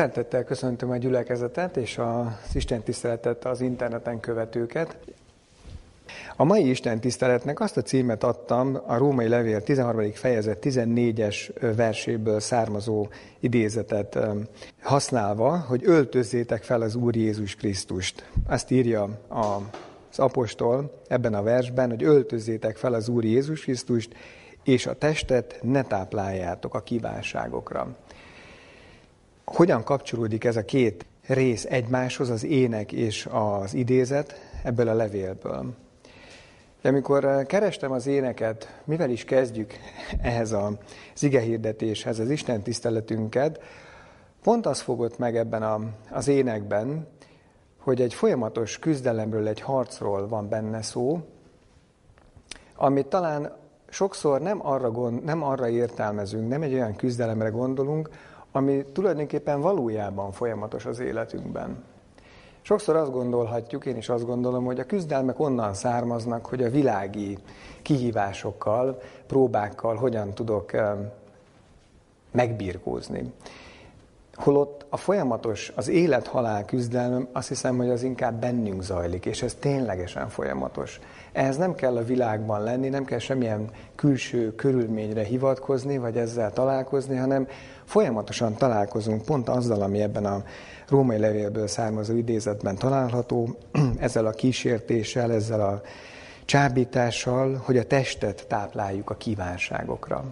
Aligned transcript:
Szeretettel 0.00 0.44
köszöntöm 0.44 0.90
a 0.90 0.96
gyülekezetet 0.96 1.76
és 1.76 1.98
az 1.98 2.54
Isten 2.54 2.82
tiszteletet 2.82 3.44
az 3.44 3.60
interneten 3.60 4.20
követőket. 4.20 4.96
A 6.36 6.44
mai 6.44 6.68
Isten 6.68 7.00
tiszteletnek 7.00 7.60
azt 7.60 7.76
a 7.76 7.82
címet 7.82 8.24
adtam 8.24 8.78
a 8.86 8.96
római 8.96 9.28
levél 9.28 9.62
13. 9.62 10.12
fejezet 10.12 10.58
14-es 10.62 11.50
verséből 11.76 12.40
származó 12.40 13.08
idézetet 13.40 14.18
használva, 14.82 15.58
hogy 15.58 15.82
öltözzétek 15.84 16.62
fel 16.62 16.80
az 16.80 16.94
Úr 16.94 17.16
Jézus 17.16 17.54
Krisztust. 17.54 18.28
Azt 18.46 18.70
írja 18.70 19.08
az 19.28 20.18
apostol 20.18 21.00
ebben 21.08 21.34
a 21.34 21.42
versben, 21.42 21.88
hogy 21.88 22.02
öltözzétek 22.02 22.76
fel 22.76 22.94
az 22.94 23.08
Úr 23.08 23.24
Jézus 23.24 23.62
Krisztust, 23.62 24.14
és 24.64 24.86
a 24.86 24.94
testet 24.94 25.58
ne 25.62 25.82
tápláljátok 25.82 26.74
a 26.74 26.80
kívánságokra. 26.80 27.96
Hogyan 29.54 29.84
kapcsolódik 29.84 30.44
ez 30.44 30.56
a 30.56 30.64
két 30.64 31.06
rész 31.26 31.64
egymáshoz, 31.64 32.30
az 32.30 32.44
ének 32.44 32.92
és 32.92 33.28
az 33.30 33.74
idézet 33.74 34.34
ebből 34.62 34.88
a 34.88 34.94
levélből? 34.94 35.74
Amikor 36.82 37.46
kerestem 37.46 37.92
az 37.92 38.06
éneket, 38.06 38.80
mivel 38.84 39.10
is 39.10 39.24
kezdjük 39.24 39.72
ehhez 40.22 40.52
az 40.52 41.22
igehirdetéshez, 41.22 42.18
az 42.18 42.30
Isten 42.30 42.62
tiszteletünket, 42.62 43.60
pont 44.42 44.66
az 44.66 44.80
fogott 44.80 45.18
meg 45.18 45.36
ebben 45.36 45.62
a, 45.62 45.80
az 46.10 46.28
énekben, 46.28 47.06
hogy 47.78 48.00
egy 48.00 48.14
folyamatos 48.14 48.78
küzdelemről, 48.78 49.48
egy 49.48 49.60
harcról 49.60 50.28
van 50.28 50.48
benne 50.48 50.82
szó, 50.82 51.20
amit 52.76 53.06
talán 53.06 53.56
sokszor 53.88 54.40
nem 54.40 54.66
arra, 54.66 54.90
gond, 54.90 55.24
nem 55.24 55.42
arra 55.42 55.68
értelmezünk, 55.68 56.48
nem 56.48 56.62
egy 56.62 56.72
olyan 56.72 56.96
küzdelemre 56.96 57.48
gondolunk, 57.48 58.10
ami 58.52 58.84
tulajdonképpen 58.92 59.60
valójában 59.60 60.32
folyamatos 60.32 60.86
az 60.86 60.98
életünkben. 60.98 61.84
Sokszor 62.62 62.96
azt 62.96 63.12
gondolhatjuk, 63.12 63.86
én 63.86 63.96
is 63.96 64.08
azt 64.08 64.26
gondolom, 64.26 64.64
hogy 64.64 64.80
a 64.80 64.84
küzdelmek 64.84 65.40
onnan 65.40 65.74
származnak, 65.74 66.46
hogy 66.46 66.62
a 66.62 66.70
világi 66.70 67.38
kihívásokkal, 67.82 69.00
próbákkal 69.26 69.94
hogyan 69.96 70.34
tudok 70.34 70.70
megbirkózni. 72.30 73.32
Holott 74.34 74.86
a 74.88 74.96
folyamatos, 74.96 75.72
az 75.74 75.88
élet-halál 75.88 76.64
küzdelmem 76.64 77.28
azt 77.32 77.48
hiszem, 77.48 77.76
hogy 77.76 77.90
az 77.90 78.02
inkább 78.02 78.40
bennünk 78.40 78.82
zajlik, 78.82 79.26
és 79.26 79.42
ez 79.42 79.54
ténylegesen 79.54 80.28
folyamatos. 80.28 81.00
Ehhez 81.32 81.56
nem 81.56 81.74
kell 81.74 81.96
a 81.96 82.04
világban 82.04 82.62
lenni, 82.62 82.88
nem 82.88 83.04
kell 83.04 83.18
semmilyen 83.18 83.70
külső 83.94 84.54
körülményre 84.54 85.24
hivatkozni, 85.24 85.98
vagy 85.98 86.16
ezzel 86.16 86.52
találkozni, 86.52 87.16
hanem 87.16 87.48
folyamatosan 87.84 88.54
találkozunk 88.54 89.24
pont 89.24 89.48
azzal, 89.48 89.82
ami 89.82 90.02
ebben 90.02 90.24
a 90.24 90.42
római 90.88 91.18
levélből 91.18 91.66
származó 91.66 92.16
idézetben 92.16 92.76
található, 92.76 93.56
ezzel 93.98 94.26
a 94.26 94.30
kísértéssel, 94.30 95.32
ezzel 95.32 95.60
a 95.60 95.80
csábítással, 96.44 97.62
hogy 97.64 97.78
a 97.78 97.84
testet 97.84 98.46
tápláljuk 98.48 99.10
a 99.10 99.16
kívánságokra. 99.16 100.24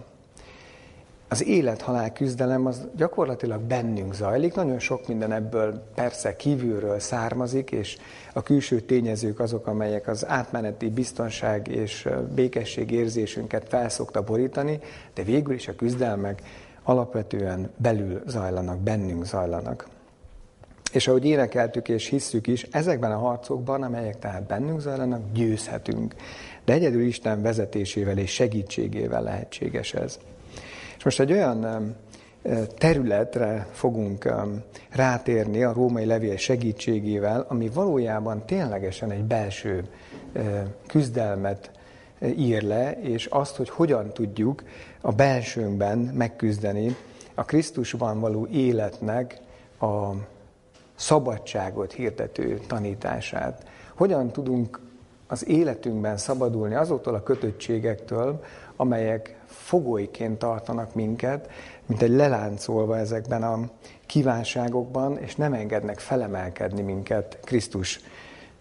Az 1.31 1.45
élet-halál 1.45 2.13
küzdelem 2.13 2.65
az 2.65 2.87
gyakorlatilag 2.95 3.61
bennünk 3.61 4.13
zajlik, 4.13 4.55
nagyon 4.55 4.79
sok 4.79 5.07
minden 5.07 5.31
ebből 5.31 5.83
persze 5.95 6.35
kívülről 6.35 6.99
származik, 6.99 7.71
és 7.71 7.97
a 8.33 8.43
külső 8.43 8.79
tényezők 8.79 9.39
azok, 9.39 9.67
amelyek 9.67 10.07
az 10.07 10.27
átmeneti 10.27 10.89
biztonság 10.89 11.67
és 11.67 12.09
békesség 12.35 12.91
érzésünket 12.91 13.67
felszokta 13.67 14.23
borítani, 14.23 14.79
de 15.13 15.23
végül 15.23 15.53
is 15.53 15.67
a 15.67 15.75
küzdelmek 15.75 16.41
alapvetően 16.83 17.69
belül 17.77 18.21
zajlanak, 18.27 18.79
bennünk 18.79 19.25
zajlanak. 19.25 19.87
És 20.91 21.07
ahogy 21.07 21.25
énekeltük 21.25 21.89
és 21.89 22.07
hisszük 22.07 22.47
is, 22.47 22.63
ezekben 22.71 23.11
a 23.11 23.17
harcokban, 23.17 23.83
amelyek 23.83 24.19
tehát 24.19 24.43
bennünk 24.43 24.79
zajlanak, 24.79 25.21
győzhetünk. 25.33 26.15
De 26.65 26.73
egyedül 26.73 27.01
Isten 27.01 27.41
vezetésével 27.41 28.17
és 28.17 28.31
segítségével 28.31 29.23
lehetséges 29.23 29.93
ez. 29.93 30.19
És 30.99 31.05
most 31.05 31.19
egy 31.19 31.31
olyan 31.31 31.95
területre 32.77 33.67
fogunk 33.71 34.33
rátérni 34.89 35.63
a 35.63 35.73
római 35.73 36.05
levél 36.05 36.37
segítségével, 36.37 37.45
ami 37.47 37.69
valójában 37.69 38.45
ténylegesen 38.45 39.11
egy 39.11 39.23
belső 39.23 39.83
küzdelmet 40.87 41.71
ír 42.37 42.63
le, 42.63 42.91
és 42.91 43.25
azt, 43.25 43.55
hogy 43.55 43.69
hogyan 43.69 44.13
tudjuk 44.13 44.63
a 45.01 45.11
belsőnkben 45.11 45.97
megküzdeni 45.97 46.95
a 47.33 47.43
Krisztusban 47.43 48.19
való 48.19 48.47
életnek 48.47 49.39
a 49.81 50.09
szabadságot 50.95 51.93
hirdető 51.93 52.59
tanítását. 52.67 53.69
Hogyan 53.95 54.31
tudunk 54.31 54.79
az 55.27 55.47
életünkben 55.47 56.17
szabadulni 56.17 56.75
azoktól 56.75 57.15
a 57.15 57.23
kötöttségektől, 57.23 58.43
amelyek 58.75 59.38
fogolyként 59.49 60.37
tartanak 60.37 60.93
minket, 60.93 61.49
mint 61.85 62.01
egy 62.01 62.09
leláncolva 62.09 62.97
ezekben 62.97 63.43
a 63.43 63.59
kívánságokban, 64.05 65.17
és 65.17 65.35
nem 65.35 65.53
engednek 65.53 65.99
felemelkedni 65.99 66.81
minket 66.81 67.39
Krisztus 67.43 67.99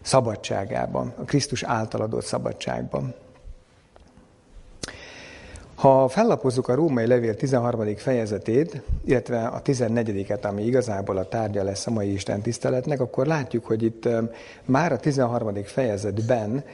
szabadságában, 0.03 1.15
a 1.19 1.23
Krisztus 1.23 1.63
által 1.63 2.01
adott 2.01 2.25
szabadságban. 2.25 3.15
Ha 5.75 6.09
fellapozzuk 6.09 6.69
a 6.69 6.75
római 6.75 7.07
levél 7.07 7.35
13. 7.35 7.97
fejezetét, 7.97 8.83
illetve 9.05 9.47
a 9.47 9.63
14-et, 9.63 10.41
ami 10.41 10.65
igazából 10.65 11.17
a 11.17 11.29
tárgya 11.29 11.63
lesz 11.63 11.87
a 11.87 11.91
mai 11.91 12.13
Isten 12.13 12.41
tiszteletnek, 12.41 13.01
akkor 13.01 13.27
látjuk, 13.27 13.67
hogy 13.67 13.83
itt 13.83 14.09
már 14.65 14.93
a 14.93 14.99
13. 14.99 15.65
fejezetben 15.65 16.65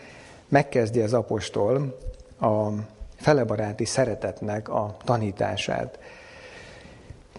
megkezdi 0.49 1.01
az 1.01 1.13
apostol 1.13 1.99
a 2.41 2.69
felebaráti 3.25 3.85
szeretetnek 3.85 4.69
a 4.69 4.97
tanítását. 5.05 5.99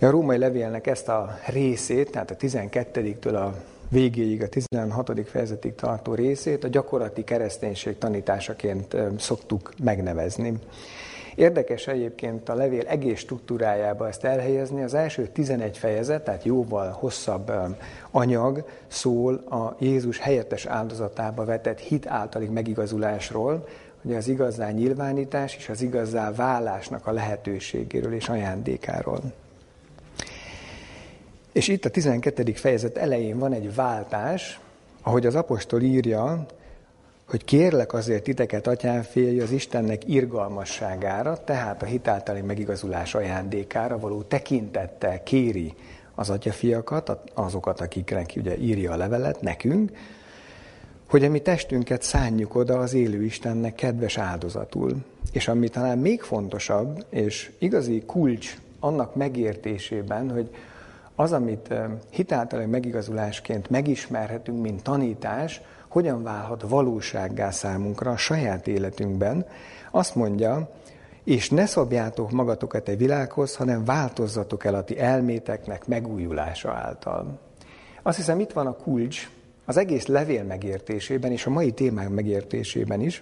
A 0.02 0.10
római 0.10 0.38
levélnek 0.38 0.88
ezt 0.88 1.08
a 1.08 1.38
részét, 1.48 2.12
tehát 2.12 2.32
a 2.32 2.36
12-től 2.36 3.36
a 3.36 3.54
végéig, 3.90 4.42
a 4.42 4.48
16. 4.48 5.12
fejezetig 5.26 5.76
tartó 5.76 6.14
részét 6.14 6.64
a 6.64 6.68
gyakorlati 6.68 7.24
kereszténység 7.24 7.98
tanításaként 7.98 8.96
szoktuk 9.18 9.74
megnevezni. 9.84 10.54
Érdekes 11.36 11.88
egyébként 11.88 12.50
a 12.50 12.56
levél 12.56 12.88
egész 12.88 13.20
struktúrájába 13.20 14.08
ezt 14.08 14.24
elhelyezni. 14.24 14.84
Az 14.84 14.94
első 14.94 15.28
11 15.28 15.78
fejezet, 15.78 16.24
tehát 16.24 16.44
jóval 16.44 16.90
hosszabb 16.90 17.52
anyag 18.12 18.66
szól 18.88 19.36
a 19.36 19.76
Jézus 19.80 20.20
helyettes 20.20 20.66
áldozatába 20.66 21.46
vetett 21.46 21.80
hit 21.80 22.08
általi 22.08 22.48
megigazulásról, 22.48 23.66
hogy 24.06 24.16
az 24.16 24.28
igazán 24.28 24.74
nyilvánítás 24.74 25.56
és 25.56 25.70
az 25.70 25.82
igazán 25.82 26.34
válásnak 26.34 27.08
a 27.08 27.12
lehetőségéről 27.12 28.14
és 28.14 28.30
ajándékáról. 28.30 29.20
És 31.52 31.68
itt 31.68 31.86
a 31.86 31.90
12. 31.90 32.52
fejezet 32.54 32.98
elején 32.98 33.40
van 33.40 33.54
egy 33.54 33.76
váltás, 33.76 34.60
ahogy 35.02 35.26
az 35.26 35.36
apostol 35.36 35.82
írja, 35.82 36.46
hogy 37.30 37.44
kérlek 37.46 37.94
azért 37.94 38.24
titeket, 38.24 38.68
atyám 38.68 39.02
félj, 39.02 39.40
az 39.40 39.52
Istennek 39.52 40.08
irgalmasságára, 40.08 41.44
tehát 41.44 41.82
a 41.82 41.86
hitáltali 41.86 42.42
megigazulás 42.42 43.16
ajándékára 43.16 44.00
való 44.00 44.22
tekintettel 44.22 45.24
kéri 45.24 45.74
az 46.16 46.30
atyafiakat, 46.30 47.20
azokat, 47.34 47.82
akiknek 47.82 48.34
ugye 48.36 48.58
írja 48.58 48.92
a 48.92 48.98
levelet, 48.98 49.42
nekünk, 49.42 49.92
hogy 51.16 51.24
a 51.24 51.30
mi 51.30 51.40
testünket 51.40 52.02
szánjuk 52.02 52.56
oda 52.56 52.80
az 52.80 52.94
élő 52.94 53.24
Istennek 53.24 53.76
kedves 53.76 54.18
áldozatul. 54.18 54.96
És 55.32 55.48
ami 55.48 55.68
talán 55.68 55.98
még 55.98 56.22
fontosabb, 56.22 57.06
és 57.10 57.52
igazi 57.58 58.04
kulcs 58.06 58.58
annak 58.80 59.16
megértésében, 59.16 60.32
hogy 60.32 60.50
az, 61.16 61.32
amit 61.32 61.74
hitáltali 62.10 62.66
megigazulásként 62.66 63.70
megismerhetünk, 63.70 64.62
mint 64.62 64.84
tanítás, 64.84 65.62
hogyan 65.88 66.24
válhat 66.24 66.62
valósággá 66.68 67.52
számunkra 67.52 68.12
a 68.12 68.18
saját 68.18 68.68
életünkben, 68.68 69.46
azt 69.92 70.16
mondja, 70.16 70.70
és 71.24 71.50
ne 71.50 71.66
szabjátok 71.66 72.32
magatokat 72.32 72.88
egy 72.88 72.98
világhoz, 72.98 73.56
hanem 73.56 73.86
változzatok 73.86 74.66
el 74.66 74.76
a 74.76 74.84
ti 74.84 75.00
elméteknek 75.00 75.88
megújulása 75.88 76.72
által. 76.72 77.40
Azt 78.02 78.18
hiszem, 78.18 78.40
itt 78.40 78.52
van 78.52 78.68
a 78.68 78.76
kulcs 78.76 79.30
az 79.66 79.78
egész 79.78 80.06
levél 80.06 80.44
megértésében 80.44 81.32
és 81.32 81.46
a 81.46 81.50
mai 81.50 81.72
témák 81.72 82.10
megértésében 82.10 83.02
is, 83.02 83.22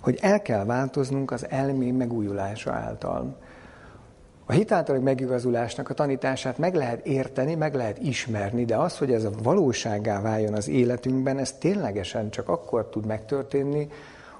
hogy 0.00 0.18
el 0.20 0.42
kell 0.42 0.64
változnunk 0.64 1.30
az 1.30 1.46
elmé 1.48 1.90
megújulása 1.90 2.72
által. 2.72 3.36
A 4.46 4.52
hitáltali 4.52 4.98
megigazulásnak 4.98 5.88
a 5.88 5.94
tanítását 5.94 6.58
meg 6.58 6.74
lehet 6.74 7.06
érteni, 7.06 7.54
meg 7.54 7.74
lehet 7.74 7.98
ismerni, 7.98 8.64
de 8.64 8.76
az, 8.76 8.98
hogy 8.98 9.12
ez 9.12 9.24
a 9.24 9.30
valóságá 9.42 10.20
váljon 10.20 10.54
az 10.54 10.68
életünkben, 10.68 11.38
ez 11.38 11.52
ténylegesen 11.52 12.30
csak 12.30 12.48
akkor 12.48 12.88
tud 12.88 13.06
megtörténni, 13.06 13.88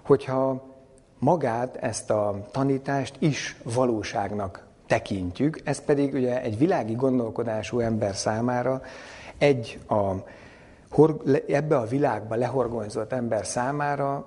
hogyha 0.03 0.71
magát, 1.19 1.77
ezt 1.77 2.11
a 2.11 2.47
tanítást 2.51 3.15
is 3.19 3.57
valóságnak 3.63 4.67
tekintjük, 4.87 5.61
ez 5.65 5.81
pedig 5.85 6.15
ugye 6.15 6.43
egy 6.43 6.59
világi 6.59 6.95
gondolkodású 6.95 7.79
ember 7.79 8.17
számára 8.17 8.83
egy 9.43 9.79
a, 9.89 10.15
ebbe 11.49 11.77
a 11.77 11.87
világba 11.87 12.35
lehorgonyzott 12.35 13.13
ember 13.13 13.47
számára 13.47 14.27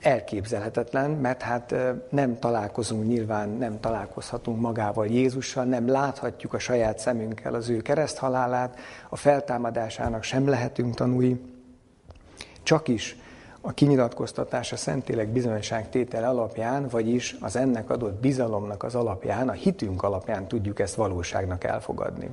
elképzelhetetlen, 0.00 1.10
mert 1.10 1.42
hát 1.42 1.74
nem 2.10 2.38
találkozunk 2.38 3.06
nyilván, 3.06 3.48
nem 3.48 3.80
találkozhatunk 3.80 4.60
magával 4.60 5.06
Jézussal, 5.06 5.64
nem 5.64 5.88
láthatjuk 5.88 6.54
a 6.54 6.58
saját 6.58 6.98
szemünkkel 6.98 7.54
az 7.54 7.68
ő 7.68 7.80
kereszthalálát, 7.80 8.78
a 9.08 9.16
feltámadásának 9.16 10.22
sem 10.22 10.48
lehetünk 10.48 10.94
tanúi, 10.94 11.40
csak 12.62 12.88
is 12.88 13.16
a 13.60 13.72
kinyilatkoztatás 13.72 14.72
a 14.72 14.76
Szentlélek 14.76 15.28
bizonyságtétel 15.28 16.24
alapján, 16.24 16.88
vagyis 16.88 17.36
az 17.40 17.56
ennek 17.56 17.90
adott 17.90 18.20
bizalomnak 18.20 18.82
az 18.82 18.94
alapján, 18.94 19.48
a 19.48 19.52
hitünk 19.52 20.02
alapján 20.02 20.48
tudjuk 20.48 20.80
ezt 20.80 20.94
valóságnak 20.94 21.64
elfogadni. 21.64 22.30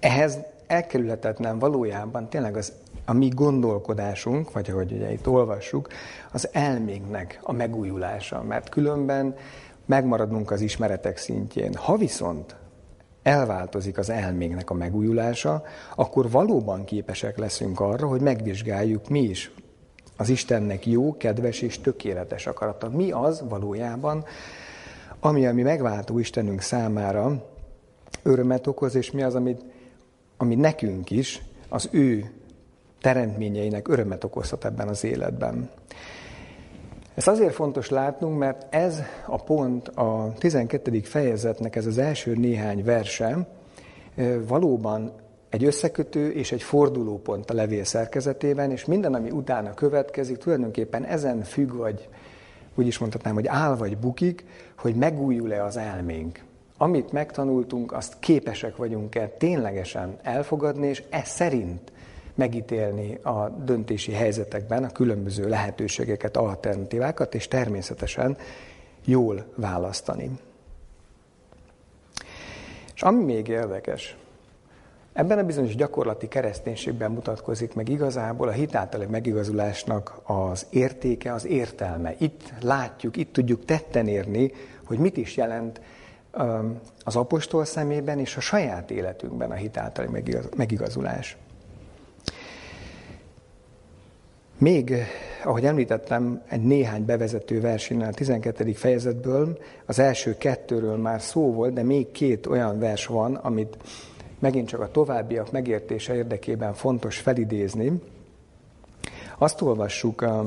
Ehhez 0.00 0.38
elkerülhetetlen 0.66 1.58
valójában 1.58 2.28
tényleg 2.28 2.56
az 2.56 2.72
a 3.04 3.12
mi 3.12 3.28
gondolkodásunk, 3.28 4.52
vagy 4.52 4.70
ahogy 4.70 4.92
ugye 4.92 5.12
itt 5.12 5.28
olvassuk, 5.28 5.88
az 6.32 6.48
elménknek 6.52 7.38
a 7.42 7.52
megújulása, 7.52 8.42
mert 8.42 8.68
különben 8.68 9.34
megmaradunk 9.86 10.50
az 10.50 10.60
ismeretek 10.60 11.16
szintjén. 11.16 11.74
Ha 11.74 11.96
viszont 11.96 12.56
elváltozik 13.22 13.98
az 13.98 14.10
elménknek 14.10 14.70
a 14.70 14.74
megújulása, 14.74 15.62
akkor 15.94 16.30
valóban 16.30 16.84
képesek 16.84 17.38
leszünk 17.38 17.80
arra, 17.80 18.06
hogy 18.06 18.20
megvizsgáljuk 18.20 19.08
mi 19.08 19.20
is 19.20 19.50
az 20.16 20.28
Istennek 20.28 20.86
jó, 20.86 21.16
kedves 21.16 21.62
és 21.62 21.80
tökéletes 21.80 22.46
akarata. 22.46 22.88
Mi 22.88 23.10
az 23.10 23.44
valójában, 23.48 24.24
ami 25.20 25.46
a 25.46 25.52
mi 25.52 25.62
megváltó 25.62 26.18
Istenünk 26.18 26.60
számára 26.60 27.44
örömet 28.22 28.66
okoz, 28.66 28.94
és 28.94 29.10
mi 29.10 29.22
az, 29.22 29.34
amit, 29.34 29.64
ami 30.36 30.54
nekünk 30.54 31.10
is 31.10 31.42
az 31.68 31.88
ő 31.92 32.30
teremtményeinek 33.00 33.88
örömet 33.88 34.24
okozhat 34.24 34.64
ebben 34.64 34.88
az 34.88 35.04
életben. 35.04 35.70
Ez 37.14 37.26
azért 37.26 37.54
fontos 37.54 37.88
látnunk, 37.88 38.38
mert 38.38 38.74
ez 38.74 39.02
a 39.26 39.42
pont 39.42 39.88
a 39.88 40.32
12. 40.38 41.00
fejezetnek, 41.00 41.76
ez 41.76 41.86
az 41.86 41.98
első 41.98 42.34
néhány 42.34 42.84
verse 42.84 43.48
valóban 44.46 45.12
egy 45.48 45.64
összekötő 45.64 46.30
és 46.30 46.52
egy 46.52 46.62
fordulópont 46.62 47.50
a 47.50 47.54
levél 47.54 47.84
szerkezetében, 47.84 48.70
és 48.70 48.84
minden, 48.84 49.14
ami 49.14 49.30
utána 49.30 49.74
következik, 49.74 50.36
tulajdonképpen 50.36 51.04
ezen 51.04 51.42
függ, 51.42 51.72
vagy 51.72 52.08
úgy 52.74 52.86
is 52.86 52.98
mondhatnám, 52.98 53.34
hogy 53.34 53.46
áll 53.46 53.76
vagy 53.76 53.98
bukik, 53.98 54.44
hogy 54.76 54.94
megújul-e 54.94 55.64
az 55.64 55.76
elménk. 55.76 56.44
Amit 56.76 57.12
megtanultunk, 57.12 57.92
azt 57.92 58.18
képesek 58.18 58.76
vagyunk-e 58.76 59.28
ténylegesen 59.28 60.18
elfogadni, 60.22 60.86
és 60.86 61.02
ez 61.10 61.28
szerint 61.28 61.92
megítélni 62.34 63.14
a 63.14 63.48
döntési 63.48 64.12
helyzetekben 64.12 64.84
a 64.84 64.92
különböző 64.92 65.48
lehetőségeket, 65.48 66.36
alternatívákat, 66.36 67.34
és 67.34 67.48
természetesen 67.48 68.36
jól 69.04 69.44
választani. 69.54 70.30
És 72.94 73.02
ami 73.02 73.24
még 73.24 73.48
érdekes, 73.48 74.16
ebben 75.12 75.38
a 75.38 75.44
bizonyos 75.44 75.74
gyakorlati 75.74 76.28
kereszténységben 76.28 77.10
mutatkozik 77.10 77.74
meg 77.74 77.88
igazából 77.88 78.48
a 78.48 78.52
hitáltali 78.52 79.06
megigazulásnak 79.06 80.20
az 80.22 80.66
értéke, 80.70 81.32
az 81.32 81.46
értelme. 81.46 82.14
Itt 82.18 82.52
látjuk, 82.60 83.16
itt 83.16 83.32
tudjuk 83.32 83.64
tetten 83.64 84.08
érni, 84.08 84.52
hogy 84.84 84.98
mit 84.98 85.16
is 85.16 85.36
jelent 85.36 85.80
az 87.04 87.16
apostol 87.16 87.64
szemében 87.64 88.18
és 88.18 88.36
a 88.36 88.40
saját 88.40 88.90
életünkben 88.90 89.50
a 89.50 89.54
hitáltali 89.54 90.08
megigazulás. 90.56 91.36
Még, 94.58 94.94
ahogy 95.44 95.64
említettem, 95.64 96.42
egy 96.48 96.62
néhány 96.62 97.04
bevezető 97.04 97.60
versinnel 97.60 98.08
a 98.08 98.14
12. 98.14 98.72
fejezetből, 98.72 99.58
az 99.86 99.98
első 99.98 100.36
kettőről 100.38 100.96
már 100.96 101.20
szó 101.20 101.52
volt, 101.52 101.72
de 101.72 101.82
még 101.82 102.10
két 102.10 102.46
olyan 102.46 102.78
vers 102.78 103.06
van, 103.06 103.34
amit 103.34 103.76
megint 104.38 104.68
csak 104.68 104.80
a 104.80 104.90
továbbiak 104.90 105.52
megértése 105.52 106.14
érdekében 106.14 106.74
fontos 106.74 107.18
felidézni. 107.18 108.02
Azt 109.38 109.60
olvassuk 109.60 110.20
a, 110.20 110.44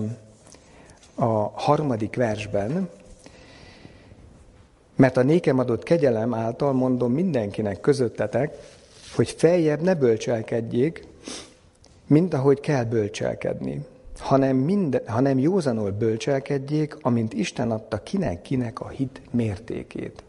a 1.16 1.52
harmadik 1.54 2.16
versben, 2.16 2.90
mert 5.00 5.18
a 5.18 5.24
nékem 5.24 5.60
adott 5.60 5.84
kegyelem 5.84 6.34
által 6.34 6.74
mondom 6.74 7.14
mindenkinek 7.14 7.80
közöttetek, 7.80 8.56
hogy 9.16 9.30
feljebb 9.30 9.82
ne 9.82 9.96
bölcselkedjék, 9.96 11.08
mint 12.08 12.34
ahogy 12.34 12.60
kell 12.60 12.84
bölcselkedni 12.84 13.86
hanem, 14.20 14.56
minden, 14.56 15.02
hanem 15.06 15.40
józanul 15.40 15.92
bölcselkedjék, 15.92 16.98
amint 17.02 17.34
Isten 17.34 17.72
adta 17.72 18.04
kinek-kinek 18.04 18.80
a 18.80 18.88
hit 18.88 19.22
mértékét. 19.32 20.24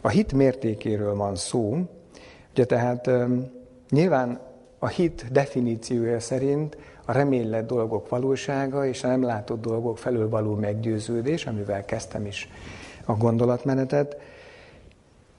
A 0.00 0.08
hit 0.08 0.32
mértékéről 0.32 1.16
van 1.16 1.36
szó, 1.36 1.78
ugye 2.52 2.64
tehát 2.64 3.10
nyilván 3.90 4.40
a 4.78 4.86
hit 4.86 5.32
definíciója 5.32 6.20
szerint 6.20 6.76
a 7.04 7.12
reménylett 7.12 7.66
dolgok 7.66 8.08
valósága 8.08 8.86
és 8.86 9.04
a 9.04 9.06
nem 9.06 9.22
látott 9.22 9.60
dolgok 9.60 9.98
felől 9.98 10.28
való 10.28 10.54
meggyőződés, 10.54 11.46
amivel 11.46 11.84
kezdtem 11.84 12.26
is 12.26 12.48
a 13.06 13.14
gondolatmenetet, 13.14 14.16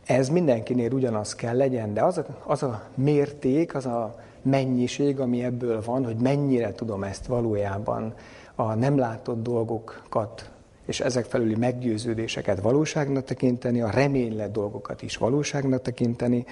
ez 0.06 0.30
mindenkinél 0.30 0.92
ugyanaz 0.92 1.36
kell 1.36 1.58
legyen, 1.58 1.94
de 1.94 2.02
az 2.02 2.18
a, 2.18 2.26
az 2.46 2.64
a 2.64 2.84
mérték, 2.96 3.76
az 3.76 3.86
a 3.86 4.16
mennyiség, 4.42 5.20
ami 5.20 5.44
ebből 5.44 5.82
van, 5.86 6.06
hogy 6.06 6.16
mennyire 6.16 6.72
tudom 6.72 7.04
ezt 7.04 7.26
valójában 7.26 8.14
a 8.56 8.74
nem 8.74 8.98
látott 8.98 9.44
dolgokat 9.44 10.52
és 10.88 11.00
ezek 11.00 11.26
felüli 11.26 11.56
meggyőződéseket 11.56 12.62
valóságnak 12.62 13.24
tekinteni, 13.24 13.82
a 13.82 13.90
reménylet 13.90 14.52
dolgokat 14.52 15.02
is 15.02 15.18
valóságnak 15.18 15.82
tekinteni, 15.82 16.46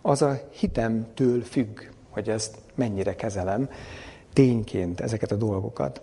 az 0.00 0.22
a 0.22 0.40
hitemtől 0.50 1.42
függ, 1.42 1.80
hogy 2.10 2.28
ezt 2.28 2.56
mennyire 2.74 3.14
kezelem 3.14 3.68
tényként 4.32 5.00
ezeket 5.00 5.32
a 5.32 5.36
dolgokat. 5.36 6.00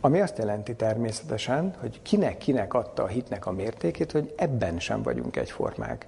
Ami 0.00 0.20
azt 0.20 0.38
jelenti 0.38 0.74
természetesen, 0.74 1.74
hogy 1.80 2.02
kinek-kinek 2.02 2.74
adta 2.74 3.02
a 3.02 3.06
hitnek 3.06 3.46
a 3.46 3.52
mértékét, 3.52 4.12
hogy 4.12 4.34
ebben 4.36 4.78
sem 4.78 5.02
vagyunk 5.02 5.36
egyformák. 5.36 6.06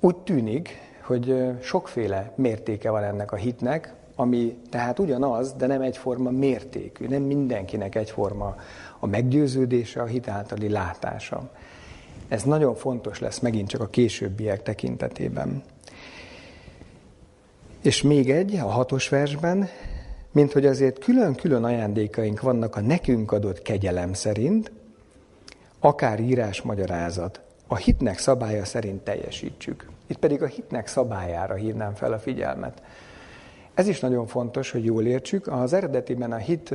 Úgy 0.00 0.16
tűnik, 0.16 0.78
hogy 1.02 1.44
sokféle 1.60 2.32
mértéke 2.34 2.90
van 2.90 3.02
ennek 3.02 3.32
a 3.32 3.36
hitnek, 3.36 3.94
ami 4.14 4.56
tehát 4.70 4.98
ugyanaz, 4.98 5.52
de 5.52 5.66
nem 5.66 5.80
egyforma 5.80 6.30
mértékű, 6.30 7.06
nem 7.06 7.22
mindenkinek 7.22 7.94
egyforma 7.94 8.56
a 8.98 9.06
meggyőződése, 9.06 10.02
a 10.02 10.06
hit 10.06 10.28
általi 10.28 10.68
látása. 10.68 11.50
Ez 12.28 12.42
nagyon 12.42 12.74
fontos 12.74 13.18
lesz 13.18 13.38
megint 13.38 13.68
csak 13.68 13.80
a 13.80 13.88
későbbiek 13.88 14.62
tekintetében. 14.62 15.62
És 17.82 18.02
még 18.02 18.30
egy, 18.30 18.56
a 18.56 18.68
hatos 18.68 19.08
versben, 19.08 19.68
mint 20.38 20.52
hogy 20.52 20.66
azért 20.66 20.98
külön-külön 20.98 21.64
ajándékaink 21.64 22.40
vannak 22.40 22.76
a 22.76 22.80
nekünk 22.80 23.32
adott 23.32 23.62
kegyelem 23.62 24.12
szerint, 24.12 24.72
akár 25.80 26.20
írás 26.20 26.62
magyarázat, 26.62 27.40
a 27.66 27.76
hitnek 27.76 28.18
szabálya 28.18 28.64
szerint 28.64 29.02
teljesítsük. 29.02 29.88
Itt 30.06 30.18
pedig 30.18 30.42
a 30.42 30.46
hitnek 30.46 30.86
szabályára 30.86 31.54
hívnám 31.54 31.94
fel 31.94 32.12
a 32.12 32.18
figyelmet. 32.18 32.82
Ez 33.74 33.88
is 33.88 34.00
nagyon 34.00 34.26
fontos, 34.26 34.70
hogy 34.70 34.84
jól 34.84 35.06
értsük. 35.06 35.46
Az 35.46 35.72
eredetiben 35.72 36.32
a 36.32 36.36
hit, 36.36 36.74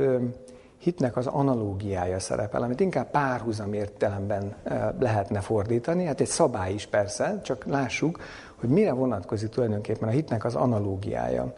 hitnek 0.78 1.16
az 1.16 1.26
analógiája 1.26 2.20
szerepel, 2.20 2.62
amit 2.62 2.80
inkább 2.80 3.10
párhuzam 3.10 3.72
értelemben 3.72 4.54
lehetne 4.98 5.40
fordítani. 5.40 6.04
Hát 6.04 6.20
egy 6.20 6.26
szabály 6.26 6.72
is 6.72 6.86
persze, 6.86 7.40
csak 7.42 7.64
lássuk, 7.64 8.20
hogy 8.54 8.68
mire 8.68 8.92
vonatkozik 8.92 9.48
tulajdonképpen 9.48 10.08
a 10.08 10.12
hitnek 10.12 10.44
az 10.44 10.54
analógiája. 10.54 11.54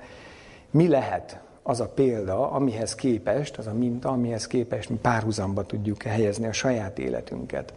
Mi 0.71 0.89
lehet 0.89 1.45
az 1.67 1.81
a 1.81 1.89
példa, 1.89 2.51
amihez 2.51 2.95
képest, 2.95 3.57
az 3.57 3.67
a 3.67 3.73
minta, 3.73 4.09
amihez 4.09 4.47
képest 4.47 4.89
mi 4.89 4.97
párhuzamba 4.97 5.63
tudjuk 5.63 6.03
helyezni 6.03 6.47
a 6.47 6.53
saját 6.53 6.99
életünket. 6.99 7.73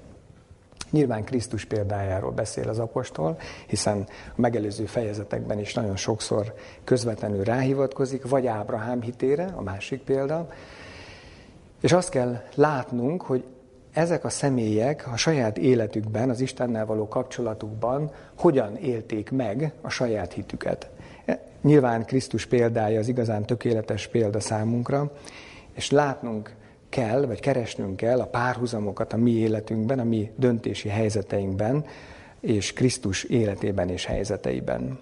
Nyilván 0.90 1.24
Krisztus 1.24 1.66
példájáról 1.66 2.32
beszél 2.32 2.70
az 2.70 2.80
apostol, 2.80 3.38
hiszen 3.68 4.08
a 4.36 4.42
megelőző 4.42 4.86
fejezetekben 4.86 5.60
is 5.60 5.74
nagyon 5.74 5.96
sokszor 5.96 6.54
közvetlenül 6.84 7.44
ráhivatkozik, 7.44 8.28
vagy 8.28 8.48
Ábrahám 8.48 9.02
hitére, 9.02 9.54
a 9.56 9.62
másik 9.62 10.02
példa. 10.02 10.50
És 11.82 11.92
azt 11.92 12.10
kell 12.10 12.42
látnunk, 12.56 13.22
hogy 13.22 13.44
ezek 13.94 14.24
a 14.24 14.30
személyek 14.30 15.08
a 15.12 15.18
saját 15.18 15.58
életükben, 15.58 16.30
az 16.30 16.40
Istennel 16.42 16.86
való 16.86 17.08
kapcsolatukban 17.08 18.12
hogyan 18.38 18.76
élték 18.76 19.32
meg 19.32 19.74
a 19.82 19.90
saját 19.90 20.34
hitüket. 20.34 20.90
Nyilván 21.62 22.06
Krisztus 22.06 22.46
példája 22.46 23.00
az 23.00 23.08
igazán 23.08 23.46
tökéletes 23.46 24.08
példa 24.08 24.40
számunkra, 24.40 25.12
és 25.74 25.92
látnunk 25.92 26.56
kell, 26.90 27.26
vagy 27.26 27.40
keresnünk 27.40 27.96
kell 27.96 28.20
a 28.20 28.26
párhuzamokat 28.26 29.14
a 29.14 29.18
mi 29.18 29.32
életünkben, 29.32 30.00
a 30.00 30.04
mi 30.04 30.32
döntési 30.36 30.90
helyzeteinkben, 30.90 31.86
és 32.40 32.74
Krisztus 32.74 33.24
életében 33.24 33.90
és 33.90 34.06
helyzeteiben. 34.06 35.00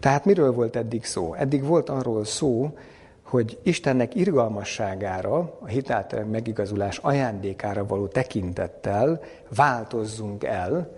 Tehát 0.00 0.24
miről 0.24 0.52
volt 0.52 0.76
eddig 0.76 1.04
szó? 1.04 1.34
Eddig 1.34 1.64
volt 1.64 1.88
arról 1.88 2.24
szó, 2.24 2.78
hogy 3.22 3.58
Istennek 3.62 4.14
irgalmasságára, 4.14 5.58
a 5.60 5.66
hitáltal 5.66 6.24
megigazulás 6.24 6.98
ajándékára 6.98 7.86
való 7.86 8.06
tekintettel 8.06 9.20
változzunk 9.54 10.44
el, 10.44 10.96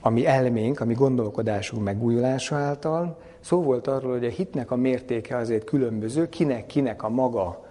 ami 0.00 0.26
elménk, 0.26 0.80
ami 0.80 0.94
gondolkodásunk 0.94 1.84
megújulása 1.84 2.56
által. 2.56 3.18
Szó 3.40 3.62
volt 3.62 3.86
arról, 3.86 4.12
hogy 4.12 4.24
a 4.24 4.28
hitnek 4.28 4.70
a 4.70 4.76
mértéke 4.76 5.36
azért 5.36 5.64
különböző, 5.64 6.28
kinek-kinek 6.28 7.02
a 7.02 7.08
maga 7.08 7.64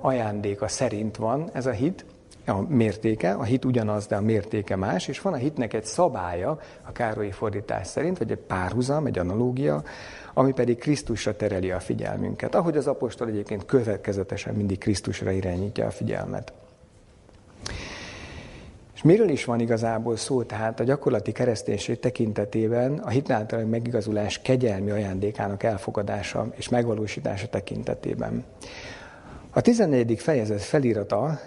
ajándéka 0.00 0.68
szerint 0.68 1.16
van 1.16 1.50
ez 1.52 1.66
a 1.66 1.70
hit, 1.70 2.04
a 2.46 2.60
mértéke, 2.68 3.32
a 3.32 3.42
hit 3.42 3.64
ugyanaz, 3.64 4.06
de 4.06 4.16
a 4.16 4.20
mértéke 4.20 4.76
más, 4.76 5.08
és 5.08 5.20
van 5.20 5.32
a 5.32 5.36
hitnek 5.36 5.72
egy 5.72 5.84
szabálya, 5.84 6.58
a 6.82 6.92
Károlyi 6.92 7.30
fordítás 7.30 7.86
szerint, 7.86 8.18
vagy 8.18 8.30
egy 8.30 8.38
párhuzam, 8.38 9.06
egy 9.06 9.18
analógia, 9.18 9.82
ami 10.34 10.52
pedig 10.52 10.78
Krisztusra 10.78 11.36
tereli 11.36 11.70
a 11.70 11.80
figyelmünket. 11.80 12.54
Ahogy 12.54 12.76
az 12.76 12.86
apostol 12.86 13.28
egyébként 13.28 13.64
következetesen 13.64 14.54
mindig 14.54 14.78
Krisztusra 14.78 15.30
irányítja 15.30 15.86
a 15.86 15.90
figyelmet. 15.90 16.52
És 18.96 19.02
miről 19.02 19.28
is 19.28 19.44
van 19.44 19.60
igazából 19.60 20.16
szó, 20.16 20.42
tehát 20.42 20.80
a 20.80 20.84
gyakorlati 20.84 21.32
kereszténység 21.32 21.98
tekintetében 21.98 22.98
a 22.98 23.08
hitáltal 23.08 23.64
megigazulás 23.64 24.42
kegyelmi 24.42 24.90
ajándékának 24.90 25.62
elfogadása 25.62 26.46
és 26.54 26.68
megvalósítása 26.68 27.46
tekintetében. 27.48 28.44
A 29.50 29.60
14. 29.60 30.18
fejezet 30.18 30.62
felirata 30.62 31.38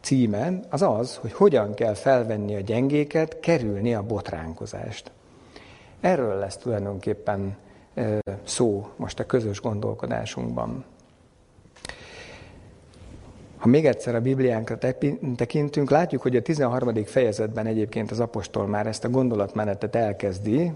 címe 0.00 0.60
az 0.70 0.82
az, 0.82 1.16
hogy 1.16 1.32
hogyan 1.32 1.74
kell 1.74 1.94
felvenni 1.94 2.54
a 2.56 2.60
gyengéket, 2.60 3.40
kerülni 3.40 3.94
a 3.94 4.02
botránkozást. 4.02 5.10
Erről 6.00 6.38
lesz 6.38 6.56
tulajdonképpen 6.56 7.56
szó 8.44 8.88
most 8.96 9.20
a 9.20 9.26
közös 9.26 9.60
gondolkodásunkban. 9.60 10.84
Ha 13.64 13.70
még 13.70 13.86
egyszer 13.86 14.14
a 14.14 14.20
Bibliánkra 14.20 14.78
tekintünk, 15.36 15.90
látjuk, 15.90 16.22
hogy 16.22 16.36
a 16.36 16.42
13. 16.42 17.04
fejezetben 17.04 17.66
egyébként 17.66 18.10
az 18.10 18.20
apostol 18.20 18.66
már 18.66 18.86
ezt 18.86 19.04
a 19.04 19.10
gondolatmenetet 19.10 19.94
elkezdi, 19.94 20.72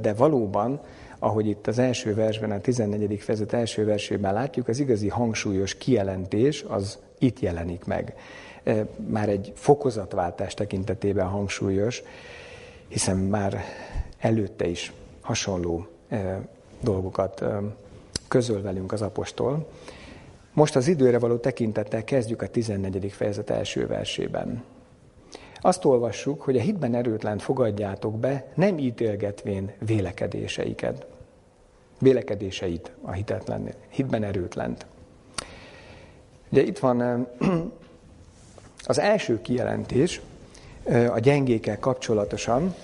de 0.00 0.14
valóban, 0.16 0.80
ahogy 1.18 1.46
itt 1.46 1.66
az 1.66 1.78
első 1.78 2.14
versben, 2.14 2.50
a 2.50 2.60
14. 2.60 3.20
fejezet 3.20 3.52
első 3.52 3.84
versében 3.84 4.32
látjuk, 4.32 4.68
az 4.68 4.78
igazi 4.78 5.08
hangsúlyos 5.08 5.74
kijelentés 5.74 6.64
az 6.68 6.98
itt 7.18 7.40
jelenik 7.40 7.84
meg. 7.84 8.14
Már 9.08 9.28
egy 9.28 9.52
fokozatváltás 9.54 10.54
tekintetében 10.54 11.26
hangsúlyos, 11.26 12.02
hiszen 12.88 13.16
már 13.16 13.60
előtte 14.18 14.66
is 14.66 14.92
hasonló 15.20 15.86
dolgokat 16.80 17.44
közöl 18.28 18.62
velünk 18.62 18.92
az 18.92 19.02
apostol. 19.02 19.66
Most 20.52 20.76
az 20.76 20.88
időre 20.88 21.18
való 21.18 21.36
tekintettel 21.36 22.04
kezdjük 22.04 22.42
a 22.42 22.48
14. 22.48 23.12
fejezet 23.12 23.50
első 23.50 23.86
versében. 23.86 24.64
Azt 25.60 25.84
olvassuk, 25.84 26.42
hogy 26.42 26.56
a 26.56 26.60
hitben 26.60 26.94
erőtlen 26.94 27.38
fogadjátok 27.38 28.18
be, 28.18 28.52
nem 28.54 28.78
ítélgetvén 28.78 29.72
vélekedéseiket. 29.86 31.06
Vélekedéseit 31.98 32.92
a 33.02 33.12
hitetlen, 33.12 33.68
hitben 33.88 34.24
erőtlent. 34.24 34.86
Ugye 36.50 36.62
itt 36.62 36.78
van 36.78 37.28
az 38.86 38.98
első 38.98 39.40
kijelentés 39.42 40.20
a 41.12 41.18
gyengékkel 41.18 41.78
kapcsolatosan. 41.78 42.74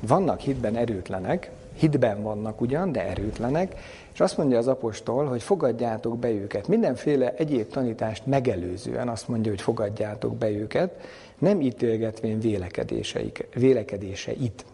Vannak 0.00 0.40
hitben 0.40 0.76
erőtlenek, 0.76 1.50
hitben 1.74 2.22
vannak 2.22 2.60
ugyan, 2.60 2.92
de 2.92 3.06
erőtlenek, 3.06 3.74
és 4.16 4.22
azt 4.22 4.36
mondja 4.36 4.58
az 4.58 4.68
apostol, 4.68 5.24
hogy 5.24 5.42
fogadjátok 5.42 6.18
be 6.18 6.30
őket. 6.30 6.68
Mindenféle 6.68 7.34
egyéb 7.34 7.68
tanítást 7.68 8.26
megelőzően 8.26 9.08
azt 9.08 9.28
mondja, 9.28 9.50
hogy 9.50 9.60
fogadjátok 9.60 10.36
be 10.36 10.50
őket, 10.50 11.00
nem 11.38 11.60
ítélgetvén 11.60 12.40
vélekedéseik, 12.40 13.46
vélekedéseit. 13.54 14.64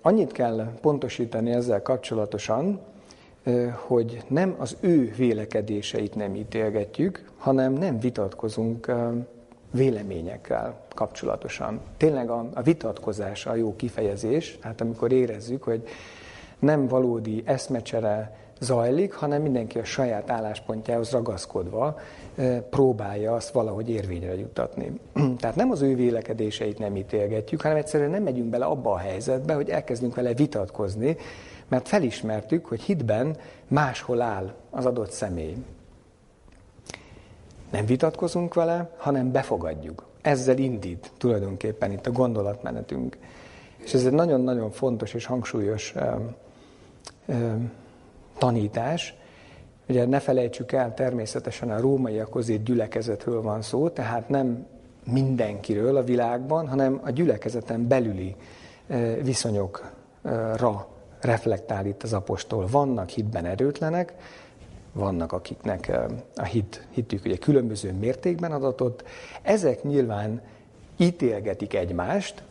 Annyit 0.00 0.32
kell 0.32 0.72
pontosítani 0.80 1.50
ezzel 1.50 1.82
kapcsolatosan, 1.82 2.80
hogy 3.74 4.22
nem 4.28 4.54
az 4.58 4.76
ő 4.80 5.12
vélekedéseit 5.16 6.14
nem 6.14 6.34
ítélgetjük, 6.34 7.24
hanem 7.38 7.72
nem 7.72 7.98
vitatkozunk 7.98 8.92
véleményekkel 9.70 10.80
kapcsolatosan. 10.94 11.80
Tényleg 11.96 12.30
a, 12.30 12.48
vitatkozás 12.64 13.46
a 13.46 13.54
jó 13.54 13.76
kifejezés, 13.76 14.58
hát 14.60 14.80
amikor 14.80 15.12
érezzük, 15.12 15.62
hogy 15.62 15.82
nem 16.62 16.86
valódi 16.86 17.42
eszmecsere 17.44 18.36
zajlik, 18.60 19.12
hanem 19.12 19.42
mindenki 19.42 19.78
a 19.78 19.84
saját 19.84 20.30
álláspontjához 20.30 21.10
ragaszkodva 21.10 21.98
próbálja 22.70 23.34
azt 23.34 23.50
valahogy 23.50 23.90
érvényre 23.90 24.38
juttatni. 24.38 25.00
Tehát 25.40 25.56
nem 25.56 25.70
az 25.70 25.82
ő 25.82 25.94
vélekedéseit 25.94 26.78
nem 26.78 26.96
ítélgetjük, 26.96 27.60
hanem 27.60 27.76
egyszerűen 27.76 28.10
nem 28.10 28.22
megyünk 28.22 28.48
bele 28.48 28.64
abba 28.64 28.92
a 28.92 28.98
helyzetbe, 28.98 29.54
hogy 29.54 29.68
elkezdünk 29.68 30.14
vele 30.14 30.34
vitatkozni, 30.34 31.16
mert 31.68 31.88
felismertük, 31.88 32.66
hogy 32.66 32.80
hitben 32.80 33.36
máshol 33.68 34.20
áll 34.20 34.54
az 34.70 34.86
adott 34.86 35.10
személy. 35.10 35.56
Nem 37.70 37.86
vitatkozunk 37.86 38.54
vele, 38.54 38.90
hanem 38.96 39.32
befogadjuk. 39.32 40.06
Ezzel 40.20 40.58
indít 40.58 41.12
tulajdonképpen 41.18 41.92
itt 41.92 42.06
a 42.06 42.10
gondolatmenetünk. 42.10 43.18
És 43.84 43.94
ez 43.94 44.06
egy 44.06 44.12
nagyon-nagyon 44.12 44.70
fontos 44.70 45.14
és 45.14 45.26
hangsúlyos 45.26 45.94
tanítás. 48.38 49.14
Ugye 49.88 50.06
ne 50.06 50.20
felejtsük 50.20 50.72
el, 50.72 50.94
természetesen 50.94 51.70
a 51.70 51.80
rómaiakhoz 51.80 52.48
itt 52.48 52.64
gyülekezetről 52.64 53.42
van 53.42 53.62
szó, 53.62 53.88
tehát 53.88 54.28
nem 54.28 54.66
mindenkiről 55.04 55.96
a 55.96 56.04
világban, 56.04 56.68
hanem 56.68 57.00
a 57.04 57.10
gyülekezeten 57.10 57.88
belüli 57.88 58.36
viszonyokra 59.22 60.88
reflektál 61.20 61.86
itt 61.86 62.02
az 62.02 62.12
apostol. 62.12 62.66
Vannak 62.70 63.08
hitben 63.08 63.44
erőtlenek, 63.44 64.14
vannak, 64.92 65.32
akiknek 65.32 65.92
a 66.36 66.44
hit, 66.44 66.86
hitük 66.90 67.24
ugye 67.24 67.36
különböző 67.36 67.92
mértékben 67.92 68.52
adatott. 68.52 69.04
Ezek 69.42 69.82
nyilván 69.82 70.40
ítélgetik 70.96 71.74
egymást, 71.74 72.42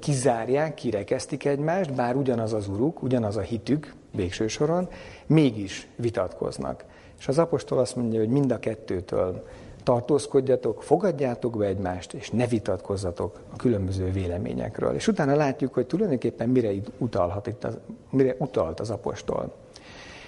kizárják, 0.00 0.74
kirekesztik 0.74 1.44
egymást, 1.44 1.94
bár 1.94 2.16
ugyanaz 2.16 2.52
az 2.52 2.68
uruk, 2.68 3.02
ugyanaz 3.02 3.36
a 3.36 3.40
hitük 3.40 3.94
végső 4.10 4.46
soron, 4.46 4.88
mégis 5.26 5.88
vitatkoznak. 5.96 6.84
És 7.18 7.28
az 7.28 7.38
apostol 7.38 7.78
azt 7.78 7.96
mondja, 7.96 8.18
hogy 8.18 8.28
mind 8.28 8.50
a 8.50 8.58
kettőtől 8.58 9.46
tartózkodjatok, 9.82 10.82
fogadjátok 10.82 11.56
be 11.56 11.66
egymást, 11.66 12.12
és 12.12 12.30
ne 12.30 12.46
vitatkozzatok 12.46 13.40
a 13.52 13.56
különböző 13.56 14.10
véleményekről. 14.10 14.94
És 14.94 15.08
utána 15.08 15.34
látjuk, 15.34 15.74
hogy 15.74 15.86
tulajdonképpen 15.86 16.48
mire 16.48 16.70
utalhat 16.98 17.46
itt 17.46 17.64
az, 17.64 17.78
mire 18.10 18.34
utalt 18.38 18.80
az 18.80 18.90
apostol. 18.90 19.54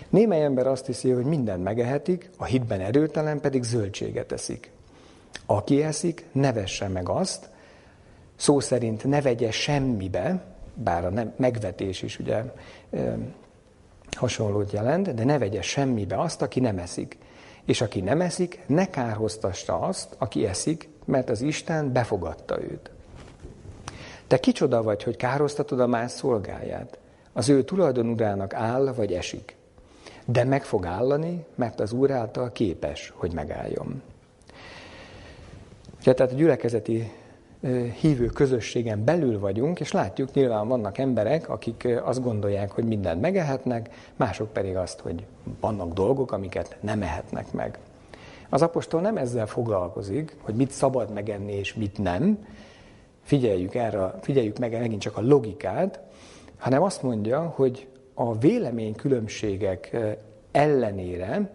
Némely 0.09 0.45
ember 0.45 0.67
azt 0.67 0.87
hiszi, 0.87 1.11
hogy 1.11 1.25
mindent 1.25 1.63
megehetik, 1.63 2.31
a 2.37 2.45
hitben 2.45 2.81
erőtelen 2.81 3.41
pedig 3.41 3.63
zöldséget 3.63 4.33
eszik. 4.33 4.71
Aki 5.47 5.83
eszik, 5.83 6.27
ne 6.33 6.53
vesse 6.53 6.89
meg 6.89 7.09
azt, 7.09 7.50
szó 8.41 8.61
szerint 8.61 9.05
ne 9.05 9.21
vegye 9.21 9.51
semmibe, 9.51 10.45
bár 10.75 11.05
a 11.05 11.33
megvetés 11.37 12.03
is 12.03 12.19
ugye 12.19 12.43
hasonlót 14.17 14.73
jelent, 14.73 15.15
de 15.15 15.25
ne 15.25 15.39
vegye 15.39 15.63
semmibe 15.63 16.21
azt, 16.21 16.43
aki 16.43 16.61
nem 16.61 16.79
eszik. 16.79 17.19
És 17.65 17.81
aki 17.81 18.01
nem 18.01 18.21
eszik, 18.21 18.63
ne 18.67 18.91
kárhoztassa 18.91 19.81
azt, 19.81 20.15
aki 20.19 20.47
eszik, 20.47 20.89
mert 21.05 21.31
az 21.31 21.41
Isten 21.41 21.93
befogadta 21.93 22.63
őt. 22.63 22.91
Te 24.27 24.39
kicsoda 24.39 24.83
vagy, 24.83 25.03
hogy 25.03 25.17
károztatod 25.17 25.81
a 25.81 25.87
más 25.87 26.11
szolgáját? 26.11 26.99
Az 27.33 27.49
ő 27.49 27.63
tulajdonurának 27.63 28.55
áll 28.55 28.93
vagy 28.93 29.13
esik 29.13 29.59
de 30.25 30.45
meg 30.45 30.65
fog 30.65 30.87
állani, 30.87 31.45
mert 31.55 31.81
az 31.81 31.93
Úr 31.93 32.11
által 32.11 32.53
képes, 32.53 33.13
hogy 33.17 33.33
megálljon. 33.33 34.03
Ja, 36.05 36.15
tehát 36.15 36.33
a 36.33 36.37
gyülekezeti 36.37 37.13
hívő 38.01 38.27
közösségen 38.27 39.05
belül 39.05 39.39
vagyunk, 39.39 39.81
és 39.81 39.93
látjuk, 39.93 40.33
nyilván 40.33 40.69
vannak 40.69 40.99
emberek, 40.99 41.49
akik 41.49 41.89
azt 42.05 42.23
gondolják, 42.23 42.71
hogy 42.71 42.85
mindent 42.85 43.21
megehetnek, 43.21 44.11
mások 44.17 44.53
pedig 44.53 44.77
azt, 44.77 45.01
hogy 45.01 45.25
vannak 45.61 45.93
dolgok, 45.93 46.33
amiket 46.33 46.77
nem 46.81 47.03
ehetnek 47.03 47.53
meg. 47.53 47.79
Az 48.49 48.63
apostol 48.63 49.01
nem 49.01 49.17
ezzel 49.17 49.47
foglalkozik, 49.47 50.37
hogy 50.41 50.55
mit 50.55 50.71
szabad 50.71 51.13
megenni 51.13 51.53
és 51.53 51.75
mit 51.75 51.99
nem, 51.99 52.47
figyeljük, 53.23 53.75
erre, 53.75 54.15
figyeljük 54.21 54.59
meg 54.59 54.79
megint 54.79 55.01
csak 55.01 55.17
a 55.17 55.21
logikát, 55.21 56.01
hanem 56.59 56.83
azt 56.83 57.03
mondja, 57.03 57.53
hogy 57.55 57.89
a 58.15 58.39
véleménykülönbségek 58.39 59.97
ellenére 60.51 61.51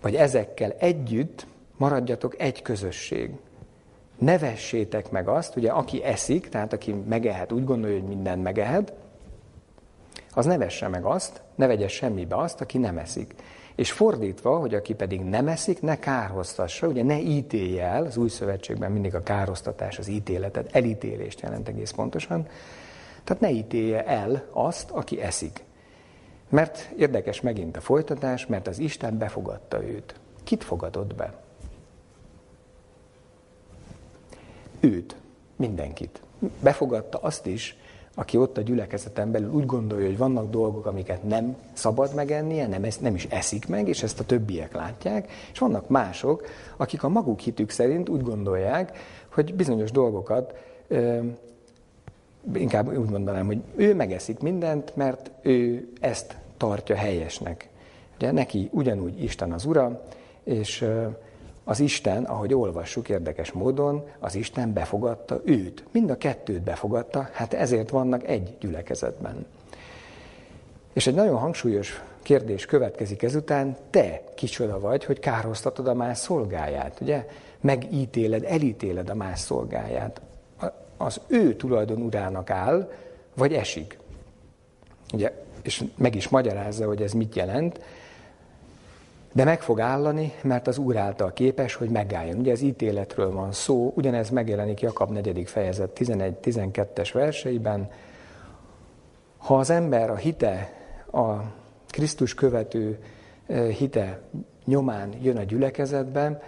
vagy 0.00 0.14
ezekkel 0.14 0.70
együtt 0.78 1.46
maradjatok 1.76 2.40
egy 2.40 2.62
közösség. 2.62 3.30
Ne 4.22 4.38
vessétek 4.38 5.10
meg 5.10 5.28
azt, 5.28 5.56
ugye 5.56 5.70
aki 5.70 6.04
eszik, 6.04 6.48
tehát 6.48 6.72
aki 6.72 6.92
megehet, 6.92 7.52
úgy 7.52 7.64
gondolja, 7.64 7.98
hogy 7.98 8.08
mindent 8.08 8.42
megehet, 8.42 8.92
az 10.34 10.46
ne 10.46 10.58
vesse 10.58 10.88
meg 10.88 11.04
azt, 11.04 11.42
ne 11.54 11.66
vegye 11.66 11.88
semmibe 11.88 12.36
azt, 12.36 12.60
aki 12.60 12.78
nem 12.78 12.98
eszik. 12.98 13.34
És 13.74 13.92
fordítva, 13.92 14.58
hogy 14.58 14.74
aki 14.74 14.94
pedig 14.94 15.20
nem 15.20 15.48
eszik, 15.48 15.80
ne 15.80 15.98
kárhoztassa, 15.98 16.86
ugye 16.86 17.02
ne 17.02 17.18
ítélje 17.18 17.84
el, 17.84 18.04
az 18.04 18.16
új 18.16 18.28
szövetségben 18.28 18.92
mindig 18.92 19.14
a 19.14 19.22
kárhoztatás, 19.22 19.98
az 19.98 20.08
ítéletet, 20.08 20.76
elítélést 20.76 21.40
jelent 21.40 21.68
egész 21.68 21.90
pontosan, 21.90 22.46
tehát 23.24 23.42
ne 23.42 23.50
ítélje 23.50 24.06
el 24.06 24.44
azt, 24.50 24.90
aki 24.90 25.20
eszik. 25.20 25.64
Mert 26.48 26.90
érdekes 26.98 27.40
megint 27.40 27.76
a 27.76 27.80
folytatás, 27.80 28.46
mert 28.46 28.68
az 28.68 28.78
Isten 28.78 29.18
befogadta 29.18 29.84
őt. 29.84 30.14
Kit 30.44 30.64
fogadott 30.64 31.14
be? 31.14 31.41
Őt, 34.82 35.16
mindenkit. 35.56 36.22
Befogadta 36.60 37.18
azt 37.18 37.46
is, 37.46 37.76
aki 38.14 38.36
ott 38.36 38.58
a 38.58 38.60
gyülekezeten 38.60 39.30
belül 39.30 39.50
úgy 39.50 39.66
gondolja, 39.66 40.06
hogy 40.06 40.18
vannak 40.18 40.50
dolgok, 40.50 40.86
amiket 40.86 41.22
nem 41.22 41.56
szabad 41.72 42.14
megennie, 42.14 42.66
nem, 42.66 42.84
nem 43.00 43.14
is 43.14 43.24
eszik 43.24 43.68
meg, 43.68 43.88
és 43.88 44.02
ezt 44.02 44.20
a 44.20 44.24
többiek 44.24 44.74
látják, 44.74 45.32
és 45.52 45.58
vannak 45.58 45.88
mások, 45.88 46.46
akik 46.76 47.02
a 47.02 47.08
maguk 47.08 47.40
hitük 47.40 47.70
szerint 47.70 48.08
úgy 48.08 48.22
gondolják, 48.22 48.98
hogy 49.32 49.54
bizonyos 49.54 49.90
dolgokat, 49.90 50.54
ö, 50.88 51.20
inkább 52.54 52.98
úgy 52.98 53.10
mondanám, 53.10 53.46
hogy 53.46 53.62
ő 53.76 53.94
megeszik 53.94 54.38
mindent, 54.38 54.96
mert 54.96 55.30
ő 55.42 55.88
ezt 56.00 56.36
tartja 56.56 56.96
helyesnek. 56.96 57.68
Ugye 58.16 58.30
neki 58.30 58.68
ugyanúgy 58.72 59.22
Isten 59.22 59.52
az 59.52 59.64
Ura, 59.64 60.02
és 60.44 60.86
az 61.64 61.80
Isten, 61.80 62.24
ahogy 62.24 62.54
olvassuk 62.54 63.08
érdekes 63.08 63.52
módon, 63.52 64.04
az 64.18 64.34
Isten 64.34 64.72
befogadta 64.72 65.40
őt. 65.44 65.84
Mind 65.92 66.10
a 66.10 66.16
kettőt 66.16 66.62
befogadta, 66.62 67.28
hát 67.32 67.54
ezért 67.54 67.90
vannak 67.90 68.28
egy 68.28 68.56
gyülekezetben. 68.60 69.46
És 70.92 71.06
egy 71.06 71.14
nagyon 71.14 71.38
hangsúlyos 71.38 72.02
kérdés 72.22 72.66
következik 72.66 73.22
ezután, 73.22 73.76
te 73.90 74.22
kicsoda 74.34 74.80
vagy, 74.80 75.04
hogy 75.04 75.18
kárhoztatod 75.18 75.86
a 75.86 75.94
más 75.94 76.18
szolgáját, 76.18 77.00
ugye? 77.00 77.26
Megítéled, 77.60 78.44
elítéled 78.44 79.10
a 79.10 79.14
más 79.14 79.38
szolgáját. 79.38 80.20
Az 80.96 81.20
ő 81.26 81.56
tulajdon 81.56 82.02
urának 82.02 82.50
áll, 82.50 82.90
vagy 83.34 83.54
esik. 83.54 83.98
Ugye, 85.12 85.32
és 85.62 85.84
meg 85.96 86.14
is 86.14 86.28
magyarázza, 86.28 86.86
hogy 86.86 87.02
ez 87.02 87.12
mit 87.12 87.34
jelent. 87.34 87.80
De 89.32 89.44
meg 89.44 89.62
fog 89.62 89.80
állani, 89.80 90.32
mert 90.42 90.66
az 90.66 90.78
Úr 90.78 90.96
által 90.96 91.32
képes, 91.32 91.74
hogy 91.74 91.88
megálljon. 91.88 92.38
Ugye 92.38 92.52
az 92.52 92.60
ítéletről 92.60 93.32
van 93.32 93.52
szó, 93.52 93.92
ugyanez 93.96 94.30
megjelenik 94.30 94.80
Jakab 94.80 95.10
4. 95.10 95.42
fejezet 95.48 95.98
11-12-es 95.98 97.10
verseiben. 97.12 97.90
Ha 99.36 99.58
az 99.58 99.70
ember 99.70 100.10
a 100.10 100.16
hite, 100.16 100.72
a 101.12 101.32
Krisztus 101.88 102.34
követő 102.34 102.98
hite 103.78 104.20
nyomán 104.64 105.12
jön 105.22 105.36
a 105.36 105.42
gyülekezetben, 105.42 106.40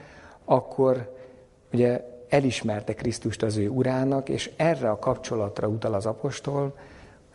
akkor 0.44 1.14
ugye 1.72 2.04
elismerte 2.28 2.94
Krisztust 2.94 3.42
az 3.42 3.56
ő 3.56 3.68
urának, 3.68 4.28
és 4.28 4.50
erre 4.56 4.90
a 4.90 4.98
kapcsolatra 4.98 5.68
utal 5.68 5.94
az 5.94 6.06
apostol, 6.06 6.76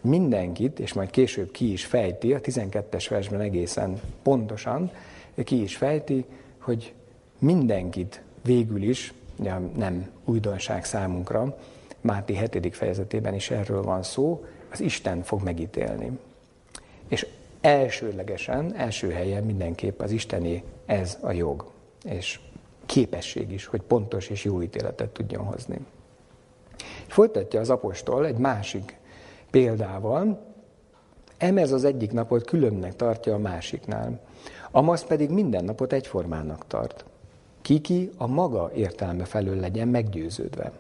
mindenkit, 0.02 0.80
és 0.80 0.94
majd 0.94 1.10
később 1.10 1.52
ki 1.52 1.72
is 1.72 1.86
fejti, 1.86 2.34
a 2.34 2.40
12-es 2.40 3.06
versben 3.10 3.42
egészen 3.42 4.02
pontosan, 4.24 4.92
ki 5.44 5.62
is 5.62 5.78
fejti, 5.78 6.26
hogy 6.58 6.94
mindenkit 7.40 8.22
végül 8.44 8.84
is, 8.84 9.14
ugye 9.38 9.58
nem 9.76 10.10
újdonság 10.26 10.86
számunkra, 10.86 11.58
Máté 12.02 12.36
7. 12.52 12.76
fejezetében 12.76 13.34
is 13.34 13.52
erről 13.52 13.84
van 13.84 14.04
szó, 14.04 14.46
az 14.72 14.80
Isten 14.80 15.24
fog 15.24 15.44
megítélni. 15.44 16.20
És 17.08 17.28
elsőlegesen, 17.62 18.76
első 18.76 19.12
helyen 19.12 19.44
mindenképp 19.44 20.02
az 20.02 20.12
Istené 20.12 20.64
ez 20.86 21.18
a 21.22 21.32
jog, 21.32 21.66
és 22.04 22.40
képesség 22.86 23.52
is, 23.52 23.66
hogy 23.66 23.82
pontos 23.82 24.30
és 24.30 24.44
jó 24.44 24.62
ítéletet 24.62 25.10
tudjon 25.10 25.44
hozni. 25.46 25.78
Folytatja 27.08 27.60
az 27.60 27.70
apostol 27.70 28.26
egy 28.26 28.38
másik 28.38 28.98
példával, 29.50 30.46
emez 31.38 31.72
az 31.72 31.84
egyik 31.84 32.12
napot 32.12 32.46
különnek 32.46 32.96
tartja 32.96 33.34
a 33.34 33.38
másiknál. 33.38 34.20
Amaz 34.72 35.04
pedig 35.04 35.30
minden 35.30 35.64
napot 35.64 35.94
egyformának 35.94 36.68
tart. 36.68 37.06
Kiki 37.62 38.12
a 38.18 38.28
maga 38.28 38.72
értelme 38.74 39.26
felől 39.26 39.60
legyen 39.60 39.88
meggyőződve. 39.88 40.72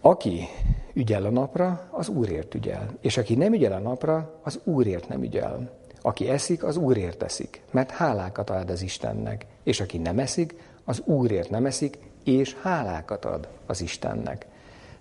Aki 0.00 0.44
ügyel 0.92 1.24
a 1.24 1.30
napra, 1.30 1.88
az 1.90 2.08
Úrért 2.08 2.54
ügyel. 2.54 2.88
És 3.00 3.16
aki 3.16 3.34
nem 3.34 3.52
ügyel 3.52 3.72
a 3.72 3.78
napra, 3.78 4.40
az 4.42 4.60
Úrért 4.64 5.08
nem 5.08 5.22
ügyel. 5.22 5.70
Aki 6.00 6.28
eszik, 6.28 6.64
az 6.64 6.76
Úrért 6.76 7.22
eszik, 7.22 7.62
mert 7.70 7.90
hálákat 7.90 8.50
ad 8.50 8.70
az 8.70 8.82
Istennek. 8.82 9.46
És 9.62 9.80
aki 9.80 9.98
nem 9.98 10.18
eszik, 10.18 10.54
az 10.84 11.02
Úrért 11.04 11.50
nem 11.50 11.66
eszik, 11.66 11.98
és 12.24 12.54
hálákat 12.54 13.24
ad 13.24 13.48
az 13.66 13.80
Istennek. 13.80 14.46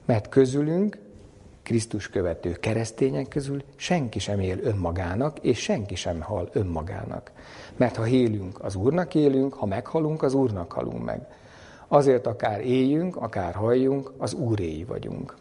Mert 0.05 0.29
közülünk 0.29 0.97
Krisztus 1.63 2.09
követő 2.09 2.51
keresztények 2.51 3.27
közül 3.27 3.63
senki 3.75 4.19
sem 4.19 4.39
él 4.39 4.57
önmagának, 4.61 5.39
és 5.39 5.59
senki 5.59 5.95
sem 5.95 6.21
hal 6.21 6.49
önmagának. 6.51 7.31
Mert 7.75 7.95
ha 7.95 8.07
élünk, 8.07 8.63
az 8.63 8.75
Úrnak 8.75 9.15
élünk, 9.15 9.53
ha 9.53 9.65
meghalunk, 9.65 10.23
az 10.23 10.33
Úrnak 10.33 10.71
halunk 10.71 11.03
meg. 11.03 11.27
Azért 11.87 12.27
akár 12.27 12.65
éljünk, 12.65 13.15
akár 13.15 13.53
halljunk, 13.53 14.11
az 14.17 14.33
Úréi 14.33 14.83
vagyunk. 14.83 15.35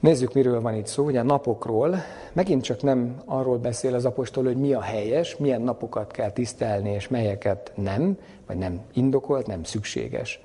Nézzük, 0.00 0.34
miről 0.34 0.60
van 0.60 0.74
itt 0.74 0.86
szó, 0.86 1.04
ugye 1.04 1.22
napokról. 1.22 1.96
Megint 2.32 2.62
csak 2.62 2.82
nem 2.82 3.22
arról 3.24 3.58
beszél 3.58 3.94
az 3.94 4.04
apostol, 4.04 4.44
hogy 4.44 4.56
mi 4.56 4.72
a 4.72 4.80
helyes, 4.80 5.36
milyen 5.36 5.62
napokat 5.62 6.10
kell 6.10 6.30
tisztelni, 6.30 6.90
és 6.90 7.08
melyeket 7.08 7.72
nem, 7.74 8.18
vagy 8.46 8.56
nem 8.56 8.80
indokolt, 8.92 9.46
nem 9.46 9.64
szükséges. 9.64 10.40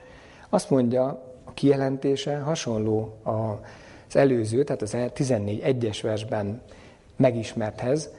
Azt 0.50 0.70
mondja, 0.70 1.33
kijelentése 1.54 2.38
hasonló 2.38 3.18
az 3.24 4.16
előző, 4.16 4.64
tehát 4.64 4.82
az 4.82 4.98
14 5.14 5.60
egyes 5.60 6.02
versben 6.02 6.62
megismerthez, 7.16 8.10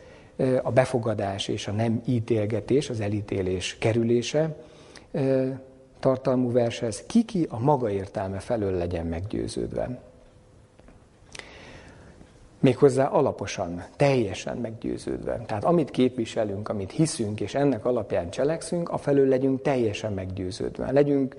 a 0.62 0.72
befogadás 0.72 1.48
és 1.48 1.68
a 1.68 1.72
nem 1.72 2.02
ítélgetés, 2.04 2.90
az 2.90 3.00
elítélés 3.00 3.76
kerülése 3.78 4.56
tartalmú 6.00 6.52
vershez, 6.52 7.02
kiki 7.06 7.46
a 7.50 7.58
maga 7.58 7.90
értelme 7.90 8.38
felől 8.38 8.72
legyen 8.72 9.06
meggyőződve. 9.06 10.00
Méghozzá 12.60 13.06
alaposan, 13.06 13.84
teljesen 13.96 14.56
meggyőződve. 14.56 15.42
Tehát 15.46 15.64
amit 15.64 15.90
képviselünk, 15.90 16.68
amit 16.68 16.90
hiszünk, 16.90 17.40
és 17.40 17.54
ennek 17.54 17.84
alapján 17.84 18.30
cselekszünk, 18.30 18.88
afelől 18.88 19.28
legyünk 19.28 19.62
teljesen 19.62 20.12
meggyőződve. 20.12 20.92
Legyünk 20.92 21.36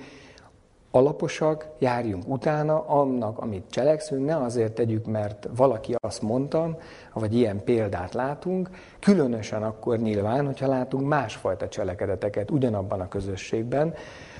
alaposak, 0.96 1.68
járjunk 1.80 2.28
utána 2.28 2.86
annak, 2.88 3.40
amit 3.40 3.70
cselekszünk, 3.70 4.26
ne 4.26 4.36
azért 4.36 4.74
tegyük, 4.74 5.06
mert 5.06 5.48
valaki 5.56 5.96
azt 6.00 6.22
mondta, 6.22 6.78
vagy 7.14 7.36
ilyen 7.36 7.64
példát 7.64 8.14
látunk, 8.14 8.70
különösen 9.00 9.64
akkor 9.64 9.98
nyilván, 9.98 10.46
hogyha 10.46 10.68
látunk 10.68 11.08
másfajta 11.08 11.68
cselekedeteket 11.68 12.52
ugyanabban 12.52 13.02
a 13.02 13.08
közösségben, 13.08 13.94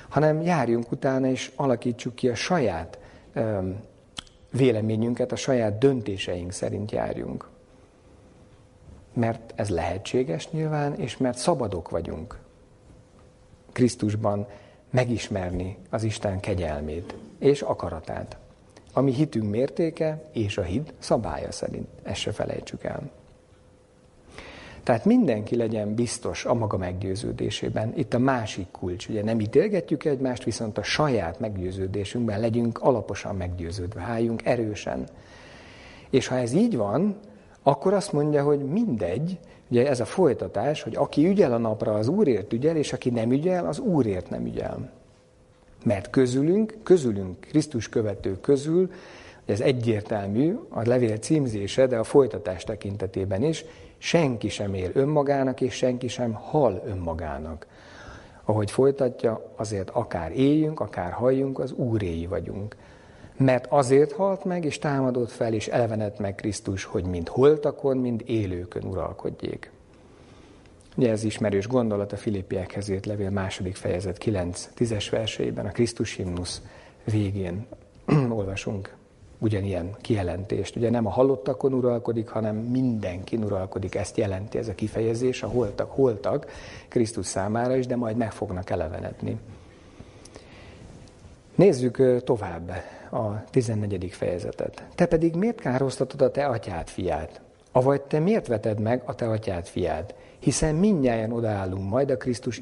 hanem 0.08 0.42
járjunk 0.42 0.90
utána 0.90 1.26
és 1.26 1.52
alakítsuk 1.56 2.14
ki 2.14 2.28
a 2.28 2.34
saját 2.34 2.98
öm, 3.32 3.80
véleményünket, 4.52 5.32
a 5.32 5.36
saját 5.36 5.78
döntéseink 5.78 6.52
szerint 6.52 6.90
járjunk. 6.90 7.48
Mert 9.12 9.52
ez 9.56 9.68
lehetséges 9.68 10.50
nyilván, 10.50 10.94
és 10.94 11.16
mert 11.16 11.38
szabadok 11.38 11.90
vagyunk. 11.90 12.38
Krisztusban 13.72 14.46
megismerni 14.96 15.76
az 15.90 16.02
Isten 16.02 16.40
kegyelmét 16.40 17.14
és 17.38 17.62
akaratát, 17.62 18.36
ami 18.92 19.12
hitünk 19.12 19.50
mértéke 19.50 20.28
és 20.32 20.58
a 20.58 20.62
hit 20.62 20.94
szabálya 20.98 21.52
szerint. 21.52 21.88
Ezt 22.02 22.20
se 22.20 22.32
felejtsük 22.32 22.84
el. 22.84 23.10
Tehát 24.82 25.04
mindenki 25.04 25.56
legyen 25.56 25.94
biztos 25.94 26.44
a 26.44 26.54
maga 26.54 26.76
meggyőződésében. 26.76 27.92
Itt 27.96 28.14
a 28.14 28.18
másik 28.18 28.66
kulcs. 28.70 29.08
Ugye 29.08 29.22
nem 29.22 29.40
ítélgetjük 29.40 30.04
egymást, 30.04 30.44
viszont 30.44 30.78
a 30.78 30.82
saját 30.82 31.40
meggyőződésünkben 31.40 32.40
legyünk 32.40 32.78
alaposan 32.78 33.36
meggyőződve, 33.36 34.00
álljunk 34.00 34.44
erősen. 34.44 35.08
És 36.10 36.26
ha 36.26 36.36
ez 36.36 36.52
így 36.52 36.76
van, 36.76 37.16
akkor 37.62 37.92
azt 37.92 38.12
mondja, 38.12 38.44
hogy 38.44 38.64
mindegy, 38.64 39.38
Ugye 39.68 39.88
ez 39.88 40.00
a 40.00 40.04
folytatás, 40.04 40.82
hogy 40.82 40.96
aki 40.96 41.26
ügyel 41.26 41.52
a 41.52 41.58
napra, 41.58 41.94
az 41.94 42.08
Úrért 42.08 42.52
ügyel, 42.52 42.76
és 42.76 42.92
aki 42.92 43.10
nem 43.10 43.32
ügyel, 43.32 43.66
az 43.66 43.78
Úrért 43.78 44.30
nem 44.30 44.46
ügyel. 44.46 44.90
Mert 45.84 46.10
közülünk, 46.10 46.74
közülünk, 46.82 47.40
Krisztus 47.40 47.88
követő 47.88 48.40
közül, 48.40 48.90
ez 49.44 49.60
egyértelmű, 49.60 50.54
a 50.68 50.82
levél 50.88 51.16
címzése, 51.16 51.86
de 51.86 51.96
a 51.96 52.04
folytatás 52.04 52.64
tekintetében 52.64 53.42
is, 53.42 53.64
Senki 53.98 54.48
sem 54.48 54.74
él 54.74 54.90
önmagának, 54.92 55.60
és 55.60 55.74
senki 55.74 56.08
sem 56.08 56.32
hal 56.32 56.82
önmagának. 56.86 57.66
Ahogy 58.44 58.70
folytatja, 58.70 59.52
azért 59.56 59.90
akár 59.90 60.32
éljünk, 60.32 60.80
akár 60.80 61.12
halljunk, 61.12 61.58
az 61.58 61.72
úréi 61.72 62.26
vagyunk. 62.26 62.76
Mert 63.36 63.66
azért 63.68 64.12
halt 64.12 64.44
meg, 64.44 64.64
és 64.64 64.78
támadott 64.78 65.30
fel, 65.30 65.52
és 65.52 65.68
elevenett 65.68 66.18
meg 66.18 66.34
Krisztus, 66.34 66.84
hogy 66.84 67.04
mind 67.04 67.28
holtakon, 67.28 67.96
mind 67.96 68.22
élőkön 68.26 68.84
uralkodjék. 68.84 69.70
Ugye 70.96 71.10
ez 71.10 71.24
ismerős 71.24 71.66
gondolat 71.66 72.12
a 72.12 72.16
Filippiekhez 72.16 72.88
írt 72.88 73.06
levél 73.06 73.30
második 73.30 73.76
fejezet 73.76 74.18
9-10-es 74.24 75.06
verseiben, 75.10 75.66
a 75.66 75.70
Krisztus 75.70 76.14
himnusz 76.14 76.62
végén 77.04 77.66
olvasunk 78.38 78.94
ugyanilyen 79.38 79.90
kijelentést. 80.00 80.76
Ugye 80.76 80.90
nem 80.90 81.06
a 81.06 81.10
halottakon 81.10 81.72
uralkodik, 81.72 82.28
hanem 82.28 82.56
mindenki 82.56 83.36
uralkodik. 83.36 83.94
Ezt 83.94 84.16
jelenti 84.16 84.58
ez 84.58 84.68
a 84.68 84.74
kifejezés, 84.74 85.42
a 85.42 85.46
holtak 85.46 85.90
holtak 85.90 86.46
Krisztus 86.88 87.26
számára 87.26 87.76
is, 87.76 87.86
de 87.86 87.96
majd 87.96 88.16
meg 88.16 88.32
fognak 88.32 88.70
elevenedni. 88.70 89.38
Nézzük 91.54 92.22
tovább 92.24 92.72
a 93.10 93.44
14. 93.50 94.08
fejezetet. 94.12 94.86
Te 94.94 95.06
pedig 95.06 95.34
miért 95.34 95.60
károsztatod 95.60 96.20
a 96.22 96.30
te 96.30 96.46
atyád 96.46 96.88
fiát? 96.88 97.40
Avagy 97.72 98.00
te 98.00 98.18
miért 98.18 98.46
veted 98.46 98.80
meg 98.80 99.02
a 99.04 99.14
te 99.14 99.30
atyád 99.30 99.66
fiát? 99.66 100.14
Hiszen 100.38 100.74
mindnyáján 100.74 101.32
odaállunk 101.32 101.88
majd 101.88 102.10
a 102.10 102.16
Krisztus 102.16 102.60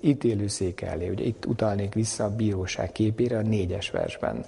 ítélőszék 0.00 0.80
elé. 0.80 1.08
Ugye 1.08 1.24
itt 1.24 1.46
utalnék 1.46 1.94
vissza 1.94 2.24
a 2.24 2.34
bíróság 2.34 2.92
képére 2.92 3.38
a 3.38 3.42
négyes 3.42 3.90
versben. 3.90 4.44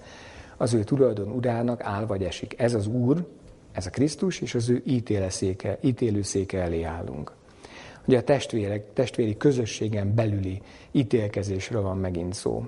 Az 0.56 0.74
ő 0.74 0.84
tulajdon 0.84 1.28
urának 1.28 1.82
áll 1.84 2.06
vagy 2.06 2.22
esik. 2.22 2.54
Ez 2.58 2.74
az 2.74 2.86
Úr, 2.86 3.26
ez 3.72 3.86
a 3.86 3.90
Krisztus, 3.90 4.40
és 4.40 4.54
az 4.54 4.68
ő 4.68 4.82
ítélőszéke, 4.84 5.78
ítélőszéke 5.80 6.60
elé 6.60 6.82
állunk. 6.82 7.32
Ugye 8.06 8.18
a 8.18 8.22
testvérek, 8.22 8.92
testvéri 8.92 9.36
közösségen 9.36 10.14
belüli 10.14 10.60
ítélkezésről 10.90 11.82
van 11.82 11.98
megint 11.98 12.34
szó. 12.34 12.66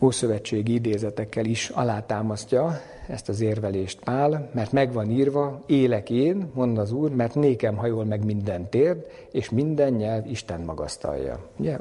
Ószövetségi 0.00 0.72
idézetekkel 0.74 1.44
is 1.44 1.68
alátámasztja 1.68 2.80
ezt 3.08 3.28
az 3.28 3.40
érvelést 3.40 4.00
Pál, 4.00 4.50
mert 4.54 4.72
megvan 4.72 5.10
írva, 5.10 5.62
élek 5.66 6.10
én, 6.10 6.50
mond 6.54 6.78
az 6.78 6.92
Úr, 6.92 7.10
mert 7.10 7.34
nékem 7.34 7.76
hajol 7.76 8.04
meg 8.04 8.24
minden 8.24 8.68
térd, 8.68 9.06
és 9.30 9.50
minden 9.50 9.92
nyelv 9.92 10.26
Isten 10.26 10.60
magasztalja. 10.60 11.38
Ugye, 11.56 11.78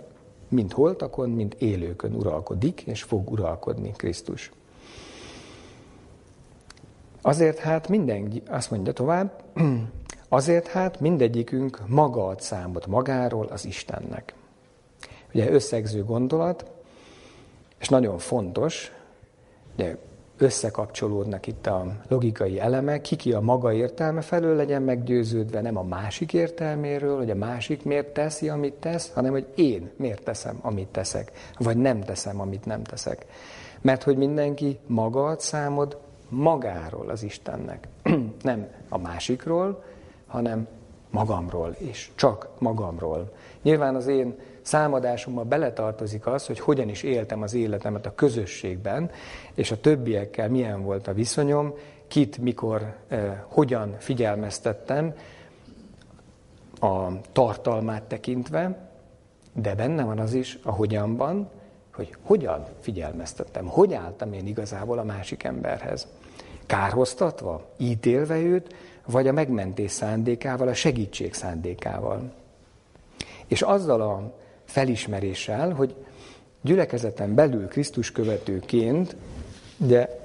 mind 0.49 0.71
holtakon, 0.71 1.29
mind 1.29 1.55
élőkön 1.59 2.13
uralkodik, 2.13 2.81
és 2.81 3.03
fog 3.03 3.31
uralkodni 3.31 3.91
Krisztus. 3.91 4.51
Azért 7.21 7.57
hát 7.57 7.87
minden, 7.87 8.41
azt 8.47 8.71
mondja 8.71 8.93
tovább, 8.93 9.43
azért 10.29 10.67
hát 10.67 10.99
mindegyikünk 10.99 11.81
maga 11.87 12.27
ad 12.27 12.41
számot 12.41 12.87
magáról 12.87 13.45
az 13.45 13.65
Istennek. 13.65 14.33
Ugye 15.33 15.51
összegző 15.51 16.03
gondolat, 16.03 16.71
és 17.79 17.89
nagyon 17.89 18.17
fontos, 18.17 18.91
de 19.75 19.97
összekapcsolódnak 20.37 21.47
itt 21.47 21.67
a 21.67 21.85
logikai 22.07 22.59
elemek, 22.59 23.01
ki 23.01 23.33
a 23.33 23.41
maga 23.41 23.73
értelme 23.73 24.21
felől 24.21 24.55
legyen 24.55 24.81
meggyőződve, 24.81 25.61
nem 25.61 25.77
a 25.77 25.83
másik 25.83 26.33
értelméről, 26.33 27.17
hogy 27.17 27.29
a 27.29 27.35
másik 27.35 27.83
miért 27.83 28.07
teszi, 28.07 28.49
amit 28.49 28.73
tesz, 28.73 29.11
hanem 29.13 29.31
hogy 29.31 29.47
én 29.55 29.91
miért 29.95 30.23
teszem, 30.23 30.59
amit 30.61 30.87
teszek, 30.87 31.31
vagy 31.57 31.77
nem 31.77 32.01
teszem, 32.01 32.41
amit 32.41 32.65
nem 32.65 32.83
teszek. 32.83 33.25
Mert 33.81 34.03
hogy 34.03 34.17
mindenki 34.17 34.79
maga 34.85 35.25
ad 35.25 35.39
számod 35.39 35.97
magáról 36.29 37.09
az 37.09 37.23
Istennek. 37.23 37.87
nem 38.41 38.67
a 38.89 38.97
másikról, 38.97 39.83
hanem 40.27 40.67
magamról, 41.09 41.75
és 41.77 42.09
csak 42.15 42.49
magamról. 42.59 43.31
Nyilván 43.61 43.95
az 43.95 44.07
én 44.07 44.35
számadásomba 44.67 45.43
beletartozik 45.43 46.27
az, 46.27 46.45
hogy 46.45 46.59
hogyan 46.59 46.89
is 46.89 47.03
éltem 47.03 47.41
az 47.41 47.53
életemet 47.53 48.05
a 48.05 48.15
közösségben, 48.15 49.11
és 49.53 49.71
a 49.71 49.79
többiekkel 49.79 50.49
milyen 50.49 50.83
volt 50.83 51.07
a 51.07 51.13
viszonyom, 51.13 51.73
kit, 52.07 52.37
mikor, 52.37 52.95
eh, 53.07 53.37
hogyan 53.47 53.95
figyelmeztettem 53.99 55.13
a 56.79 57.21
tartalmát 57.31 58.03
tekintve, 58.03 58.89
de 59.53 59.75
benne 59.75 60.03
van 60.03 60.19
az 60.19 60.33
is 60.33 60.59
a 60.63 60.71
hogyanban, 60.71 61.49
hogy 61.93 62.15
hogyan 62.21 62.65
figyelmeztettem, 62.79 63.65
hogy 63.65 63.93
álltam 63.93 64.33
én 64.33 64.47
igazából 64.47 64.99
a 64.99 65.03
másik 65.03 65.43
emberhez. 65.43 66.07
Kárhoztatva, 66.65 67.69
ítélve 67.77 68.37
őt, 68.37 68.75
vagy 69.05 69.27
a 69.27 69.31
megmentés 69.31 69.91
szándékával, 69.91 70.67
a 70.67 70.73
segítség 70.73 71.33
szándékával. 71.33 72.31
És 73.47 73.61
azzal 73.61 74.01
a 74.01 74.45
felismeréssel, 74.67 75.71
hogy 75.73 75.95
gyülekezeten 76.61 77.35
belül 77.35 77.67
Krisztus 77.67 78.11
követőként, 78.11 79.15
de 79.77 80.19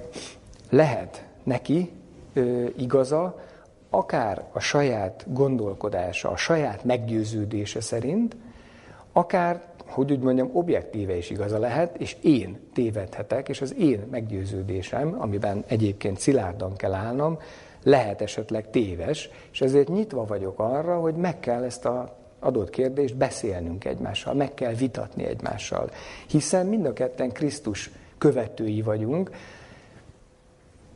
lehet 0.69 1.25
neki 1.43 1.91
ö, 2.33 2.65
igaza, 2.77 3.39
akár 3.89 4.43
a 4.51 4.59
saját 4.59 5.25
gondolkodása, 5.27 6.29
a 6.29 6.37
saját 6.37 6.83
meggyőződése 6.83 7.81
szerint, 7.81 8.35
akár, 9.11 9.61
hogy 9.85 10.11
úgy 10.11 10.19
mondjam, 10.19 10.49
objektíve 10.53 11.17
is 11.17 11.29
igaza 11.29 11.59
lehet, 11.59 11.97
és 11.97 12.15
én 12.21 12.59
tévedhetek, 12.73 13.49
és 13.49 13.61
az 13.61 13.75
én 13.79 14.07
meggyőződésem, 14.11 15.15
amiben 15.19 15.63
egyébként 15.67 16.19
szilárdan 16.19 16.75
kell 16.75 16.93
állnom, 16.93 17.37
lehet 17.83 18.21
esetleg 18.21 18.69
téves, 18.69 19.29
és 19.51 19.61
ezért 19.61 19.87
nyitva 19.87 20.25
vagyok 20.25 20.59
arra, 20.59 20.99
hogy 20.99 21.15
meg 21.15 21.39
kell 21.39 21.63
ezt 21.63 21.85
a 21.85 22.22
adott 22.43 22.69
kérdést 22.69 23.15
beszélnünk 23.15 23.85
egymással, 23.85 24.33
meg 24.33 24.53
kell 24.53 24.73
vitatni 24.73 25.25
egymással. 25.25 25.89
Hiszen 26.27 26.65
mind 26.65 26.85
a 26.85 26.93
ketten 26.93 27.31
Krisztus 27.31 27.91
követői 28.17 28.81
vagyunk, 28.81 29.31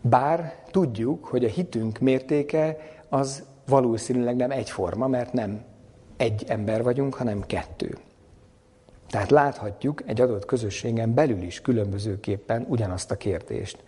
bár 0.01 0.55
tudjuk, 0.71 1.25
hogy 1.25 1.45
a 1.45 1.49
hitünk 1.49 1.99
mértéke 1.99 2.77
az 3.09 3.43
valószínűleg 3.67 4.35
nem 4.35 4.51
egyforma, 4.51 5.07
mert 5.07 5.33
nem 5.33 5.63
egy 6.17 6.43
ember 6.47 6.83
vagyunk, 6.83 7.13
hanem 7.13 7.45
kettő. 7.45 7.97
Tehát 9.09 9.29
láthatjuk 9.29 10.03
egy 10.05 10.21
adott 10.21 10.45
közösségen 10.45 11.13
belül 11.13 11.41
is 11.41 11.61
különbözőképpen 11.61 12.65
ugyanazt 12.69 13.11
a 13.11 13.15
kérdést. 13.15 13.83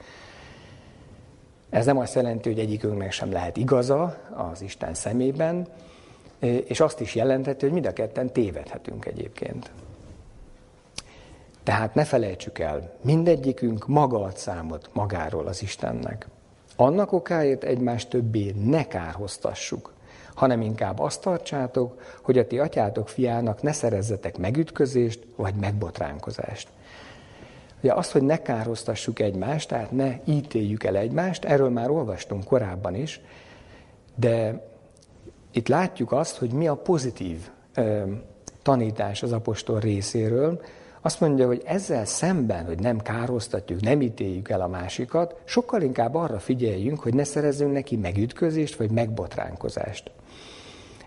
Ez 1.69 1.85
nem 1.85 1.97
azt 1.97 2.15
jelenti, 2.15 2.49
hogy 2.49 2.59
egyikünknek 2.59 3.11
sem 3.11 3.31
lehet 3.31 3.57
igaza 3.57 4.17
az 4.51 4.61
Isten 4.61 4.93
szemében, 4.93 5.67
és 6.39 6.79
azt 6.79 6.99
is 6.99 7.15
jelenteti, 7.15 7.65
hogy 7.65 7.73
mind 7.73 7.85
a 7.85 7.93
ketten 7.93 8.31
tévedhetünk 8.31 9.05
egyébként. 9.05 9.71
Tehát 11.63 11.95
ne 11.95 12.03
felejtsük 12.03 12.59
el, 12.59 12.93
mindegyikünk 13.01 13.87
maga 13.87 14.23
ad 14.23 14.37
számot 14.37 14.89
magáról 14.93 15.47
az 15.47 15.61
Istennek. 15.61 16.27
Annak 16.75 17.11
okáért 17.11 17.63
egymást 17.63 18.09
többé 18.09 18.53
ne 18.63 18.87
kárhoztassuk, 18.87 19.93
hanem 20.33 20.61
inkább 20.61 20.99
azt 20.99 21.21
tartsátok, 21.21 22.01
hogy 22.21 22.37
a 22.37 22.47
ti 22.47 22.59
atyátok 22.59 23.09
fiának 23.09 23.61
ne 23.61 23.71
szerezzetek 23.71 24.37
megütközést 24.37 25.25
vagy 25.35 25.55
megbotránkozást. 25.55 26.67
Ugye 27.81 27.93
azt, 27.93 28.11
hogy 28.11 28.21
ne 28.21 28.41
kárhoztassuk 28.41 29.19
egymást, 29.19 29.67
tehát 29.67 29.91
ne 29.91 30.19
ítéljük 30.25 30.83
el 30.83 30.95
egymást, 30.95 31.45
erről 31.45 31.69
már 31.69 31.89
olvastunk 31.89 32.43
korábban 32.43 32.95
is, 32.95 33.21
de 34.15 34.67
itt 35.51 35.67
látjuk 35.67 36.11
azt, 36.11 36.37
hogy 36.37 36.51
mi 36.51 36.67
a 36.67 36.75
pozitív 36.75 37.37
ö, 37.73 38.03
tanítás 38.61 39.23
az 39.23 39.31
apostol 39.31 39.79
részéről. 39.79 40.61
Azt 41.01 41.19
mondja, 41.19 41.47
hogy 41.47 41.61
ezzel 41.65 42.05
szemben, 42.05 42.65
hogy 42.65 42.79
nem 42.79 42.97
károsztatjuk, 42.97 43.81
nem 43.81 44.01
ítéljük 44.01 44.49
el 44.49 44.61
a 44.61 44.67
másikat, 44.67 45.35
sokkal 45.45 45.81
inkább 45.81 46.15
arra 46.15 46.39
figyeljünk, 46.39 46.99
hogy 46.99 47.13
ne 47.13 47.23
szerezzünk 47.23 47.71
neki 47.71 47.95
megütközést 47.95 48.75
vagy 48.75 48.91
megbotránkozást. 48.91 50.11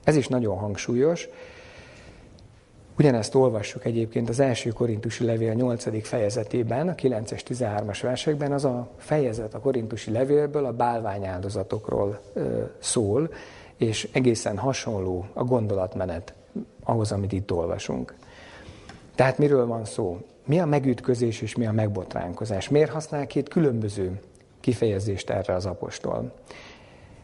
Ez 0.04 0.16
is 0.16 0.28
nagyon 0.28 0.56
hangsúlyos. 0.56 1.28
Ugyanezt 2.98 3.34
olvassuk 3.34 3.84
egyébként 3.84 4.28
az 4.28 4.40
első 4.40 4.70
korintusi 4.70 5.24
levél 5.24 5.52
8. 5.52 6.06
fejezetében, 6.06 6.88
a 6.88 6.94
9-es 6.94 7.40
13-as 7.48 7.98
versekben, 8.02 8.52
az 8.52 8.64
a 8.64 8.90
fejezet 8.96 9.54
a 9.54 9.60
korintusi 9.60 10.10
levélből 10.10 10.64
a 10.64 10.72
bálványáldozatokról 10.72 12.20
ö, 12.32 12.62
szól, 12.78 13.30
és 13.76 14.08
egészen 14.12 14.58
hasonló 14.58 15.26
a 15.32 15.44
gondolatmenet 15.44 16.34
ahhoz, 16.84 17.12
amit 17.12 17.32
itt 17.32 17.52
olvasunk. 17.52 18.14
Tehát 19.14 19.38
miről 19.38 19.66
van 19.66 19.84
szó? 19.84 20.18
Mi 20.44 20.60
a 20.60 20.66
megütközés 20.66 21.40
és 21.40 21.56
mi 21.56 21.66
a 21.66 21.72
megbotránkozás? 21.72 22.68
Miért 22.68 22.90
használ 22.90 23.26
két 23.26 23.48
különböző 23.48 24.20
kifejezést 24.60 25.30
erre 25.30 25.54
az 25.54 25.66
apostol? 25.66 26.32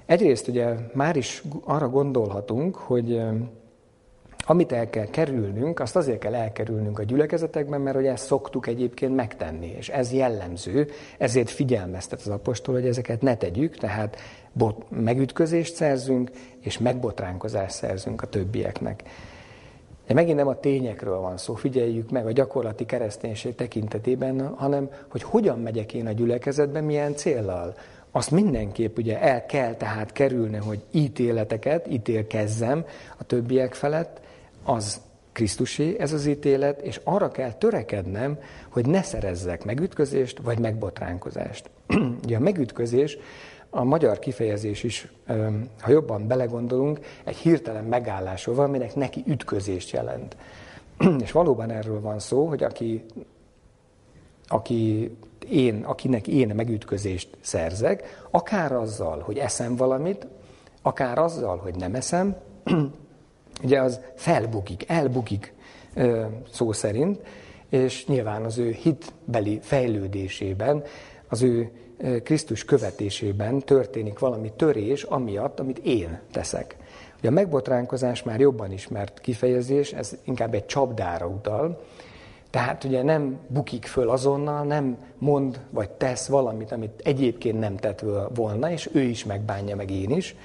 Egyrészt 0.06 0.48
ugye 0.48 0.74
már 0.94 1.16
is 1.16 1.42
arra 1.64 1.88
gondolhatunk, 1.88 2.76
hogy 2.76 3.20
amit 4.50 4.72
el 4.72 4.90
kell 4.90 5.06
kerülnünk, 5.06 5.80
azt 5.80 5.96
azért 5.96 6.18
kell 6.18 6.34
elkerülnünk 6.34 6.98
a 6.98 7.02
gyülekezetekben, 7.02 7.80
mert 7.80 7.96
hogy 7.96 8.06
ezt 8.06 8.26
szoktuk 8.26 8.66
egyébként 8.66 9.14
megtenni, 9.14 9.74
és 9.76 9.88
ez 9.88 10.12
jellemző, 10.12 10.88
ezért 11.18 11.50
figyelmeztet 11.50 12.20
az 12.20 12.28
apostol, 12.28 12.74
hogy 12.74 12.86
ezeket 12.86 13.22
ne 13.22 13.36
tegyük, 13.36 13.76
tehát 13.76 14.16
bot, 14.52 14.84
megütközést 14.88 15.74
szerzünk, 15.74 16.30
és 16.60 16.78
megbotránkozást 16.78 17.74
szerzünk 17.74 18.22
a 18.22 18.26
többieknek. 18.26 19.02
De 20.06 20.14
megint 20.14 20.36
nem 20.36 20.48
a 20.48 20.60
tényekről 20.60 21.18
van 21.18 21.36
szó, 21.36 21.54
figyeljük 21.54 22.10
meg 22.10 22.26
a 22.26 22.32
gyakorlati 22.32 22.86
kereszténység 22.86 23.54
tekintetében, 23.54 24.54
hanem 24.54 24.90
hogy 25.08 25.22
hogyan 25.22 25.58
megyek 25.58 25.94
én 25.94 26.06
a 26.06 26.12
gyülekezetbe, 26.12 26.80
milyen 26.80 27.14
céllal. 27.14 27.74
Azt 28.10 28.30
mindenképp 28.30 28.98
ugye 28.98 29.20
el 29.20 29.46
kell 29.46 29.74
tehát 29.74 30.12
kerülni, 30.12 30.56
hogy 30.56 30.82
ítéleteket, 30.90 31.86
ítélkezzem 31.88 32.84
a 33.16 33.24
többiek 33.24 33.74
felett, 33.74 34.26
az 34.68 35.00
Krisztusé 35.32 35.96
ez 35.98 36.12
az 36.12 36.26
ítélet, 36.26 36.80
és 36.80 37.00
arra 37.04 37.28
kell 37.28 37.52
törekednem, 37.52 38.38
hogy 38.68 38.86
ne 38.86 39.02
szerezzek 39.02 39.64
megütközést 39.64 40.38
vagy 40.38 40.58
megbotránkozást. 40.58 41.70
Ugye 42.24 42.36
a 42.36 42.40
megütközés, 42.40 43.18
a 43.70 43.84
magyar 43.84 44.18
kifejezés 44.18 44.82
is, 44.82 45.12
ha 45.80 45.90
jobban 45.90 46.26
belegondolunk, 46.26 47.00
egy 47.24 47.36
hirtelen 47.36 47.84
megállásról 47.84 48.54
van, 48.54 48.64
aminek 48.64 48.94
neki 48.94 49.22
ütközést 49.26 49.90
jelent. 49.90 50.36
És 51.24 51.32
valóban 51.32 51.70
erről 51.70 52.00
van 52.00 52.18
szó, 52.18 52.46
hogy 52.46 52.62
aki, 52.62 53.04
aki 54.48 55.10
én, 55.48 55.84
akinek 55.84 56.26
én 56.26 56.52
megütközést 56.54 57.36
szerzek, 57.40 58.26
akár 58.30 58.72
azzal, 58.72 59.18
hogy 59.18 59.38
eszem 59.38 59.76
valamit, 59.76 60.26
akár 60.82 61.18
azzal, 61.18 61.56
hogy 61.56 61.74
nem 61.74 61.94
eszem, 61.94 62.36
ugye 63.62 63.80
az 63.80 64.00
felbukik, 64.14 64.84
elbukik 64.88 65.52
szó 66.50 66.72
szerint, 66.72 67.20
és 67.68 68.06
nyilván 68.06 68.44
az 68.44 68.58
ő 68.58 68.70
hitbeli 68.70 69.58
fejlődésében, 69.62 70.82
az 71.28 71.42
ő 71.42 71.70
Krisztus 72.22 72.64
követésében 72.64 73.58
történik 73.58 74.18
valami 74.18 74.52
törés, 74.56 75.02
amiatt, 75.02 75.60
amit 75.60 75.78
én 75.78 76.20
teszek. 76.32 76.76
Ugye 77.18 77.28
a 77.28 77.32
megbotránkozás 77.32 78.22
már 78.22 78.40
jobban 78.40 78.72
ismert 78.72 79.20
kifejezés, 79.20 79.92
ez 79.92 80.16
inkább 80.24 80.54
egy 80.54 80.66
csapdára 80.66 81.26
utal, 81.26 81.80
tehát 82.50 82.84
ugye 82.84 83.02
nem 83.02 83.38
bukik 83.48 83.84
föl 83.84 84.10
azonnal, 84.10 84.64
nem 84.64 84.98
mond 85.18 85.60
vagy 85.70 85.90
tesz 85.90 86.26
valamit, 86.26 86.72
amit 86.72 87.00
egyébként 87.04 87.58
nem 87.58 87.76
tett 87.76 88.04
volna, 88.34 88.70
és 88.70 88.90
ő 88.92 89.00
is 89.00 89.24
megbánja, 89.24 89.76
meg 89.76 89.90
én 89.90 90.10
is, 90.10 90.36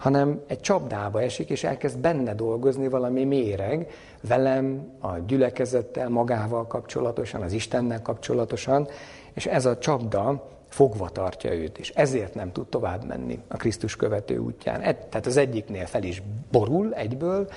hanem 0.00 0.40
egy 0.46 0.60
csapdába 0.60 1.22
esik, 1.22 1.50
és 1.50 1.64
elkezd 1.64 1.98
benne 1.98 2.34
dolgozni 2.34 2.88
valami 2.88 3.24
méreg, 3.24 3.90
velem, 4.28 4.92
a 5.00 5.18
gyülekezettel, 5.26 6.08
magával 6.08 6.66
kapcsolatosan, 6.66 7.42
az 7.42 7.52
Istennel 7.52 8.02
kapcsolatosan, 8.02 8.88
és 9.32 9.46
ez 9.46 9.66
a 9.66 9.78
csapda 9.78 10.48
fogva 10.68 11.08
tartja 11.08 11.54
őt, 11.54 11.78
és 11.78 11.90
ezért 11.90 12.34
nem 12.34 12.52
tud 12.52 12.66
tovább 12.66 13.04
menni 13.06 13.38
a 13.48 13.56
Krisztus 13.56 13.96
követő 13.96 14.38
útján. 14.38 14.80
Tehát 14.80 15.26
az 15.26 15.36
egyiknél 15.36 15.86
fel 15.86 16.02
is 16.02 16.22
borul 16.50 16.94
egyből, 16.94 17.48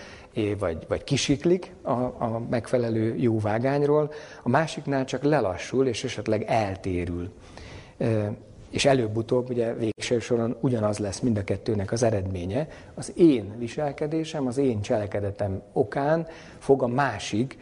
vagy, 0.60 0.86
vagy 0.88 1.04
kisiklik 1.04 1.74
a, 1.82 1.92
a 1.92 2.42
megfelelő 2.50 3.16
jó 3.16 3.40
vágányról, 3.40 4.12
a 4.44 4.50
másiknál 4.50 5.06
csak 5.06 5.24
lelassul, 5.24 5.88
és 5.88 6.04
esetleg 6.04 6.44
eltérül 6.48 7.32
és 8.74 8.86
előbb-utóbb 8.86 9.50
ugye 9.50 9.74
végső 9.74 10.20
soron 10.20 10.58
ugyanaz 10.60 10.98
lesz 10.98 11.20
mind 11.20 11.38
a 11.38 11.44
kettőnek 11.44 11.92
az 11.92 12.04
eredménye. 12.04 12.68
Az 12.94 13.14
én 13.16 13.58
viselkedésem, 13.58 14.48
az 14.48 14.58
én 14.58 14.82
cselekedetem 14.82 15.62
okán 15.74 16.28
fog 16.58 16.84
a 16.84 16.88
másik 16.88 17.58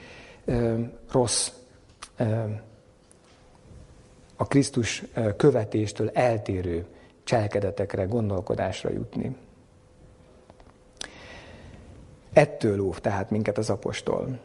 ö, 0.45 0.79
rossz, 1.11 1.51
ö, 2.17 2.43
a 4.35 4.47
Krisztus 4.47 5.03
követéstől 5.37 6.09
eltérő 6.09 6.85
cselekedetekre, 7.23 8.03
gondolkodásra 8.03 8.89
jutni. 8.89 9.35
Ettől 12.33 12.79
óv 12.79 12.99
tehát 12.99 13.29
minket 13.29 13.57
az 13.57 13.69
apostol. 13.69 14.39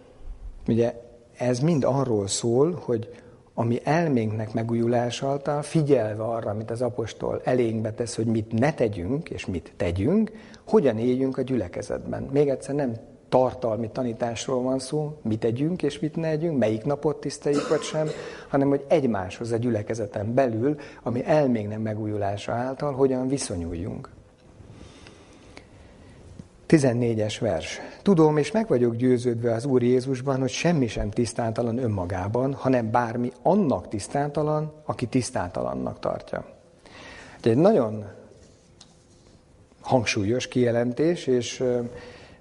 Ugye 0.69 0.95
ez 1.37 1.61
mind 1.61 1.85
arról 1.85 2.27
szól, 2.27 2.79
hogy 2.85 3.26
ami 3.59 3.81
elménknek 3.85 4.53
megújulása 4.53 5.29
által, 5.29 5.63
figyelve 5.63 6.23
arra, 6.23 6.51
amit 6.51 6.71
az 6.71 6.83
apostol 6.83 7.41
elénkbe 7.45 7.93
tesz, 7.93 8.17
hogy 8.17 8.27
mit 8.27 8.53
ne 8.53 8.73
tegyünk, 8.73 9.31
és 9.31 9.47
mit 9.47 9.73
tegyünk, 9.77 10.33
hogyan 10.67 10.99
éljünk 10.99 11.39
a 11.39 11.43
gyülekezetben. 11.43 12.29
Még 12.33 12.49
egyszer 12.49 12.75
nem 12.75 12.93
tartalmi 13.29 13.91
tanításról 13.91 14.63
van 14.63 14.79
szó, 14.79 15.19
mit 15.23 15.41
tegyünk 15.41 15.83
és 15.83 15.99
mit 15.99 16.17
ne 16.17 16.29
együnk, 16.29 16.59
melyik 16.59 16.85
napot 16.85 17.21
tiszteljük 17.21 17.69
vagy 17.69 17.83
sem, 17.83 18.09
hanem 18.49 18.69
hogy 18.69 18.85
egymáshoz 18.89 19.53
a 19.53 19.57
gyülekezeten 19.57 20.35
belül, 20.35 20.77
ami 21.03 21.25
elménknek 21.25 21.79
megújulása 21.79 22.53
által, 22.53 22.93
hogyan 22.93 23.29
viszonyuljunk. 23.29 24.16
14-es 26.69 27.37
vers. 27.41 27.81
Tudom, 28.03 28.37
és 28.37 28.51
meg 28.51 28.69
vagyok 28.69 28.97
győződve 28.97 29.55
az 29.55 29.65
Úr 29.65 29.83
Jézusban, 29.83 30.41
hogy 30.41 30.51
semmi 30.51 30.87
sem 30.87 31.11
tisztátalan 31.11 31.79
önmagában, 31.79 32.55
hanem 32.55 32.91
bármi 32.91 33.33
annak 33.43 33.89
tisztátalan, 33.89 34.73
aki 34.85 35.07
tisztátalannak 35.07 35.99
tartja. 35.99 36.45
egy 37.43 37.57
nagyon 37.57 38.05
hangsúlyos 39.81 40.49
kijelentés, 40.49 41.27
és 41.27 41.65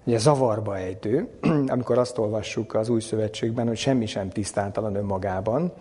ugye 0.03 0.17
zavarba 0.17 0.77
ejtő, 0.77 1.27
amikor 1.67 1.97
azt 1.97 2.17
olvassuk 2.17 2.73
az 2.73 2.89
Új 2.89 3.01
Szövetségben, 3.01 3.67
hogy 3.67 3.77
semmi 3.77 4.05
sem 4.05 4.29
tisztátalan 4.29 4.95
önmagában, 4.95 5.73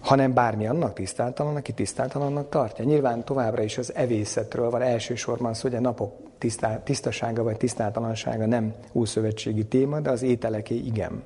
hanem 0.00 0.34
bármi 0.34 0.66
annak 0.66 0.92
tisztátalan, 0.92 1.56
aki 1.56 1.72
tisztátalannak 1.72 2.48
tartja. 2.48 2.84
Nyilván 2.84 3.24
továbbra 3.24 3.62
is 3.62 3.78
az 3.78 3.94
evészetről 3.94 4.70
van 4.70 4.82
elsősorban 4.82 5.54
szó, 5.54 5.68
a 5.72 5.80
napok 5.80 6.27
tisztá, 6.38 6.82
tisztasága 6.82 7.42
vagy 7.42 7.56
tisztátalansága 7.56 8.46
nem 8.46 8.74
úszövetségi 8.92 9.64
téma, 9.64 10.00
de 10.00 10.10
az 10.10 10.22
ételeké 10.22 10.74
igen. 10.74 11.22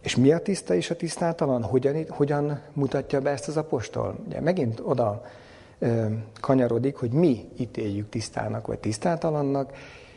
És 0.00 0.16
mi 0.16 0.32
a 0.32 0.38
tiszta 0.38 0.74
és 0.74 0.90
a 0.90 0.96
tisztátalan? 0.96 1.62
Hogyan, 1.62 2.04
hogyan 2.08 2.60
mutatja 2.72 3.20
be 3.20 3.30
ezt 3.30 3.48
az 3.48 3.56
apostol? 3.56 4.16
Ugye 4.26 4.40
megint 4.40 4.80
oda 4.82 5.22
ö, 5.78 6.06
kanyarodik, 6.40 6.96
hogy 6.96 7.10
mi 7.10 7.48
ítéljük 7.58 8.08
tisztának 8.08 8.66
vagy 8.66 8.78
tisztátalannak, 8.78 9.72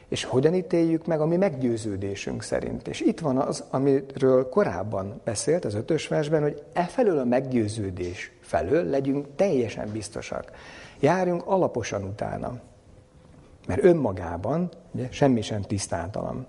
és 0.08 0.24
hogyan 0.24 0.54
ítéljük 0.54 1.06
meg 1.06 1.22
a 1.22 1.26
mi 1.26 1.36
meggyőződésünk 1.36 2.44
szerint. 2.44 2.88
És 2.88 3.02
itt 3.02 3.20
van 3.20 3.38
az, 3.38 3.64
amiről 3.70 4.50
korábban 4.50 5.22
beszélt 5.24 5.66
az 5.66 5.74
ötös 5.74 6.08
versben, 6.08 6.42
hogy 6.42 6.64
e 6.74 6.84
felől 6.84 7.20
a 7.20 7.26
meggyőződés 7.26 8.32
felől 8.42 8.84
legyünk 8.84 9.28
teljesen 9.36 9.90
biztosak. 9.92 10.52
Járjunk 11.00 11.46
alaposan 11.46 12.04
utána. 12.04 12.60
Mert 13.68 13.84
önmagában 13.84 14.70
ugye, 14.92 15.08
semmi 15.12 15.42
sem 15.42 15.62
tisztátalan. 15.62 16.48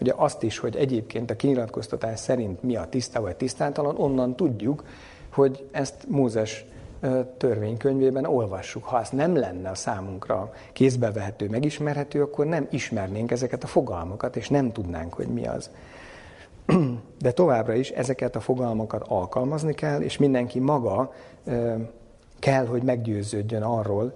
Ugye 0.00 0.12
azt 0.16 0.42
is, 0.42 0.58
hogy 0.58 0.76
egyébként 0.76 1.30
a 1.30 1.36
kinyilatkoztatás 1.36 2.18
szerint 2.18 2.62
mi 2.62 2.76
a 2.76 2.84
tiszta 2.84 3.20
vagy 3.20 3.36
tisztátalan, 3.36 3.96
onnan 3.96 4.36
tudjuk, 4.36 4.84
hogy 5.32 5.68
ezt 5.72 6.04
Mózes 6.08 6.64
törvénykönyvében 7.36 8.24
olvassuk. 8.24 8.84
Ha 8.84 9.00
ez 9.00 9.08
nem 9.08 9.36
lenne 9.36 9.70
a 9.70 9.74
számunkra 9.74 10.52
kézbevehető, 10.72 11.48
megismerhető, 11.48 12.22
akkor 12.22 12.46
nem 12.46 12.66
ismernénk 12.70 13.30
ezeket 13.30 13.64
a 13.64 13.66
fogalmakat, 13.66 14.36
és 14.36 14.48
nem 14.48 14.72
tudnánk, 14.72 15.14
hogy 15.14 15.26
mi 15.26 15.46
az. 15.46 15.70
De 17.20 17.32
továbbra 17.32 17.74
is 17.74 17.90
ezeket 17.90 18.36
a 18.36 18.40
fogalmakat 18.40 19.04
alkalmazni 19.08 19.74
kell, 19.74 20.00
és 20.00 20.18
mindenki 20.18 20.58
maga 20.58 21.12
kell, 22.38 22.66
hogy 22.66 22.82
meggyőződjön 22.82 23.62
arról, 23.62 24.14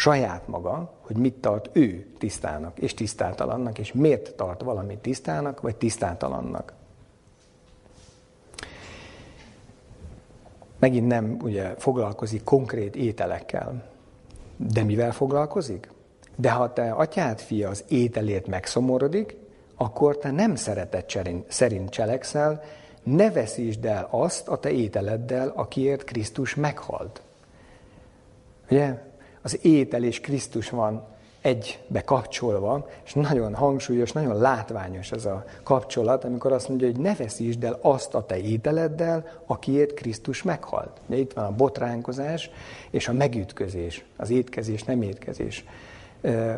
saját 0.00 0.48
maga, 0.48 0.92
hogy 1.00 1.16
mit 1.16 1.34
tart 1.34 1.70
ő 1.72 2.06
tisztának 2.18 2.78
és 2.78 2.94
tisztátalannak, 2.94 3.78
és 3.78 3.92
miért 3.92 4.34
tart 4.34 4.62
valamit 4.62 4.98
tisztának 4.98 5.60
vagy 5.60 5.76
tisztátalannak. 5.76 6.72
Megint 10.78 11.06
nem 11.06 11.36
ugye 11.42 11.74
foglalkozik 11.78 12.44
konkrét 12.44 12.96
ételekkel. 12.96 13.84
De 14.56 14.82
mivel 14.82 15.12
foglalkozik? 15.12 15.90
De 16.36 16.50
ha 16.50 16.72
te 16.72 16.90
atyád 16.90 17.40
fia 17.40 17.68
az 17.68 17.84
ételét 17.88 18.46
megszomorodik, 18.46 19.36
akkor 19.76 20.18
te 20.18 20.30
nem 20.30 20.54
szeretet 20.54 21.18
szerint 21.48 21.90
cselekszel, 21.90 22.62
ne 23.02 23.30
veszítsd 23.30 23.84
el 23.84 24.08
azt 24.10 24.48
a 24.48 24.58
te 24.58 24.70
ételeddel, 24.70 25.48
akiért 25.48 26.04
Krisztus 26.04 26.54
meghalt. 26.54 27.22
Ugye? 28.70 29.09
Az 29.42 29.58
étel 29.62 30.04
és 30.04 30.20
Krisztus 30.20 30.70
van 30.70 31.02
egybe 31.40 32.02
kapcsolva, 32.02 32.88
és 33.04 33.12
nagyon 33.12 33.54
hangsúlyos, 33.54 34.12
nagyon 34.12 34.38
látványos 34.38 35.12
ez 35.12 35.24
a 35.24 35.44
kapcsolat, 35.62 36.24
amikor 36.24 36.52
azt 36.52 36.68
mondja, 36.68 36.86
hogy 36.86 36.98
ne 36.98 37.14
veszítsd 37.14 37.64
el 37.64 37.78
azt 37.82 38.14
a 38.14 38.26
te 38.26 38.38
ételeddel, 38.38 39.42
akiért 39.46 39.94
Krisztus 39.94 40.42
meghalt. 40.42 41.00
De 41.06 41.16
itt 41.16 41.32
van 41.32 41.44
a 41.44 41.54
botránkozás 41.54 42.50
és 42.90 43.08
a 43.08 43.12
megütközés, 43.12 44.04
az 44.16 44.30
étkezés, 44.30 44.82
nem 44.82 45.02
étkezés 45.02 45.64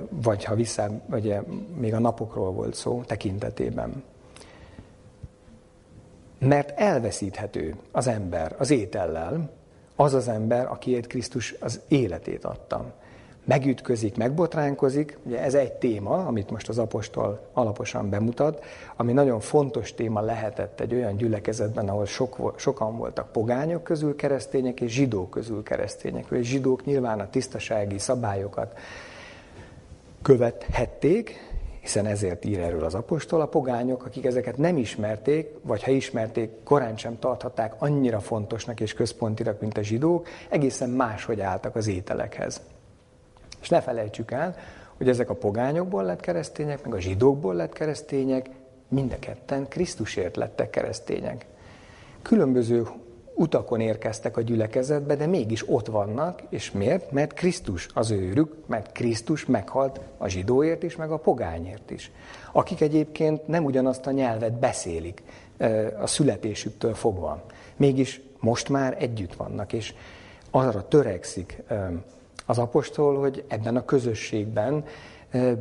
vagy 0.08 0.44
ha 0.44 0.54
vissza, 0.54 0.90
ugye 1.10 1.40
még 1.76 1.94
a 1.94 1.98
napokról 1.98 2.52
volt 2.52 2.74
szó 2.74 3.02
tekintetében. 3.06 4.02
Mert 6.38 6.78
elveszíthető 6.78 7.76
az 7.92 8.06
ember 8.06 8.54
az 8.58 8.70
étellel, 8.70 9.50
az 10.02 10.14
az 10.14 10.28
ember, 10.28 10.66
akiért 10.66 11.06
Krisztus 11.06 11.54
az 11.60 11.80
életét 11.88 12.44
adta. 12.44 12.84
Megütközik, 13.44 14.16
megbotránkozik, 14.16 15.18
ugye 15.22 15.42
ez 15.42 15.54
egy 15.54 15.72
téma, 15.72 16.26
amit 16.26 16.50
most 16.50 16.68
az 16.68 16.78
apostol 16.78 17.48
alaposan 17.52 18.10
bemutat, 18.10 18.64
ami 18.96 19.12
nagyon 19.12 19.40
fontos 19.40 19.94
téma 19.94 20.20
lehetett 20.20 20.80
egy 20.80 20.94
olyan 20.94 21.16
gyülekezetben, 21.16 21.88
ahol 21.88 22.06
sok, 22.06 22.54
sokan 22.56 22.96
voltak 22.96 23.32
pogányok 23.32 23.82
közül 23.82 24.16
keresztények, 24.16 24.80
és 24.80 24.92
zsidók 24.92 25.30
közül 25.30 25.62
keresztények. 25.62 26.26
És 26.30 26.46
zsidók 26.46 26.84
nyilván 26.84 27.20
a 27.20 27.30
tisztasági 27.30 27.98
szabályokat 27.98 28.78
követhették, 30.22 31.51
hiszen 31.82 32.06
ezért 32.06 32.44
ír 32.44 32.58
erről 32.58 32.84
az 32.84 32.94
apostol, 32.94 33.40
a 33.40 33.46
pogányok, 33.46 34.04
akik 34.04 34.24
ezeket 34.24 34.56
nem 34.56 34.76
ismerték, 34.76 35.48
vagy 35.62 35.82
ha 35.82 35.90
ismerték, 35.90 36.50
korán 36.64 36.96
sem 36.96 37.18
tarthatták 37.18 37.74
annyira 37.78 38.20
fontosnak 38.20 38.80
és 38.80 38.92
központinak, 38.92 39.60
mint 39.60 39.78
a 39.78 39.82
zsidók, 39.82 40.28
egészen 40.48 40.90
máshogy 40.90 41.40
álltak 41.40 41.76
az 41.76 41.86
ételekhez. 41.86 42.60
És 43.60 43.68
ne 43.68 43.80
felejtsük 43.80 44.30
el, 44.30 44.56
hogy 44.96 45.08
ezek 45.08 45.30
a 45.30 45.34
pogányokból 45.34 46.04
lett 46.04 46.20
keresztények, 46.20 46.84
meg 46.84 46.94
a 46.94 47.00
zsidókból 47.00 47.54
lett 47.54 47.72
keresztények, 47.72 48.50
mind 48.88 49.12
a 49.12 49.18
ketten 49.18 49.68
Krisztusért 49.68 50.36
lettek 50.36 50.70
keresztények. 50.70 51.46
Különböző 52.22 52.86
utakon 53.42 53.80
érkeztek 53.80 54.36
a 54.36 54.40
gyülekezetbe, 54.40 55.16
de 55.16 55.26
mégis 55.26 55.68
ott 55.68 55.86
vannak, 55.86 56.42
és 56.48 56.70
miért? 56.70 57.10
Mert 57.10 57.32
Krisztus 57.32 57.88
az 57.94 58.10
őrük, 58.10 58.54
mert 58.66 58.92
Krisztus 58.92 59.46
meghalt 59.46 60.00
a 60.18 60.28
zsidóért 60.28 60.82
is, 60.82 60.96
meg 60.96 61.10
a 61.10 61.16
pogányért 61.16 61.90
is. 61.90 62.10
Akik 62.52 62.80
egyébként 62.80 63.46
nem 63.46 63.64
ugyanazt 63.64 64.06
a 64.06 64.10
nyelvet 64.10 64.58
beszélik 64.58 65.22
a 66.00 66.06
születésüktől 66.06 66.94
fogva. 66.94 67.44
Mégis 67.76 68.20
most 68.38 68.68
már 68.68 68.96
együtt 68.98 69.34
vannak, 69.34 69.72
és 69.72 69.94
arra 70.50 70.88
törekszik 70.88 71.62
az 72.46 72.58
apostol, 72.58 73.18
hogy 73.18 73.44
ebben 73.48 73.76
a 73.76 73.84
közösségben, 73.84 74.84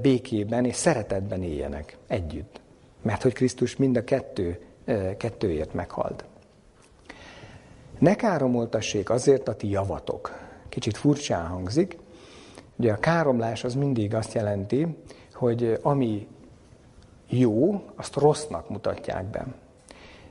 békében 0.02 0.66
és 0.66 0.76
szeretetben 0.76 1.44
éljenek 1.44 1.98
együtt. 2.08 2.62
Mert 3.02 3.22
hogy 3.22 3.34
Krisztus 3.34 3.76
mind 3.76 3.98
a 3.98 4.04
kettő, 4.04 4.60
kettőért 5.18 5.74
meghalt. 5.74 6.24
Ne 8.02 8.16
káromoltassék 8.16 9.10
azért 9.10 9.48
a 9.48 9.56
ti 9.56 9.70
javatok. 9.70 10.32
Kicsit 10.70 10.98
furcsán 10.98 11.48
hangzik. 11.48 11.98
Ugye 12.76 12.92
a 12.92 12.98
káromlás 12.98 13.64
az 13.64 13.76
mindig 13.76 14.16
azt 14.16 14.34
jelenti, 14.34 14.98
hogy 15.34 15.80
ami 15.82 16.28
jó, 17.30 17.84
azt 17.96 18.16
rossznak 18.16 18.70
mutatják 18.70 19.26
be. 19.26 19.46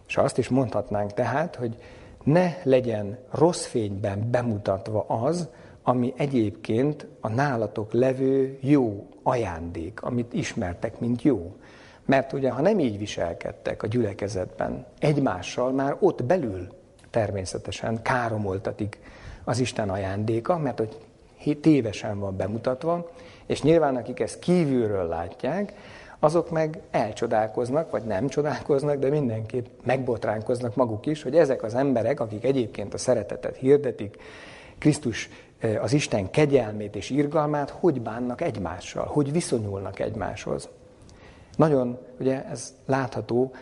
És 0.06 0.16
azt 0.16 0.38
is 0.38 0.48
mondhatnánk 0.48 1.14
tehát, 1.14 1.56
hogy 1.56 1.76
ne 2.24 2.52
legyen 2.62 3.18
rossz 3.30 3.64
fényben 3.64 4.30
bemutatva 4.30 5.04
az, 5.08 5.48
ami 5.82 6.12
egyébként 6.16 7.06
a 7.20 7.28
nálatok 7.28 7.92
levő 7.92 8.58
jó 8.60 9.06
ajándék, 9.22 10.02
amit 10.02 10.32
ismertek, 10.32 11.00
mint 11.00 11.22
jó. 11.22 11.56
Mert 12.04 12.32
ugye, 12.32 12.50
ha 12.50 12.60
nem 12.60 12.78
így 12.78 12.98
viselkedtek 12.98 13.82
a 13.82 13.86
gyülekezetben 13.86 14.86
egymással, 14.98 15.72
már 15.72 15.96
ott 16.00 16.24
belül 16.24 16.78
természetesen 17.10 18.02
káromoltatik 18.02 18.98
az 19.44 19.58
Isten 19.58 19.90
ajándéka, 19.90 20.58
mert 20.58 20.78
hogy 20.78 21.58
tévesen 21.60 22.18
van 22.18 22.36
bemutatva, 22.36 23.10
és 23.46 23.62
nyilván 23.62 23.96
akik 23.96 24.20
ezt 24.20 24.38
kívülről 24.38 25.08
látják, 25.08 25.74
azok 26.18 26.50
meg 26.50 26.80
elcsodálkoznak, 26.90 27.90
vagy 27.90 28.02
nem 28.02 28.28
csodálkoznak, 28.28 28.98
de 28.98 29.08
mindenképp 29.08 29.66
megbotránkoznak 29.82 30.74
maguk 30.74 31.06
is, 31.06 31.22
hogy 31.22 31.36
ezek 31.36 31.62
az 31.62 31.74
emberek, 31.74 32.20
akik 32.20 32.44
egyébként 32.44 32.94
a 32.94 32.98
szeretetet 32.98 33.56
hirdetik, 33.56 34.16
Krisztus 34.78 35.28
az 35.80 35.92
Isten 35.92 36.30
kegyelmét 36.30 36.96
és 36.96 37.10
irgalmát, 37.10 37.70
hogy 37.70 38.00
bánnak 38.00 38.40
egymással, 38.40 39.04
hogy 39.04 39.32
viszonyulnak 39.32 39.98
egymáshoz. 39.98 40.68
Nagyon, 41.56 41.98
ugye 42.18 42.44
ez 42.44 42.74
látható 42.86 43.52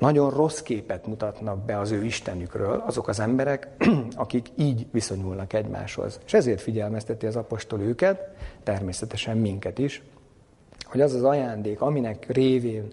nagyon 0.00 0.30
rossz 0.30 0.60
képet 0.60 1.06
mutatnak 1.06 1.64
be 1.64 1.78
az 1.78 1.90
ő 1.90 2.04
Istenükről 2.04 2.82
azok 2.86 3.08
az 3.08 3.20
emberek, 3.20 3.68
akik 4.14 4.48
így 4.56 4.86
viszonyulnak 4.92 5.52
egymáshoz. 5.52 6.20
És 6.26 6.34
ezért 6.34 6.60
figyelmezteti 6.60 7.26
az 7.26 7.36
apostol 7.36 7.80
őket, 7.80 8.34
természetesen 8.62 9.36
minket 9.36 9.78
is, 9.78 10.02
hogy 10.84 11.00
az 11.00 11.14
az 11.14 11.22
ajándék, 11.22 11.80
aminek 11.80 12.26
révén 12.28 12.92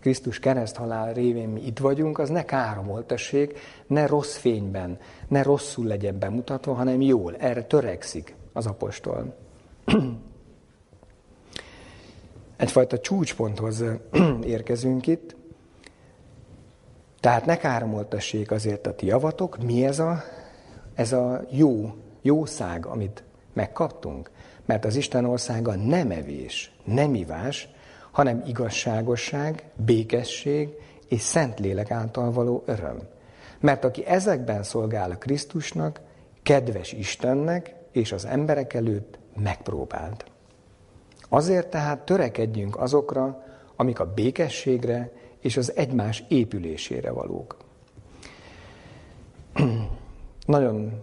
Krisztus 0.00 0.38
kereszthalál 0.38 1.12
révén 1.12 1.48
mi 1.48 1.66
itt 1.66 1.78
vagyunk, 1.78 2.18
az 2.18 2.28
ne 2.28 2.44
káromoltassék, 2.44 3.58
ne 3.86 4.06
rossz 4.06 4.36
fényben, 4.36 4.98
ne 5.28 5.42
rosszul 5.42 5.86
legyen 5.86 6.18
bemutatva, 6.18 6.74
hanem 6.74 7.00
jól. 7.00 7.36
Erre 7.36 7.62
törekszik 7.62 8.34
az 8.52 8.66
apostol. 8.66 9.34
Egyfajta 12.56 12.98
csúcsponthoz 12.98 13.84
érkezünk 14.42 15.06
itt, 15.06 15.36
tehát 17.28 17.46
ne 17.46 17.56
káromoltassék 17.56 18.50
azért 18.50 18.86
a 18.86 18.94
ti 18.94 19.06
javatok. 19.06 19.62
Mi 19.62 19.84
ez 19.84 19.98
a, 19.98 20.22
ez 20.94 21.12
a 21.12 21.44
jó, 21.50 21.94
jószág, 22.22 22.86
amit 22.86 23.24
megkaptunk? 23.52 24.30
Mert 24.66 24.84
az 24.84 24.96
Isten 24.96 25.24
országa 25.24 25.74
nem 25.74 26.10
evés, 26.10 26.74
nem 26.84 27.14
ivás, 27.14 27.68
hanem 28.10 28.42
igazságosság, 28.46 29.64
békesség 29.76 30.68
és 31.08 31.20
Szentlélek 31.20 31.90
által 31.90 32.32
való 32.32 32.62
öröm. 32.66 32.98
Mert 33.60 33.84
aki 33.84 34.06
ezekben 34.06 34.62
szolgál 34.62 35.10
a 35.10 35.18
Krisztusnak, 35.18 36.00
kedves 36.42 36.92
Istennek 36.92 37.74
és 37.92 38.12
az 38.12 38.24
emberek 38.24 38.74
előtt 38.74 39.18
megpróbált. 39.42 40.24
Azért 41.28 41.68
tehát 41.68 42.04
törekedjünk 42.04 42.80
azokra, 42.80 43.44
amik 43.76 44.00
a 44.00 44.12
békességre 44.12 45.12
és 45.40 45.56
az 45.56 45.72
egymás 45.76 46.24
épülésére 46.28 47.10
valók. 47.10 47.56
Nagyon 50.46 51.00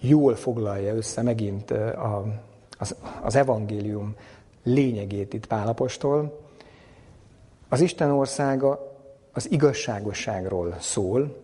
jól 0.00 0.34
foglalja 0.34 0.94
össze 0.94 1.22
megint 1.22 1.70
a, 1.70 2.24
az, 2.78 2.96
az 3.22 3.36
evangélium 3.36 4.14
lényegét 4.62 5.32
itt 5.32 5.46
Pálapostól. 5.46 6.40
Az 7.68 7.80
Isten 7.80 8.10
országa 8.10 8.96
az 9.32 9.50
igazságosságról 9.50 10.76
szól, 10.80 11.40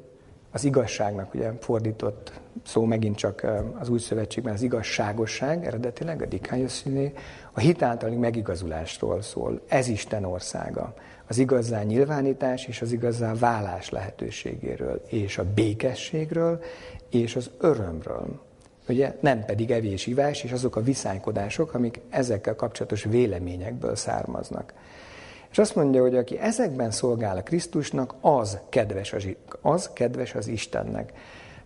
az 0.53 0.64
igazságnak 0.64 1.35
ugye 1.35 1.53
fordított 1.61 2.40
szó 2.64 2.85
megint 2.85 3.16
csak 3.16 3.46
az 3.79 3.88
új 3.88 3.98
szövetségben 3.98 4.53
az 4.53 4.62
igazságosság, 4.62 5.66
eredetileg 5.66 6.22
a 6.22 6.27
dikájoszíné, 6.27 7.12
a 7.53 7.61
hitáltali 7.61 8.16
megigazulásról 8.16 9.22
szól. 9.22 9.61
Ez 9.68 9.88
Isten 9.88 10.24
országa 10.24 10.94
az 11.28 11.38
igazán 11.38 11.86
nyilvánítás 11.86 12.66
és 12.66 12.82
az 12.82 12.92
igazán 12.92 13.36
válás 13.38 13.90
lehetőségéről, 13.90 15.02
és 15.08 15.38
a 15.38 15.44
békességről, 15.54 16.62
és 17.10 17.36
az 17.36 17.50
örömről. 17.58 18.40
Ugye 18.88 19.16
nem 19.20 19.44
pedig 19.44 19.70
evés-ivás, 19.70 20.44
és 20.44 20.52
azok 20.52 20.76
a 20.76 20.82
viszálykodások, 20.82 21.74
amik 21.74 22.00
ezekkel 22.10 22.54
kapcsolatos 22.54 23.04
véleményekből 23.04 23.96
származnak. 23.96 24.72
És 25.50 25.58
azt 25.58 25.74
mondja, 25.74 26.02
hogy 26.02 26.16
aki 26.16 26.38
ezekben 26.38 26.90
szolgál 26.90 27.36
a 27.36 27.42
Krisztusnak, 27.42 28.14
az 28.20 28.58
kedves 28.68 29.12
az, 29.12 29.26
az, 29.60 29.90
kedves 29.92 30.34
az 30.34 30.46
Istennek. 30.46 31.12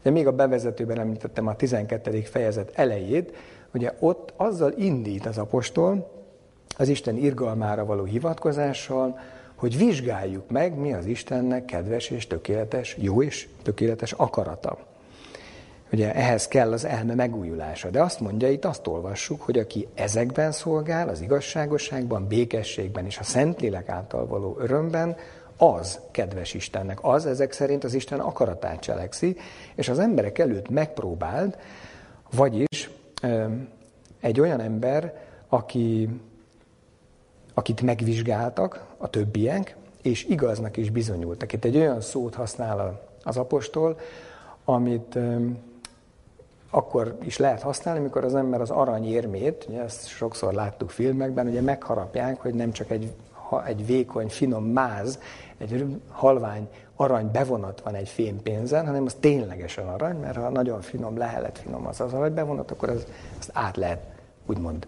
De 0.03 0.11
még 0.11 0.27
a 0.27 0.33
bevezetőben 0.33 0.98
említettem 0.98 1.46
a 1.46 1.57
12. 1.57 2.20
fejezet 2.20 2.70
elejét, 2.75 3.37
ugye 3.75 3.92
ott 3.98 4.33
azzal 4.37 4.72
indít 4.77 5.27
az 5.27 5.38
apostol, 5.38 6.11
az 6.77 6.88
Isten 6.88 7.16
irgalmára 7.16 7.85
való 7.85 8.05
hivatkozással, 8.05 9.20
hogy 9.62 9.77
vizsgáljuk 9.77 10.51
meg, 10.51 10.75
mi 10.79 10.92
az 10.92 11.07
Istennek 11.07 11.64
kedves 11.64 12.11
és 12.11 12.27
tökéletes, 12.27 12.96
jó 12.98 13.22
és 13.22 13.48
tökéletes 13.62 14.12
akarata. 14.12 14.79
Ugye 15.92 16.14
ehhez 16.14 16.48
kell 16.48 16.72
az 16.72 16.85
elme 16.85 17.14
megújulása. 17.14 17.90
De 17.90 18.03
azt 18.03 18.20
mondja, 18.20 18.51
itt 18.51 18.64
azt 18.64 18.87
olvassuk, 18.87 19.42
hogy 19.42 19.59
aki 19.59 19.88
ezekben 19.94 20.53
szolgál, 20.53 21.09
az 21.09 21.20
igazságosságban, 21.20 22.27
békességben 22.27 23.04
és 23.04 23.19
a 23.19 23.23
Szentlélek 23.23 23.88
által 23.88 24.27
való 24.27 24.56
örömben, 24.58 25.17
az 25.56 26.00
kedves 26.10 26.54
Istennek, 26.54 26.98
az 27.02 27.27
ezek 27.27 27.52
szerint 27.52 27.85
az 27.85 27.94
Isten 27.94 28.21
akaratát 28.21 28.81
cselekszi, 28.81 29.37
és 29.75 29.88
az 29.88 29.98
emberek 29.98 30.38
előtt 30.38 30.69
megpróbált, 30.69 31.58
vagyis 32.31 32.90
egy 34.21 34.40
olyan 34.40 34.60
ember, 34.60 35.15
aki 35.48 36.08
akit 37.54 37.83
megvizsgáltak 37.83 38.85
a 39.03 39.09
többiek, 39.09 39.77
és 40.03 40.25
igaznak 40.25 40.77
is 40.77 40.90
bizonyultak. 40.90 41.53
Itt 41.53 41.65
egy 41.65 41.77
olyan 41.77 42.00
szót 42.00 42.35
használ 42.35 43.00
az 43.25 43.37
apostol, 43.37 43.98
amit 44.65 45.19
akkor 46.71 47.17
is 47.23 47.37
lehet 47.37 47.63
használni, 47.63 48.00
amikor 48.00 48.25
az 48.25 48.35
ember 48.35 48.61
az 48.61 48.71
aranyérmét, 48.71 49.67
ugye 49.69 49.83
ezt 49.83 50.09
sokszor 50.09 50.53
láttuk 50.53 50.90
filmekben, 50.90 51.46
ugye 51.46 51.61
megharapják, 51.61 52.40
hogy 52.40 52.55
nem 52.55 52.73
csak 52.73 52.90
egy, 52.90 53.13
egy 53.67 53.87
vékony, 53.87 54.29
finom 54.29 54.65
máz, 54.65 55.19
egy 55.59 56.00
halvány 56.09 56.69
arany 56.96 57.31
bevonat 57.31 57.81
van 57.81 57.94
egy 57.94 58.09
fémpénzen, 58.09 58.87
hanem 58.87 59.05
az 59.05 59.17
ténylegesen 59.21 59.88
arany, 59.88 60.17
mert 60.17 60.37
ha 60.37 60.48
nagyon 60.48 60.81
finom, 60.81 61.17
lehelet 61.17 61.59
finom 61.59 61.87
az 61.87 62.00
az 62.00 62.13
arany 62.13 62.35
bevonat, 62.35 62.71
akkor 62.71 62.88
az, 62.88 63.07
azt 63.38 63.50
át 63.53 63.77
lehet 63.77 64.00
úgymond 64.46 64.87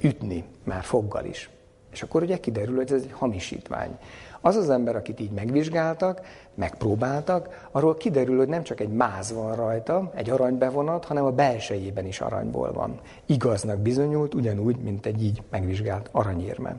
ütni 0.00 0.44
már 0.64 0.82
foggal 0.82 1.24
is. 1.24 1.50
És 1.94 2.02
akkor 2.02 2.22
ugye 2.22 2.40
kiderül, 2.40 2.76
hogy 2.76 2.92
ez 2.92 3.02
egy 3.02 3.12
hamisítvány. 3.12 3.98
Az 4.40 4.56
az 4.56 4.70
ember, 4.70 4.96
akit 4.96 5.20
így 5.20 5.30
megvizsgáltak, 5.30 6.20
megpróbáltak, 6.54 7.68
arról 7.70 7.94
kiderül, 7.94 8.36
hogy 8.36 8.48
nem 8.48 8.62
csak 8.62 8.80
egy 8.80 8.88
máz 8.88 9.32
van 9.32 9.54
rajta, 9.54 10.10
egy 10.14 10.30
aranybevonat, 10.30 11.04
hanem 11.04 11.24
a 11.24 11.30
belsejében 11.30 12.06
is 12.06 12.20
aranyból 12.20 12.72
van. 12.72 13.00
Igaznak 13.26 13.78
bizonyult, 13.78 14.34
ugyanúgy, 14.34 14.76
mint 14.76 15.06
egy 15.06 15.22
így 15.22 15.42
megvizsgált 15.50 16.08
aranyérme. 16.12 16.76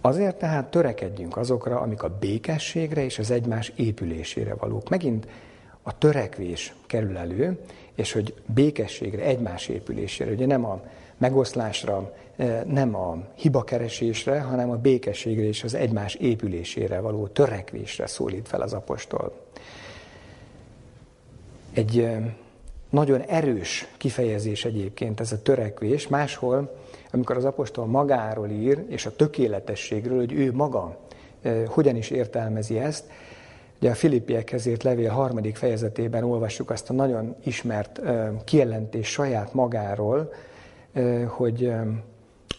Azért 0.00 0.38
tehát 0.38 0.70
törekedjünk 0.70 1.36
azokra, 1.36 1.80
amik 1.80 2.02
a 2.02 2.16
békességre 2.20 3.04
és 3.04 3.18
az 3.18 3.30
egymás 3.30 3.72
épülésére 3.76 4.54
valók. 4.54 4.88
Megint 4.88 5.26
a 5.82 5.98
törekvés 5.98 6.74
kerül 6.86 7.16
elő, 7.16 7.60
és 7.94 8.12
hogy 8.12 8.34
békességre, 8.46 9.22
egymás 9.22 9.68
épülésére, 9.68 10.30
ugye 10.30 10.46
nem 10.46 10.64
a 10.64 10.80
megoszlásra, 11.18 12.14
e, 12.36 12.64
nem 12.66 12.94
a 12.94 13.16
hibakeresésre, 13.34 14.40
hanem 14.40 14.70
a 14.70 14.76
békességre 14.76 15.46
és 15.46 15.64
az 15.64 15.74
egymás 15.74 16.14
épülésére 16.14 17.00
való 17.00 17.26
törekvésre 17.26 18.06
szólít 18.06 18.48
fel 18.48 18.60
az 18.60 18.72
apostol. 18.72 19.32
Egy 21.72 21.98
e, 21.98 22.34
nagyon 22.90 23.20
erős 23.20 23.86
kifejezés 23.96 24.64
egyébként 24.64 25.20
ez 25.20 25.32
a 25.32 25.42
törekvés, 25.42 26.08
máshol, 26.08 26.76
amikor 27.12 27.36
az 27.36 27.44
apostol 27.44 27.86
magáról 27.86 28.48
ír, 28.48 28.84
és 28.88 29.06
a 29.06 29.16
tökéletességről, 29.16 30.18
hogy 30.18 30.32
ő 30.32 30.52
maga 30.52 30.98
e, 31.42 31.66
hogyan 31.66 31.96
is 31.96 32.10
értelmezi 32.10 32.78
ezt, 32.78 33.04
Ugye 33.80 33.90
a 33.90 33.94
Filippiekhez 33.94 34.66
írt 34.66 34.82
levél 34.82 35.10
harmadik 35.10 35.56
fejezetében 35.56 36.24
olvassuk 36.24 36.70
azt 36.70 36.90
a 36.90 36.92
nagyon 36.92 37.34
ismert 37.44 38.00
kijelentés 38.44 39.08
saját 39.08 39.54
magáról, 39.54 40.32
hogy 41.26 41.72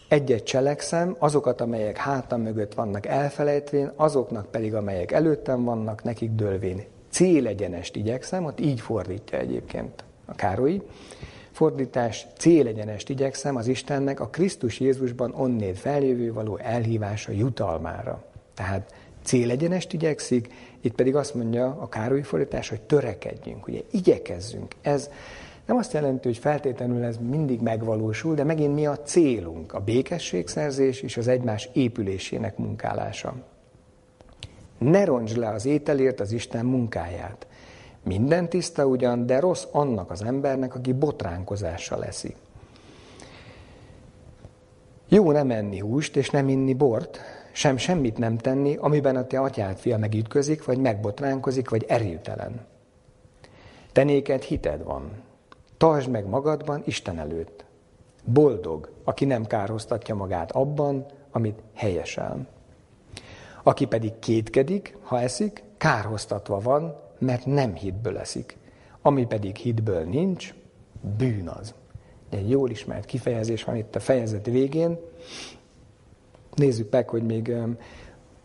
egyet 0.08 0.42
cselekszem, 0.44 1.16
azokat, 1.18 1.60
amelyek 1.60 1.96
hátam 1.96 2.40
mögött 2.40 2.74
vannak 2.74 3.06
elfelejtvén, 3.06 3.92
azoknak 3.96 4.50
pedig, 4.50 4.74
amelyek 4.74 5.12
előttem 5.12 5.64
vannak, 5.64 6.02
nekik 6.02 6.30
dőlvén. 6.30 6.84
Célegyenest 7.10 7.96
igyekszem, 7.96 8.44
ott 8.44 8.60
így 8.60 8.80
fordítja 8.80 9.38
egyébként 9.38 10.04
a 10.24 10.34
Károly. 10.34 10.82
Fordítás, 11.50 12.26
célegyenest 12.38 13.08
igyekszem 13.08 13.56
az 13.56 13.66
Istennek 13.66 14.20
a 14.20 14.28
Krisztus 14.28 14.80
Jézusban 14.80 15.34
onnéd 15.34 15.76
feljövő 15.76 16.32
való 16.32 16.56
elhívása 16.56 17.32
jutalmára. 17.32 18.24
Tehát 18.54 18.94
célegyenest 19.22 19.92
igyekszik, 19.92 20.52
itt 20.80 20.94
pedig 20.94 21.16
azt 21.16 21.34
mondja 21.34 21.76
a 21.80 21.88
Károly 21.88 22.22
fordítás, 22.22 22.68
hogy 22.68 22.80
törekedjünk, 22.80 23.66
ugye 23.66 23.80
igyekezzünk. 23.90 24.74
Ez 24.82 25.10
nem 25.70 25.78
azt 25.78 25.92
jelenti, 25.92 26.28
hogy 26.28 26.38
feltétlenül 26.38 27.04
ez 27.04 27.16
mindig 27.16 27.60
megvalósul, 27.60 28.34
de 28.34 28.44
megint 28.44 28.74
mi 28.74 28.86
a 28.86 28.98
célunk? 28.98 29.72
A 29.72 29.80
békességszerzés 29.80 31.00
és 31.00 31.16
az 31.16 31.28
egymás 31.28 31.68
épülésének 31.72 32.58
munkálása. 32.58 33.34
Ne 34.78 35.04
roncs 35.04 35.34
le 35.34 35.48
az 35.48 35.66
ételért 35.66 36.20
az 36.20 36.32
Isten 36.32 36.66
munkáját. 36.66 37.46
Minden 38.04 38.48
tiszta 38.48 38.86
ugyan, 38.86 39.26
de 39.26 39.40
rossz 39.40 39.64
annak 39.72 40.10
az 40.10 40.22
embernek, 40.22 40.74
aki 40.74 40.92
botránkozással 40.92 41.98
leszi. 41.98 42.34
Jó 45.08 45.32
nem 45.32 45.50
enni 45.50 45.78
húst 45.78 46.16
és 46.16 46.30
nem 46.30 46.48
inni 46.48 46.74
bort, 46.74 47.20
sem 47.52 47.76
semmit 47.76 48.18
nem 48.18 48.36
tenni, 48.36 48.76
amiben 48.76 49.16
a 49.16 49.26
te 49.26 49.40
atyád 49.40 49.78
fia 49.78 49.98
megütközik, 49.98 50.64
vagy 50.64 50.78
megbotránkozik, 50.78 51.70
vagy 51.70 51.84
erőtelen. 51.88 52.66
Te 53.92 54.04
néked 54.04 54.42
hited 54.42 54.84
van. 54.84 55.28
Tartsd 55.80 56.08
meg 56.08 56.26
magadban 56.26 56.82
Isten 56.84 57.18
előtt. 57.18 57.64
Boldog, 58.24 58.92
aki 59.04 59.24
nem 59.24 59.46
kárhoztatja 59.46 60.14
magát 60.14 60.52
abban, 60.52 61.06
amit 61.30 61.62
helyesel. 61.74 62.46
Aki 63.62 63.86
pedig 63.86 64.18
kétkedik, 64.18 64.96
ha 65.02 65.20
eszik, 65.20 65.62
kárhoztatva 65.76 66.60
van, 66.60 66.96
mert 67.18 67.46
nem 67.46 67.74
hitből 67.74 68.18
eszik. 68.18 68.56
Ami 69.02 69.26
pedig 69.26 69.56
hitből 69.56 70.04
nincs, 70.04 70.54
bűn 71.16 71.48
az. 71.48 71.74
Egy 72.30 72.50
jól 72.50 72.70
ismert 72.70 73.04
kifejezés 73.04 73.64
van 73.64 73.76
itt 73.76 73.94
a 73.96 74.00
fejezet 74.00 74.46
végén, 74.46 74.98
Nézzük 76.54 76.90
meg, 76.90 77.08
hogy 77.08 77.22
még 77.22 77.52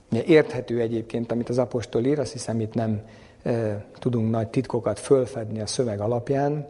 érthető 0.10 0.80
egyébként, 0.82 1.32
amit 1.32 1.50
az 1.50 1.58
apostol 1.58 2.06
ír, 2.06 2.20
azt 2.20 2.32
hiszem 2.32 2.60
itt 2.60 2.74
nem 2.74 3.02
tudunk 4.00 4.30
nagy 4.30 4.48
titkokat 4.48 5.00
fölfedni 5.00 5.62
a 5.62 5.66
szöveg 5.66 6.02
alapján. 6.02 6.68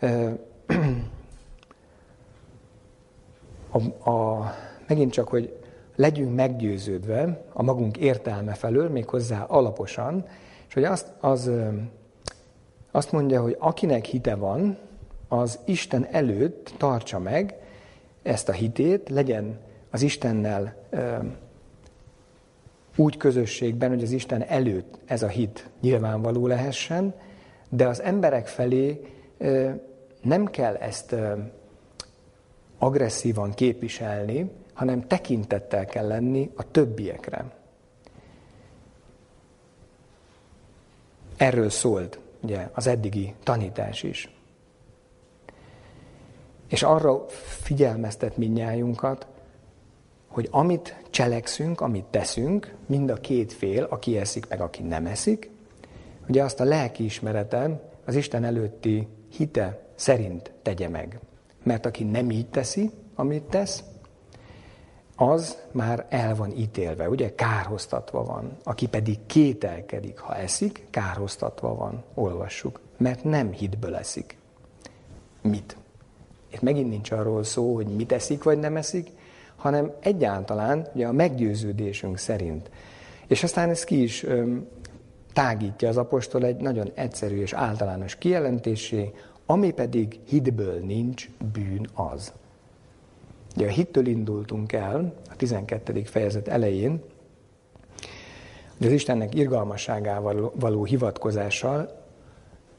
A, 3.70 4.10
a, 4.10 4.50
megint 4.86 5.12
csak, 5.12 5.28
hogy 5.28 5.58
legyünk 5.96 6.34
meggyőződve 6.34 7.44
a 7.52 7.62
magunk 7.62 7.96
értelme 7.96 8.54
felől, 8.54 8.88
méghozzá 8.88 9.42
alaposan, 9.42 10.26
és 10.68 10.74
hogy 10.74 10.84
azt, 10.84 11.12
az, 11.20 11.50
azt 12.90 13.12
mondja, 13.12 13.42
hogy 13.42 13.56
akinek 13.58 14.04
hite 14.04 14.34
van, 14.34 14.78
az 15.28 15.58
Isten 15.64 16.06
előtt 16.10 16.74
tartsa 16.76 17.18
meg 17.18 17.54
ezt 18.22 18.48
a 18.48 18.52
hitét, 18.52 19.08
legyen 19.08 19.58
az 19.90 20.02
Istennel 20.02 20.74
úgy 22.96 23.16
közösségben, 23.16 23.88
hogy 23.88 24.02
az 24.02 24.10
Isten 24.10 24.42
előtt 24.42 24.98
ez 25.06 25.22
a 25.22 25.28
hit 25.28 25.70
nyilvánvaló 25.80 26.46
lehessen, 26.46 27.14
de 27.68 27.86
az 27.86 28.02
emberek 28.02 28.46
felé 28.46 29.00
nem 30.20 30.46
kell 30.46 30.74
ezt 30.74 31.14
agresszívan 32.78 33.54
képviselni, 33.54 34.50
hanem 34.72 35.06
tekintettel 35.06 35.84
kell 35.84 36.06
lenni 36.06 36.50
a 36.56 36.70
többiekre. 36.70 37.44
Erről 41.36 41.70
szólt 41.70 42.18
ugye, 42.40 42.68
az 42.72 42.86
eddigi 42.86 43.34
tanítás 43.42 44.02
is. 44.02 44.32
És 46.68 46.82
arra 46.82 47.28
figyelmeztet 47.62 48.36
minnyájunkat, 48.36 49.26
hogy 50.26 50.48
amit 50.50 50.96
cselekszünk, 51.10 51.80
amit 51.80 52.04
teszünk, 52.04 52.74
mind 52.86 53.10
a 53.10 53.14
két 53.14 53.52
fél, 53.52 53.84
aki 53.84 54.18
eszik, 54.18 54.48
meg 54.48 54.60
aki 54.60 54.82
nem 54.82 55.06
eszik, 55.06 55.50
ugye 56.28 56.42
azt 56.42 56.60
a 56.60 56.64
lelki 56.64 57.04
ismeretem 57.04 57.80
az 58.04 58.14
Isten 58.14 58.44
előtti 58.44 59.08
hite 59.30 59.87
szerint 59.98 60.52
tegye 60.62 60.88
meg. 60.88 61.20
Mert 61.62 61.86
aki 61.86 62.04
nem 62.04 62.30
így 62.30 62.48
teszi, 62.48 62.90
amit 63.14 63.42
tesz, 63.42 63.84
az 65.16 65.58
már 65.70 66.06
el 66.08 66.34
van 66.34 66.52
ítélve, 66.56 67.08
ugye 67.08 67.34
kárhoztatva 67.34 68.24
van. 68.24 68.56
Aki 68.62 68.88
pedig 68.88 69.18
kételkedik, 69.26 70.18
ha 70.18 70.36
eszik, 70.36 70.86
kárhoztatva 70.90 71.74
van, 71.74 72.04
olvassuk, 72.14 72.80
mert 72.96 73.24
nem 73.24 73.52
hitből 73.52 73.96
eszik. 73.96 74.38
Mit? 75.42 75.76
Itt 76.52 76.62
megint 76.62 76.88
nincs 76.88 77.10
arról 77.10 77.44
szó, 77.44 77.74
hogy 77.74 77.86
mit 77.86 78.12
eszik 78.12 78.42
vagy 78.42 78.58
nem 78.58 78.76
eszik, 78.76 79.10
hanem 79.56 79.92
egyáltalán 80.00 80.88
ugye 80.94 81.06
a 81.06 81.12
meggyőződésünk 81.12 82.18
szerint. 82.18 82.70
És 83.26 83.42
aztán 83.42 83.68
ez 83.68 83.84
ki 83.84 84.02
is 84.02 84.22
öm, 84.22 84.68
tágítja 85.32 85.88
az 85.88 85.96
apostol 85.96 86.44
egy 86.44 86.56
nagyon 86.56 86.90
egyszerű 86.94 87.40
és 87.40 87.52
általános 87.52 88.16
kijelentésé, 88.16 89.12
ami 89.50 89.72
pedig 89.72 90.20
hitből 90.24 90.80
nincs, 90.80 91.28
bűn 91.52 91.88
az. 91.94 92.32
Ugye 93.56 93.66
a 93.66 93.70
hittől 93.70 94.06
indultunk 94.06 94.72
el 94.72 95.14
a 95.30 95.36
12. 95.36 96.02
fejezet 96.04 96.48
elején, 96.48 97.02
hogy 98.78 98.86
az 98.86 98.92
Istennek 98.92 99.34
irgalmasságával 99.34 100.52
való 100.54 100.84
hivatkozással 100.84 102.06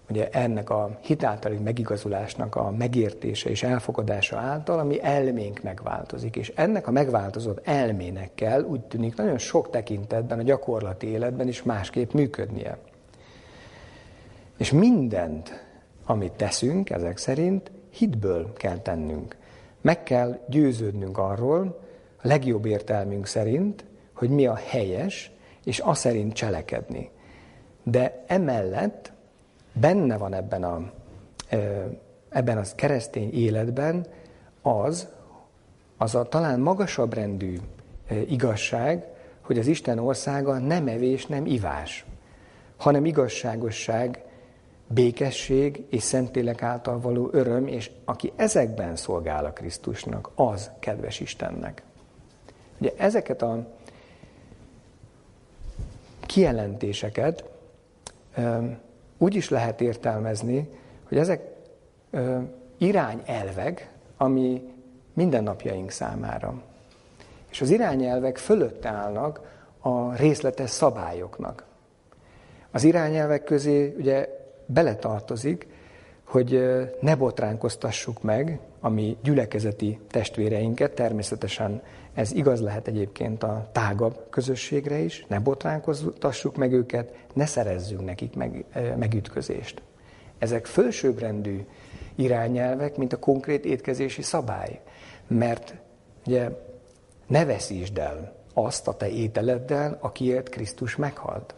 ugye 0.09 0.29
ennek 0.29 0.69
a 0.69 0.97
hitáltali 1.01 1.57
megigazulásnak 1.57 2.55
a 2.55 2.71
megértése 2.71 3.49
és 3.49 3.63
elfogadása 3.63 4.37
által, 4.37 4.79
ami 4.79 5.03
elménk 5.03 5.61
megváltozik. 5.63 6.35
És 6.35 6.51
ennek 6.55 6.87
a 6.87 6.91
megváltozott 6.91 7.67
elmének 7.67 8.31
kell 8.35 8.63
úgy 8.63 8.81
tűnik 8.81 9.15
nagyon 9.15 9.37
sok 9.37 9.69
tekintetben 9.69 10.39
a 10.39 10.43
gyakorlati 10.43 11.07
életben 11.07 11.47
is 11.47 11.63
másképp 11.63 12.11
működnie. 12.11 12.77
És 14.57 14.71
mindent, 14.71 15.68
amit 16.09 16.31
teszünk 16.31 16.89
ezek 16.89 17.17
szerint, 17.17 17.71
hitből 17.89 18.53
kell 18.53 18.77
tennünk. 18.77 19.35
Meg 19.81 20.03
kell 20.03 20.39
győződnünk 20.47 21.17
arról, 21.17 21.79
a 22.21 22.27
legjobb 22.27 22.65
értelmünk 22.65 23.25
szerint, 23.25 23.85
hogy 24.13 24.29
mi 24.29 24.45
a 24.45 24.55
helyes, 24.55 25.31
és 25.63 25.79
azt 25.79 25.99
szerint 25.99 26.33
cselekedni. 26.33 27.09
De 27.83 28.23
emellett 28.27 29.11
benne 29.73 30.17
van 30.17 30.33
ebben 30.33 30.63
a, 30.63 30.91
ebben 32.29 32.57
a 32.57 32.63
keresztény 32.75 33.33
életben 33.33 34.05
az, 34.61 35.07
az 35.97 36.15
a 36.15 36.23
talán 36.23 36.59
magasabb 36.59 37.13
rendű 37.13 37.57
igazság, 38.27 39.05
hogy 39.41 39.57
az 39.57 39.67
Isten 39.67 39.99
országa 39.99 40.57
nem 40.57 40.87
evés, 40.87 41.25
nem 41.25 41.45
ivás, 41.45 42.05
hanem 42.77 43.05
igazságosság, 43.05 44.23
békesség 44.91 45.85
és 45.89 46.03
Szentlélek 46.03 46.63
által 46.63 46.99
való 46.99 47.29
öröm, 47.31 47.67
és 47.67 47.91
aki 48.05 48.31
ezekben 48.35 48.95
szolgál 48.95 49.45
a 49.45 49.53
Krisztusnak, 49.53 50.31
az 50.35 50.71
kedves 50.79 51.19
Istennek. 51.19 51.83
Ugye 52.77 52.93
ezeket 52.97 53.41
a 53.41 53.67
kijelentéseket 56.25 57.43
úgy 59.17 59.35
is 59.35 59.49
lehet 59.49 59.81
értelmezni, 59.81 60.69
hogy 61.07 61.17
ezek 61.17 61.55
irányelvek, 62.77 63.91
ami 64.17 64.73
mindennapjaink 65.13 65.91
számára. 65.91 66.61
És 67.51 67.61
az 67.61 67.69
irányelvek 67.69 68.37
fölött 68.37 68.85
állnak 68.85 69.41
a 69.79 70.15
részletes 70.15 70.69
szabályoknak. 70.69 71.65
Az 72.71 72.83
irányelvek 72.83 73.43
közé 73.43 73.95
ugye 73.97 74.38
beletartozik, 74.69 75.67
hogy 76.23 76.63
ne 77.01 77.15
botránkoztassuk 77.15 78.21
meg 78.21 78.59
a 78.79 78.89
mi 78.89 79.17
gyülekezeti 79.23 79.99
testvéreinket, 80.09 80.91
természetesen 80.91 81.81
ez 82.13 82.31
igaz 82.31 82.61
lehet 82.61 82.87
egyébként 82.87 83.43
a 83.43 83.69
tágabb 83.71 84.27
közösségre 84.29 84.97
is, 84.97 85.25
ne 85.27 85.39
botránkoztassuk 85.39 86.55
meg 86.55 86.73
őket, 86.73 87.25
ne 87.33 87.45
szerezzünk 87.45 88.05
nekik 88.05 88.35
meg, 88.35 88.65
megütközést. 88.97 89.81
Ezek 90.37 90.65
fölsőbbrendű 90.65 91.65
irányelvek, 92.15 92.97
mint 92.97 93.13
a 93.13 93.19
konkrét 93.19 93.65
étkezési 93.65 94.21
szabály. 94.21 94.81
Mert 95.27 95.75
ugye 96.25 96.49
ne 97.27 97.45
veszítsd 97.45 97.97
el 97.97 98.35
azt 98.53 98.87
a 98.87 98.93
te 98.93 99.09
ételeddel, 99.09 99.97
akiért 100.01 100.49
Krisztus 100.49 100.95
meghalt. 100.95 101.55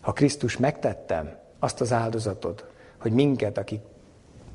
Ha 0.00 0.12
Krisztus 0.12 0.56
megtettem 0.56 1.38
azt 1.60 1.80
az 1.80 1.92
áldozatot, 1.92 2.64
hogy 2.98 3.12
minket, 3.12 3.58
akik 3.58 3.80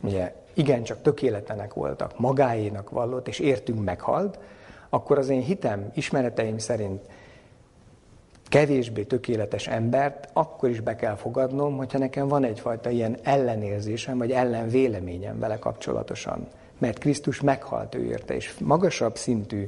ugye 0.01 0.33
igencsak 0.53 1.01
tökéletlenek 1.01 1.73
voltak, 1.73 2.19
magáénak 2.19 2.89
vallott, 2.89 3.27
és 3.27 3.39
értünk 3.39 3.83
meghalt, 3.83 4.39
akkor 4.89 5.17
az 5.17 5.29
én 5.29 5.41
hitem, 5.41 5.91
ismereteim 5.93 6.57
szerint 6.57 7.01
kevésbé 8.49 9.03
tökéletes 9.03 9.67
embert 9.67 10.29
akkor 10.33 10.69
is 10.69 10.79
be 10.79 10.95
kell 10.95 11.15
fogadnom, 11.15 11.77
hogyha 11.77 11.97
nekem 11.97 12.27
van 12.27 12.43
egyfajta 12.43 12.89
ilyen 12.89 13.17
ellenérzésem, 13.23 14.17
vagy 14.17 14.31
ellenvéleményem 14.31 15.39
vele 15.39 15.59
kapcsolatosan. 15.59 16.47
Mert 16.77 16.99
Krisztus 16.99 17.41
meghalt 17.41 17.95
ő 17.95 18.03
érte, 18.03 18.35
és 18.35 18.55
magasabb 18.59 19.15
szintű 19.17 19.67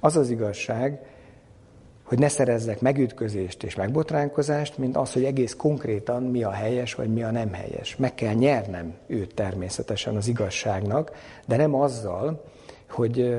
az 0.00 0.16
az 0.16 0.30
igazság, 0.30 1.00
hogy 2.04 2.18
ne 2.18 2.28
szerezzek 2.28 2.80
megütközést 2.80 3.62
és 3.62 3.74
megbotránkozást, 3.74 4.78
mint 4.78 4.96
az, 4.96 5.12
hogy 5.12 5.24
egész 5.24 5.54
konkrétan 5.54 6.22
mi 6.22 6.42
a 6.42 6.50
helyes, 6.50 6.94
vagy 6.94 7.12
mi 7.12 7.22
a 7.22 7.30
nem 7.30 7.52
helyes. 7.52 7.96
Meg 7.96 8.14
kell 8.14 8.32
nyernem 8.32 8.94
őt 9.06 9.34
természetesen 9.34 10.16
az 10.16 10.28
igazságnak, 10.28 11.12
de 11.46 11.56
nem 11.56 11.74
azzal, 11.74 12.44
hogy 12.90 13.36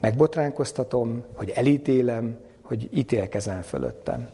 megbotránkoztatom, 0.00 1.24
hogy 1.34 1.50
elítélem, 1.50 2.38
hogy 2.62 2.88
ítélkezem 2.92 3.62
fölöttem. 3.62 4.28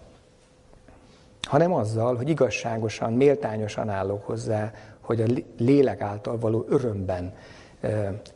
Hanem 1.43 1.73
azzal, 1.73 2.17
hogy 2.17 2.29
igazságosan, 2.29 3.13
méltányosan 3.13 3.89
állok 3.89 4.27
hozzá, 4.27 4.73
hogy 5.01 5.21
a 5.21 5.27
lélek 5.59 6.01
által 6.01 6.39
való 6.39 6.67
örömben 6.69 7.35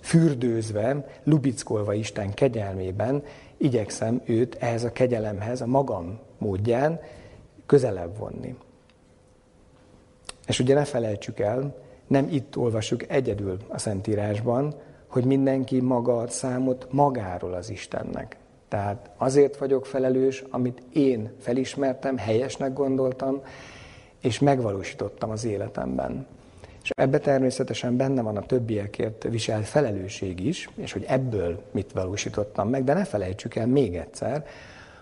fürdőzve, 0.00 1.06
lubickolva 1.24 1.94
Isten 1.94 2.34
kegyelmében 2.34 3.22
igyekszem 3.62 4.20
őt 4.24 4.54
ehhez 4.54 4.84
a 4.84 4.92
kegyelemhez 4.92 5.60
a 5.60 5.66
magam 5.66 6.18
módján 6.38 7.00
közelebb 7.66 8.18
vonni. 8.18 8.56
És 10.46 10.60
ugye 10.60 10.74
ne 10.74 10.84
felejtsük 10.84 11.40
el, 11.40 11.74
nem 12.06 12.28
itt 12.30 12.56
olvassuk 12.56 13.10
egyedül 13.10 13.56
a 13.68 13.78
Szentírásban, 13.78 14.74
hogy 15.06 15.24
mindenki 15.24 15.80
maga 15.80 16.18
ad 16.18 16.30
számot 16.30 16.86
magáról 16.90 17.52
az 17.52 17.70
Istennek. 17.70 18.36
Tehát 18.68 19.10
azért 19.16 19.56
vagyok 19.56 19.86
felelős, 19.86 20.44
amit 20.50 20.82
én 20.92 21.32
felismertem, 21.38 22.16
helyesnek 22.16 22.72
gondoltam, 22.72 23.42
és 24.20 24.38
megvalósítottam 24.38 25.30
az 25.30 25.44
életemben. 25.44 26.26
És 26.82 26.90
ebbe 26.94 27.18
természetesen 27.18 27.96
benne 27.96 28.22
van 28.22 28.36
a 28.36 28.46
többiekért 28.46 29.22
viselt 29.22 29.66
felelősség 29.66 30.40
is, 30.40 30.68
és 30.74 30.92
hogy 30.92 31.04
ebből 31.08 31.62
mit 31.70 31.92
valósítottam 31.92 32.68
meg, 32.68 32.84
de 32.84 32.94
ne 32.94 33.04
felejtsük 33.04 33.54
el 33.54 33.66
még 33.66 33.96
egyszer, 33.96 34.46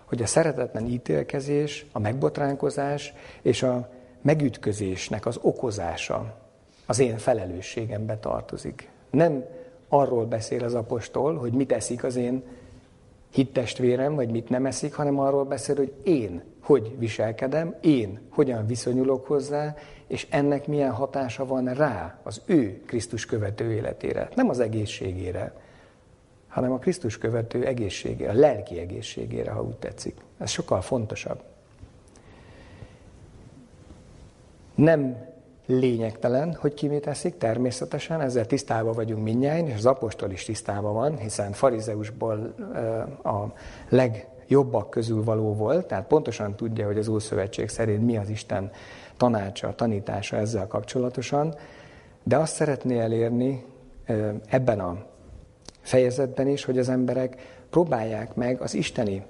hogy 0.05 0.21
a 0.21 0.25
szeretetlen 0.25 0.85
ítélkezés, 0.85 1.85
a 1.91 1.99
megbotránkozás 1.99 3.13
és 3.41 3.63
a 3.63 3.89
megütközésnek 4.21 5.25
az 5.25 5.39
okozása 5.41 6.37
az 6.85 6.99
én 6.99 7.17
felelősségembe 7.17 8.17
tartozik. 8.17 8.89
Nem 9.09 9.45
arról 9.87 10.25
beszél 10.25 10.63
az 10.63 10.73
apostol, 10.73 11.37
hogy 11.37 11.53
mit 11.53 11.71
eszik 11.71 12.03
az 12.03 12.15
én 12.15 12.43
hittestvérem, 13.31 14.15
vagy 14.15 14.29
mit 14.29 14.49
nem 14.49 14.65
eszik, 14.65 14.93
hanem 14.93 15.19
arról 15.19 15.45
beszél, 15.45 15.75
hogy 15.75 15.93
én 16.03 16.43
hogy 16.61 16.95
viselkedem, 16.97 17.75
én 17.81 18.19
hogyan 18.29 18.65
viszonyulok 18.65 19.25
hozzá, 19.25 19.75
és 20.07 20.27
ennek 20.29 20.67
milyen 20.67 20.91
hatása 20.91 21.45
van 21.45 21.73
rá, 21.73 22.19
az 22.23 22.41
ő 22.45 22.81
Krisztus 22.85 23.25
követő 23.25 23.71
életére. 23.71 24.29
Nem 24.35 24.49
az 24.49 24.59
egészségére, 24.59 25.53
hanem 26.47 26.71
a 26.71 26.77
Krisztus 26.77 27.17
követő 27.17 27.65
egészségére, 27.65 28.29
a 28.29 28.33
lelki 28.33 28.79
egészségére, 28.79 29.51
ha 29.51 29.63
úgy 29.63 29.75
tetszik. 29.75 30.15
Ez 30.37 30.49
sokkal 30.49 30.81
fontosabb. 30.81 31.41
Nem 34.75 35.30
lényegtelen, 35.65 36.53
hogy 36.53 36.73
ki 36.73 36.87
mit 36.87 37.07
eszik, 37.07 37.37
természetesen, 37.37 38.21
ezzel 38.21 38.45
tisztában 38.45 38.93
vagyunk 38.93 39.23
mindjárt, 39.23 39.67
és 39.67 39.75
az 39.75 39.85
apostol 39.85 40.31
is 40.31 40.45
tisztában 40.45 40.93
van, 40.93 41.17
hiszen 41.17 41.51
farizeusból 41.51 42.55
a 43.23 43.45
legjobbak 43.89 44.89
közül 44.89 45.23
való 45.23 45.53
volt, 45.53 45.87
tehát 45.87 46.07
pontosan 46.07 46.55
tudja, 46.55 46.85
hogy 46.85 46.97
az 46.97 47.07
Ószövetség 47.07 47.69
szerint 47.69 48.05
mi 48.05 48.17
az 48.17 48.29
Isten 48.29 48.71
tanácsa, 49.17 49.75
tanítása 49.75 50.37
ezzel 50.37 50.67
kapcsolatosan, 50.67 51.55
de 52.23 52.37
azt 52.37 52.53
szeretné 52.53 52.99
elérni 52.99 53.65
ebben 54.47 54.79
a 54.79 55.05
fejezetben 55.81 56.47
is, 56.47 56.63
hogy 56.63 56.77
az 56.77 56.89
emberek 56.89 57.59
próbálják 57.69 58.35
meg 58.35 58.61
az 58.61 58.73
isteni 58.73 59.23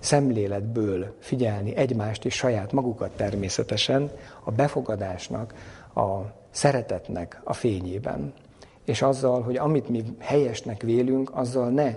szemléletből 0.00 1.14
figyelni 1.18 1.76
egymást 1.76 2.24
és 2.24 2.34
saját 2.34 2.72
magukat 2.72 3.10
természetesen 3.10 4.10
a 4.44 4.50
befogadásnak, 4.50 5.54
a 5.94 6.18
szeretetnek 6.50 7.40
a 7.44 7.52
fényében. 7.52 8.32
És 8.84 9.02
azzal, 9.02 9.42
hogy 9.42 9.56
amit 9.56 9.88
mi 9.88 10.04
helyesnek 10.18 10.82
vélünk, 10.82 11.30
azzal 11.34 11.68
ne 11.68 11.94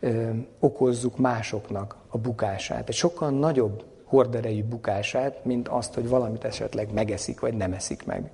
ö, 0.00 0.30
okozzuk 0.58 1.16
másoknak 1.16 1.96
a 2.08 2.18
bukását. 2.18 2.88
Egy 2.88 2.94
sokkal 2.94 3.30
nagyobb 3.30 3.84
horderejű 4.04 4.62
bukását, 4.64 5.44
mint 5.44 5.68
azt, 5.68 5.94
hogy 5.94 6.08
valamit 6.08 6.44
esetleg 6.44 6.92
megeszik, 6.92 7.40
vagy 7.40 7.54
nem 7.54 7.72
eszik 7.72 8.04
meg. 8.04 8.30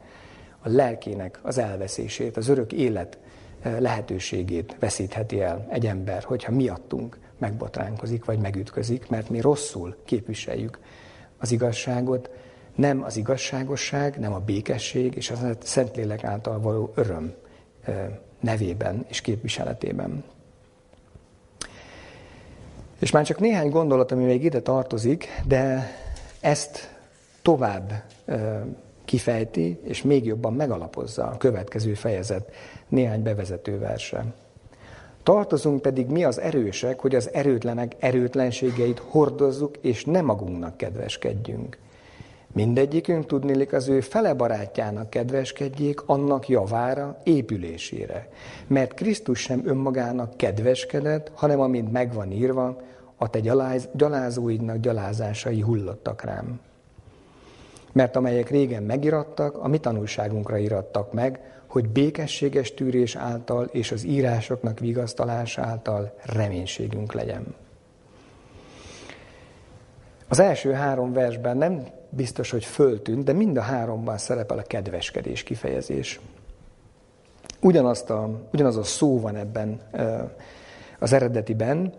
A 0.63 0.69
lelkének 0.69 1.39
az 1.43 1.59
elveszését, 1.59 2.37
az 2.37 2.49
örök 2.49 2.73
élet 2.73 3.19
lehetőségét 3.79 4.77
veszítheti 4.79 5.41
el 5.41 5.67
egy 5.69 5.87
ember, 5.87 6.23
hogyha 6.23 6.53
miattunk 6.53 7.19
megbotránkozik, 7.43 8.25
vagy 8.25 8.39
megütközik, 8.39 9.09
mert 9.09 9.29
mi 9.29 9.41
rosszul 9.41 9.97
képviseljük 10.05 10.79
az 11.39 11.53
igazságot, 11.53 12.31
nem 12.75 13.03
az 13.03 13.17
igazságosság, 13.17 14.19
nem 14.19 14.33
a 14.33 14.39
békesség 14.39 15.15
és 15.15 15.31
a 15.31 15.37
Szentlélek 15.63 16.25
által 16.25 16.61
való 16.61 16.93
öröm 16.95 17.35
nevében 18.41 19.05
és 19.09 19.21
képviseletében. 19.21 20.25
És 22.99 23.11
már 23.11 23.25
csak 23.25 23.39
néhány 23.39 23.71
gondolat, 23.71 24.13
ami 24.13 24.25
még 24.25 24.45
ide 24.45 24.61
tartozik, 24.61 25.29
de 25.47 25.91
ezt 26.41 26.97
tovább 27.43 28.03
kifejti, 29.05 29.81
és 29.85 30.03
még 30.03 30.25
jobban 30.25 30.55
megalapozza 30.55 31.27
a 31.27 31.37
következő 31.37 31.95
fejezet 31.95 32.53
néhány 32.89 33.23
bevezető 33.23 33.79
verse. 33.79 34.25
Tartozunk 35.23 35.83
pedig 35.83 36.07
mi 36.07 36.25
az 36.25 36.41
erősek, 36.41 37.01
hogy 37.01 37.15
az 37.15 37.31
erőtlenek 37.33 37.93
erőtlenségeit 37.99 39.03
hordozzuk, 39.09 39.77
és 39.81 40.05
nem 40.05 40.25
magunknak 40.25 40.77
kedveskedjünk. 40.77 41.79
Mindegyikünk 42.53 43.27
tudnélik 43.27 43.73
az 43.73 43.89
ő 43.89 44.01
fele 44.01 44.35
barátjának 44.35 45.11
kedveskedjék 45.11 46.03
annak 46.07 46.49
javára, 46.49 47.21
épülésére. 47.23 48.29
Mert 48.67 48.95
Krisztus 48.95 49.41
sem 49.41 49.63
önmagának 49.65 50.37
kedveskedett, 50.37 51.31
hanem 51.35 51.61
amint 51.61 51.93
megvan 51.93 52.31
írva, 52.31 52.81
a 53.17 53.31
te 53.31 53.41
gyaláz, 53.41 53.89
gyalázóidnak 53.93 54.77
gyalázásai 54.77 55.61
hullottak 55.61 56.23
rám. 56.23 56.61
Mert 57.93 58.17
amelyek 58.17 58.51
régen 58.51 58.83
megirattak, 58.83 59.57
a 59.59 59.69
mi 59.69 59.79
tanulságunkra 59.79 60.57
irattak 60.57 61.13
meg, 61.13 61.41
hogy 61.73 61.89
békességes 61.89 62.75
tűrés 62.75 63.17
által 63.17 63.65
és 63.65 63.93
az 63.93 64.05
írásoknak 64.05 64.79
vigasztalás 64.79 65.59
által 65.59 66.15
reménységünk 66.23 67.13
legyen. 67.13 67.55
Az 70.29 70.39
első 70.39 70.73
három 70.73 71.13
versben 71.13 71.57
nem 71.57 71.87
biztos, 72.11 72.51
hogy 72.51 72.65
föltűnt, 72.65 73.25
de 73.25 73.33
mind 73.33 73.57
a 73.57 73.61
háromban 73.61 74.19
szerepel 74.19 74.59
a 74.59 74.63
kedveskedés 74.63 75.43
kifejezés. 75.43 76.21
Ugyanazt 77.61 78.11
a, 78.11 78.49
ugyanaz 78.53 78.77
a 78.77 78.85
szó 78.85 79.21
van 79.21 79.37
ebben 79.37 79.81
az 80.99 81.13
eredetiben, 81.13 81.93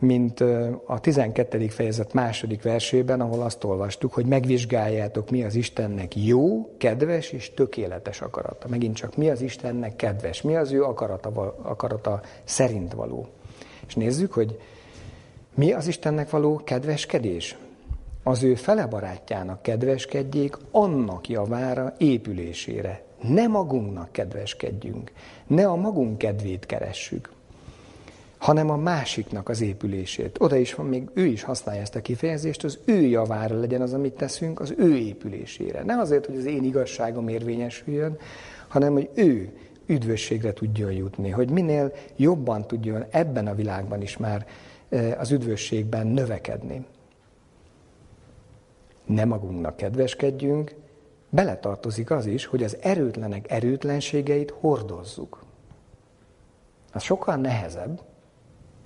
mint 0.00 0.40
a 0.86 1.00
12. 1.00 1.68
fejezet 1.68 2.12
második 2.12 2.62
versében, 2.62 3.20
ahol 3.20 3.42
azt 3.42 3.64
olvastuk, 3.64 4.12
hogy 4.12 4.26
megvizsgáljátok, 4.26 5.30
mi 5.30 5.44
az 5.44 5.54
Istennek 5.54 6.16
jó, 6.16 6.74
kedves 6.76 7.30
és 7.30 7.54
tökéletes 7.54 8.20
akarata. 8.20 8.68
Megint 8.68 8.96
csak 8.96 9.16
mi 9.16 9.30
az 9.30 9.40
Istennek 9.40 9.96
kedves, 9.96 10.42
mi 10.42 10.56
az 10.56 10.72
ő 10.72 10.82
akarata, 10.82 11.54
akarata 11.62 12.20
szerint 12.44 12.92
való. 12.92 13.26
És 13.86 13.94
nézzük, 13.94 14.32
hogy 14.32 14.58
mi 15.54 15.72
az 15.72 15.86
Istennek 15.86 16.30
való 16.30 16.60
kedveskedés. 16.64 17.56
Az 18.22 18.42
ő 18.42 18.54
fele 18.54 18.86
barátjának 18.86 19.62
kedveskedjék 19.62 20.56
annak 20.70 21.28
javára 21.28 21.94
épülésére. 21.98 23.02
Ne 23.22 23.46
magunknak 23.46 24.12
kedveskedjünk, 24.12 25.12
ne 25.46 25.66
a 25.66 25.76
magunk 25.76 26.18
kedvét 26.18 26.66
keressük, 26.66 27.30
hanem 28.40 28.70
a 28.70 28.76
másiknak 28.76 29.48
az 29.48 29.60
épülését. 29.60 30.36
Oda 30.40 30.56
is 30.56 30.74
van, 30.74 30.86
még 30.86 31.08
ő 31.14 31.24
is 31.24 31.42
használja 31.42 31.80
ezt 31.80 31.94
a 31.94 32.00
kifejezést, 32.00 32.64
az 32.64 32.78
ő 32.84 33.00
javára 33.00 33.58
legyen 33.58 33.80
az, 33.80 33.92
amit 33.92 34.12
teszünk, 34.12 34.60
az 34.60 34.74
ő 34.76 34.96
épülésére. 34.96 35.82
Nem 35.82 35.98
azért, 35.98 36.26
hogy 36.26 36.36
az 36.36 36.44
én 36.44 36.64
igazságom 36.64 37.28
érvényesüljön, 37.28 38.18
hanem 38.68 38.92
hogy 38.92 39.10
ő 39.14 39.52
üdvösségre 39.86 40.52
tudjon 40.52 40.92
jutni, 40.92 41.30
hogy 41.30 41.50
minél 41.50 41.92
jobban 42.16 42.66
tudjon 42.66 43.04
ebben 43.10 43.46
a 43.46 43.54
világban 43.54 44.02
is 44.02 44.16
már 44.16 44.46
eh, 44.88 45.20
az 45.20 45.30
üdvösségben 45.30 46.06
növekedni. 46.06 46.84
Ne 49.06 49.24
magunknak 49.24 49.76
kedveskedjünk, 49.76 50.74
beletartozik 51.28 52.10
az 52.10 52.26
is, 52.26 52.46
hogy 52.46 52.62
az 52.62 52.76
erőtlenek 52.80 53.50
erőtlenségeit 53.50 54.50
hordozzuk. 54.50 55.44
Az 56.92 57.02
sokkal 57.02 57.36
nehezebb, 57.36 58.00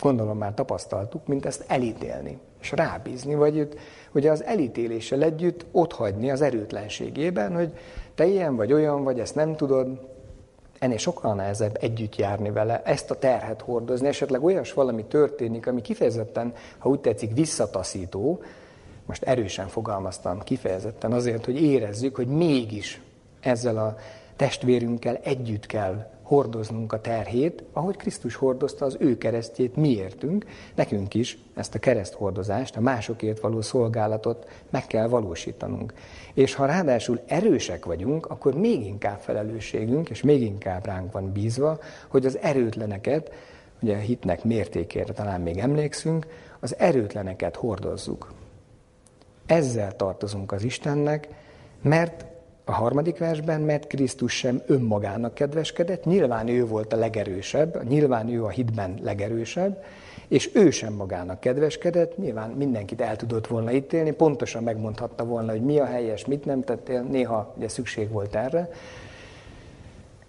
gondolom 0.05 0.39
már 0.39 0.55
tapasztaltuk, 0.55 1.27
mint 1.27 1.47
ezt 1.47 1.65
elítélni, 1.67 2.39
és 2.61 2.73
rábízni, 2.73 3.35
vagy 3.35 3.69
ugye 4.13 4.31
az 4.31 4.45
elítéléssel 4.45 5.23
együtt 5.23 5.67
otthagyni 5.73 6.31
az 6.31 6.41
erőtlenségében, 6.41 7.55
hogy 7.55 7.73
te 8.15 8.27
ilyen 8.27 8.57
vagy 8.57 8.73
olyan 8.73 9.05
vagy, 9.05 9.21
ezt 9.21 9.35
nem 9.35 9.57
tudod, 9.57 10.01
ennél 10.79 10.97
sokkal 10.97 11.35
nehezebb 11.35 11.77
együtt 11.81 12.17
járni 12.17 12.51
vele, 12.51 12.83
ezt 12.83 13.11
a 13.11 13.19
terhet 13.19 13.61
hordozni, 13.61 14.07
esetleg 14.07 14.45
olyas 14.45 14.73
valami 14.73 15.05
történik, 15.05 15.67
ami 15.67 15.81
kifejezetten, 15.81 16.53
ha 16.79 16.89
úgy 16.89 17.01
tetszik, 17.01 17.35
visszataszító, 17.35 18.43
most 19.07 19.23
erősen 19.23 19.69
fogalmaztam 19.69 20.43
kifejezetten 20.43 21.13
azért, 21.13 21.45
hogy 21.45 21.63
érezzük, 21.63 22.17
hogy 22.17 22.27
mégis 22.27 23.03
ezzel 23.41 23.79
a 23.79 23.97
testvérünkkel 24.37 25.17
együtt 25.23 25.67
kell 25.67 26.14
hordoznunk 26.25 26.93
a 26.93 27.01
terhét, 27.01 27.65
ahogy 27.73 27.97
Krisztus 27.97 28.35
hordozta 28.35 28.85
az 28.85 28.97
ő 29.01 29.19
keresztjét 29.19 29.77
miértünk, 29.77 30.45
nekünk 30.75 31.15
is 31.15 31.39
ezt 31.55 31.75
a 31.75 31.79
kereszthordozást, 31.79 32.77
a 32.77 32.81
másokért 32.81 33.41
való 33.41 33.61
szolgálatot 33.61 34.49
meg 34.71 34.87
kell 34.87 35.09
valósítanunk. 35.09 35.95
És 36.35 36.55
ha 36.55 36.67
ráadásul 36.67 37.21
erősek 37.27 37.85
vagyunk, 37.85 38.27
akkor 38.27 38.55
még 38.55 38.87
inkább 38.87 39.21
felelősségünk, 39.21 40.11
és 40.11 40.23
még 40.23 40.43
inkább 40.43 40.87
ránk 40.87 41.13
van 41.13 41.33
bízva, 41.33 41.79
hogy 42.09 42.27
az 42.27 42.39
erőtleneket, 42.39 43.33
ugye 43.81 43.97
a 43.97 44.01
hitnek 44.01 44.45
mértékére 44.45 45.13
talán 45.13 45.41
még 45.41 45.59
emlékszünk, 45.59 46.27
az 46.61 46.79
erőtleneket 46.79 47.57
hordozzuk. 47.57 48.33
Ezzel 49.47 49.97
tartozunk 49.97 50.53
az 50.53 50.63
Istennek, 50.63 51.29
mert 51.83 52.25
a 52.65 52.73
harmadik 52.73 53.19
versben, 53.19 53.61
mert 53.61 53.87
Krisztus 53.87 54.33
sem 54.33 54.63
önmagának 54.67 55.35
kedveskedett, 55.35 56.05
nyilván 56.05 56.49
ő 56.49 56.67
volt 56.67 56.93
a 56.93 56.97
legerősebb, 56.97 57.89
nyilván 57.89 58.29
ő 58.29 58.45
a 58.45 58.49
hitben 58.49 58.99
legerősebb, 59.03 59.85
és 60.29 60.51
ő 60.55 60.71
sem 60.71 60.93
magának 60.93 61.41
kedveskedett, 61.41 62.17
nyilván 62.17 62.51
mindenkit 62.51 63.01
el 63.01 63.17
tudott 63.17 63.47
volna 63.47 63.73
ítélni, 63.73 64.11
pontosan 64.11 64.63
megmondhatta 64.63 65.25
volna, 65.25 65.51
hogy 65.51 65.63
mi 65.63 65.79
a 65.79 65.85
helyes, 65.85 66.25
mit 66.25 66.45
nem 66.45 66.63
tettél, 66.63 67.03
néha 67.03 67.55
ugye 67.57 67.69
szükség 67.69 68.11
volt 68.11 68.35
erre, 68.35 68.71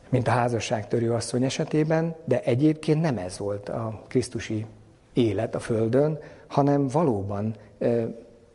mint 0.10 0.28
a 0.28 0.32
házasságtörő 0.32 1.12
asszony 1.14 1.44
esetében, 1.44 2.16
de 2.26 2.42
egyébként 2.42 3.02
nem 3.02 3.18
ez 3.18 3.38
volt 3.38 3.70
a 3.70 4.02
krisztusi 4.08 4.66
élet 5.14 5.56
a 5.56 5.60
Földön, 5.60 6.20
hanem 6.48 6.88
valóban 6.88 7.56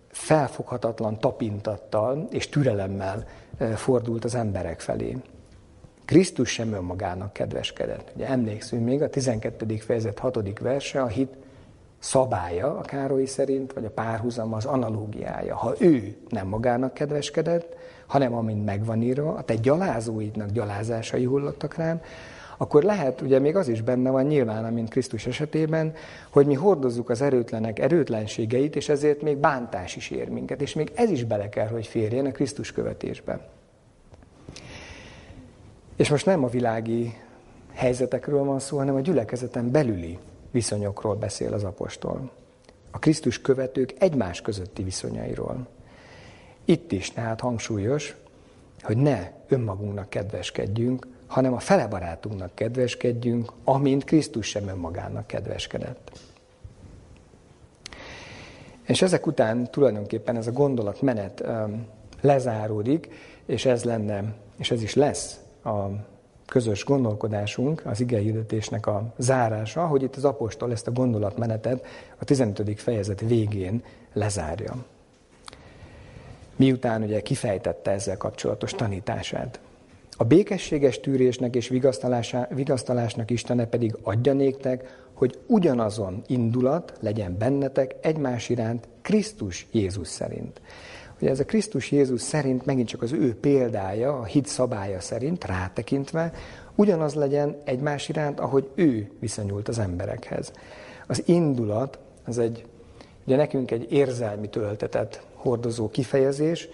felfoghatatlan 0.08 1.18
tapintattal 1.18 2.26
és 2.30 2.48
türelemmel 2.48 3.24
fordult 3.74 4.24
az 4.24 4.34
emberek 4.34 4.80
felé. 4.80 5.16
Krisztus 6.04 6.50
sem 6.50 6.72
önmagának 6.72 7.32
kedveskedett. 7.32 8.12
Ugye 8.14 8.26
emlékszünk 8.28 8.84
még, 8.84 9.02
a 9.02 9.08
12. 9.08 9.76
fejezet 9.76 10.18
6. 10.18 10.58
verse, 10.58 11.02
a 11.02 11.06
hit 11.06 11.36
szabálya 11.98 12.78
a 12.78 12.80
Károly 12.80 13.24
szerint, 13.24 13.72
vagy 13.72 13.84
a 13.84 13.90
párhuzam 13.90 14.52
az 14.52 14.64
analógiája. 14.64 15.56
Ha 15.56 15.74
ő 15.78 16.16
nem 16.28 16.46
magának 16.46 16.94
kedveskedett, 16.94 17.76
hanem 18.06 18.34
amint 18.34 18.64
megvan 18.64 19.02
írva, 19.02 19.34
a 19.34 19.42
te 19.42 19.54
gyalázóidnak 19.54 20.50
gyalázásai 20.50 21.24
hullottak 21.24 21.74
rám, 21.74 22.00
akkor 22.62 22.82
lehet, 22.82 23.20
ugye 23.20 23.38
még 23.38 23.56
az 23.56 23.68
is 23.68 23.82
benne 23.82 24.10
van 24.10 24.24
nyilván, 24.24 24.72
mint 24.72 24.88
Krisztus 24.88 25.26
esetében, 25.26 25.94
hogy 26.30 26.46
mi 26.46 26.54
hordozzuk 26.54 27.10
az 27.10 27.20
erőtlenek 27.22 27.78
erőtlenségeit, 27.78 28.76
és 28.76 28.88
ezért 28.88 29.22
még 29.22 29.36
bántás 29.36 29.96
is 29.96 30.10
ér 30.10 30.28
minket, 30.28 30.60
és 30.60 30.74
még 30.74 30.92
ez 30.94 31.10
is 31.10 31.24
bele 31.24 31.48
kell, 31.48 31.66
hogy 31.66 31.86
férjen 31.86 32.26
a 32.26 32.30
Krisztus 32.30 32.72
követésbe. 32.72 33.48
És 35.96 36.10
most 36.10 36.26
nem 36.26 36.44
a 36.44 36.48
világi 36.48 37.14
helyzetekről 37.72 38.44
van 38.44 38.58
szó, 38.58 38.76
hanem 38.76 38.94
a 38.94 39.00
gyülekezeten 39.00 39.70
belüli 39.70 40.18
viszonyokról 40.50 41.14
beszél 41.14 41.52
az 41.52 41.64
apostol. 41.64 42.30
A 42.90 42.98
Krisztus 42.98 43.40
követők 43.40 43.94
egymás 43.98 44.40
közötti 44.40 44.82
viszonyairól. 44.82 45.66
Itt 46.64 46.92
is 46.92 47.10
tehát 47.10 47.40
hangsúlyos, 47.40 48.16
hogy 48.82 48.96
ne 48.96 49.30
önmagunknak 49.48 50.08
kedveskedjünk, 50.08 51.06
hanem 51.30 51.52
a 51.52 51.58
fele 51.58 51.86
barátunknak 51.86 52.54
kedveskedjünk, 52.54 53.52
amint 53.64 54.04
Krisztus 54.04 54.46
sem 54.46 54.68
önmagának 54.68 55.26
kedveskedett. 55.26 56.10
És 58.82 59.02
ezek 59.02 59.26
után 59.26 59.70
tulajdonképpen 59.70 60.36
ez 60.36 60.46
a 60.46 60.52
gondolatmenet 60.52 61.44
lezáródik, 62.20 63.08
és 63.46 63.64
ez 63.64 63.84
lenne, 63.84 64.34
és 64.56 64.70
ez 64.70 64.82
is 64.82 64.94
lesz 64.94 65.40
a 65.64 65.86
közös 66.46 66.84
gondolkodásunk, 66.84 67.82
az 67.86 68.00
igehirdetésnek 68.00 68.86
a 68.86 69.12
zárása, 69.16 69.86
hogy 69.86 70.02
itt 70.02 70.16
az 70.16 70.24
apostol 70.24 70.72
ezt 70.72 70.86
a 70.86 70.92
gondolatmenetet 70.92 71.86
a 72.18 72.24
15. 72.24 72.80
fejezet 72.80 73.20
végén 73.20 73.82
lezárja. 74.12 74.76
Miután 76.56 77.02
ugye 77.02 77.20
kifejtette 77.20 77.90
ezzel 77.90 78.16
kapcsolatos 78.16 78.72
tanítását. 78.72 79.60
A 80.20 80.24
békességes 80.24 81.00
tűrésnek 81.00 81.56
és 81.56 81.68
vigasztalásnak 82.48 83.30
Istene 83.30 83.66
pedig 83.66 83.96
adja 84.02 84.32
néktek, 84.32 85.04
hogy 85.14 85.38
ugyanazon 85.46 86.22
indulat 86.26 86.92
legyen 87.00 87.36
bennetek 87.38 87.94
egymás 88.00 88.48
iránt 88.48 88.88
Krisztus 89.02 89.66
Jézus 89.70 90.08
szerint. 90.08 90.60
Ugye 91.20 91.30
ez 91.30 91.40
a 91.40 91.44
Krisztus 91.44 91.90
Jézus 91.90 92.20
szerint 92.20 92.66
megint 92.66 92.88
csak 92.88 93.02
az 93.02 93.12
ő 93.12 93.34
példája, 93.34 94.18
a 94.18 94.24
hit 94.24 94.46
szabálya 94.46 95.00
szerint 95.00 95.44
rátekintve, 95.44 96.32
ugyanaz 96.74 97.14
legyen 97.14 97.56
egymás 97.64 98.08
iránt, 98.08 98.40
ahogy 98.40 98.70
ő 98.74 99.10
viszonyult 99.20 99.68
az 99.68 99.78
emberekhez. 99.78 100.52
Az 101.06 101.22
indulat, 101.26 101.98
az 102.24 102.38
egy, 102.38 102.64
ugye 103.24 103.36
nekünk 103.36 103.70
egy 103.70 103.92
érzelmi 103.92 104.48
töltetet 104.48 105.22
hordozó 105.34 105.88
kifejezés, 105.88 106.68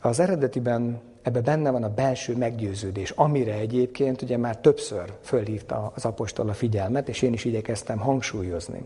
az 0.00 0.20
eredetiben 0.20 1.00
ebbe 1.24 1.40
benne 1.40 1.70
van 1.70 1.82
a 1.82 1.94
belső 1.94 2.36
meggyőződés, 2.36 3.10
amire 3.10 3.54
egyébként 3.54 4.22
ugye 4.22 4.36
már 4.36 4.58
többször 4.58 5.12
fölhívta 5.22 5.92
az 5.94 6.04
apostol 6.04 6.48
a 6.48 6.52
figyelmet, 6.52 7.08
és 7.08 7.22
én 7.22 7.32
is 7.32 7.44
igyekeztem 7.44 7.98
hangsúlyozni. 7.98 8.82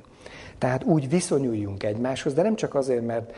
Tehát 0.58 0.84
úgy 0.84 1.08
viszonyuljunk 1.08 1.82
egymáshoz, 1.82 2.34
de 2.34 2.42
nem 2.42 2.56
csak 2.56 2.74
azért, 2.74 3.06
mert 3.06 3.34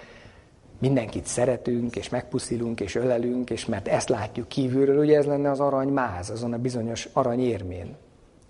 mindenkit 0.78 1.26
szeretünk, 1.26 1.96
és 1.96 2.08
megpuszilunk, 2.08 2.80
és 2.80 2.94
ölelünk, 2.94 3.50
és 3.50 3.66
mert 3.66 3.88
ezt 3.88 4.08
látjuk 4.08 4.48
kívülről, 4.48 4.98
ugye 4.98 5.16
ez 5.16 5.26
lenne 5.26 5.50
az 5.50 5.60
aranymáz, 5.60 6.30
azon 6.30 6.52
a 6.52 6.58
bizonyos 6.58 7.08
aranyérmén, 7.12 7.96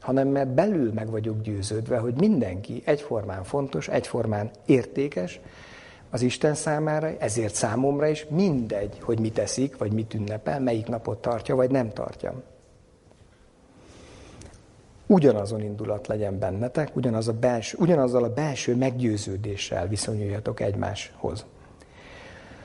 hanem 0.01 0.29
mert 0.29 0.49
belül 0.49 0.93
meg 0.93 1.11
vagyok 1.11 1.43
győződve, 1.43 1.97
hogy 1.97 2.15
mindenki 2.15 2.83
egyformán 2.85 3.45
fontos, 3.45 3.89
egyformán 3.89 4.51
értékes, 4.67 5.41
az 6.11 6.23
Isten 6.23 6.55
számára, 6.55 7.11
ezért 7.19 7.55
számomra 7.55 8.09
is 8.09 8.27
mindegy, 8.29 8.99
hogy 9.01 9.21
mit 9.21 9.35
teszik, 9.35 9.77
vagy 9.77 9.93
mit 9.93 10.15
ünnepel, 10.15 10.61
melyik 10.61 10.87
napot 10.87 11.21
tartja, 11.21 11.55
vagy 11.55 11.71
nem 11.71 11.93
tartja. 11.93 12.43
Ugyanazon 15.07 15.61
indulat 15.61 16.07
legyen 16.07 16.39
bennetek, 16.39 16.97
ugyanaz 16.97 17.29
a 17.29 17.33
belső, 17.33 17.77
ugyanazzal 17.81 18.25
a 18.25 18.33
belső 18.33 18.77
meggyőződéssel 18.77 19.89
viszonyuljatok 19.89 20.61
egymáshoz. 20.61 21.47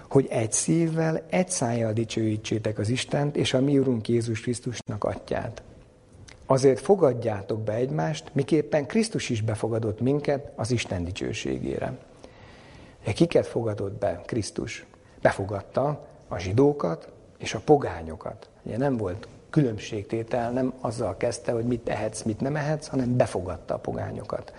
Hogy 0.10 0.28
egy 0.30 0.52
szívvel, 0.52 1.22
egy 1.30 1.50
szájjal 1.50 1.94
dicsőítsétek 1.94 2.80
az 2.80 2.90
Istent 2.90 3.36
és 3.36 3.54
a 3.54 3.62
mi 3.62 3.78
Urunk 3.78 4.08
Jézus 4.08 4.42
Krisztusnak 4.42 5.04
atyát. 5.04 5.64
Azért 6.46 6.80
fogadjátok 6.80 7.62
be 7.62 7.74
egymást, 7.74 8.30
miképpen 8.34 8.86
Krisztus 8.86 9.30
is 9.30 9.42
befogadott 9.42 10.00
minket 10.00 10.52
az 10.56 10.72
Isten 10.72 11.04
dicsőségére. 11.04 11.98
Kiket 13.14 13.46
fogadott 13.46 13.94
be 13.94 14.22
Krisztus? 14.26 14.86
Befogadta 15.22 16.08
a 16.28 16.38
zsidókat 16.38 17.10
és 17.38 17.54
a 17.54 17.60
pogányokat. 17.66 18.50
Ugye 18.64 18.78
nem 18.78 18.98
volt 18.98 19.28
különbségtétel, 19.50 20.52
nem 20.52 20.74
azzal 20.82 21.18
kezdte, 21.18 21.52
hogy 21.52 21.66
mit 21.66 21.90
ehetsz, 21.90 22.22
mit 22.22 22.40
nem 22.40 22.56
ehetsz, 22.56 22.88
hanem 22.88 23.18
befogadta 23.18 23.74
a 23.74 23.78
pogányokat. 23.78 24.54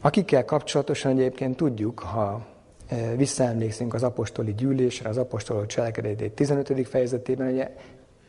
Akikkel 0.00 0.44
kapcsolatosan 0.44 1.12
egyébként 1.12 1.56
tudjuk, 1.56 1.98
ha 1.98 2.46
e, 2.88 3.14
visszaemlékszünk 3.16 3.94
az 3.94 4.02
apostoli 4.02 4.54
gyűlésre, 4.54 5.08
az 5.08 5.16
apostolok 5.16 5.66
cselekedetét 5.66 6.32
15. 6.32 6.88
fejezetében, 6.88 7.52
ugye 7.52 7.76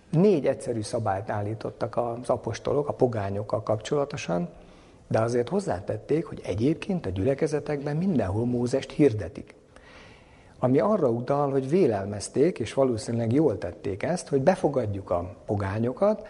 négy 0.10 0.46
egyszerű 0.46 0.82
szabályt 0.82 1.30
állítottak 1.30 1.98
az 1.98 2.30
apostolok 2.30 2.88
a 2.88 2.94
pogányokkal 2.94 3.64
kapcsolatosan, 3.64 4.50
de 5.12 5.20
azért 5.20 5.50
hozzátették, 5.50 6.26
hogy 6.26 6.42
egyébként 6.44 7.06
a 7.06 7.10
gyülekezetekben 7.10 7.98
mindenhol 7.98 8.46
Mózest 8.46 8.92
hirdetik. 8.92 9.56
Ami 10.60 10.80
arra 10.80 11.10
utal, 11.10 11.52
hogy 11.52 11.70
vélelmezték, 11.70 12.60
és 12.60 12.74
valószínűleg 12.74 13.32
jól 13.32 13.58
tették 13.58 14.04
ezt, 14.04 14.28
hogy 14.28 14.42
befogadjuk 14.42 15.10
a 15.10 15.36
pogányokat, 15.46 16.28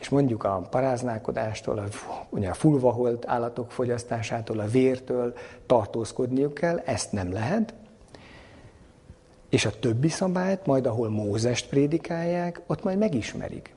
és 0.00 0.08
mondjuk 0.08 0.44
a 0.44 0.66
paráználkodástól, 0.70 1.78
a, 1.78 1.84
ugye 2.30 2.48
a 2.48 2.54
fulvaholt 2.54 3.26
állatok 3.26 3.70
fogyasztásától, 3.70 4.58
a 4.58 4.66
vértől 4.66 5.34
tartózkodniuk 5.66 6.54
kell, 6.54 6.78
ezt 6.78 7.12
nem 7.12 7.32
lehet. 7.32 7.74
És 9.48 9.64
a 9.64 9.78
többi 9.80 10.08
szabályt, 10.08 10.66
majd 10.66 10.86
ahol 10.86 11.10
Mózest 11.10 11.68
prédikálják, 11.68 12.60
ott 12.66 12.82
majd 12.82 12.98
megismerik. 12.98 13.76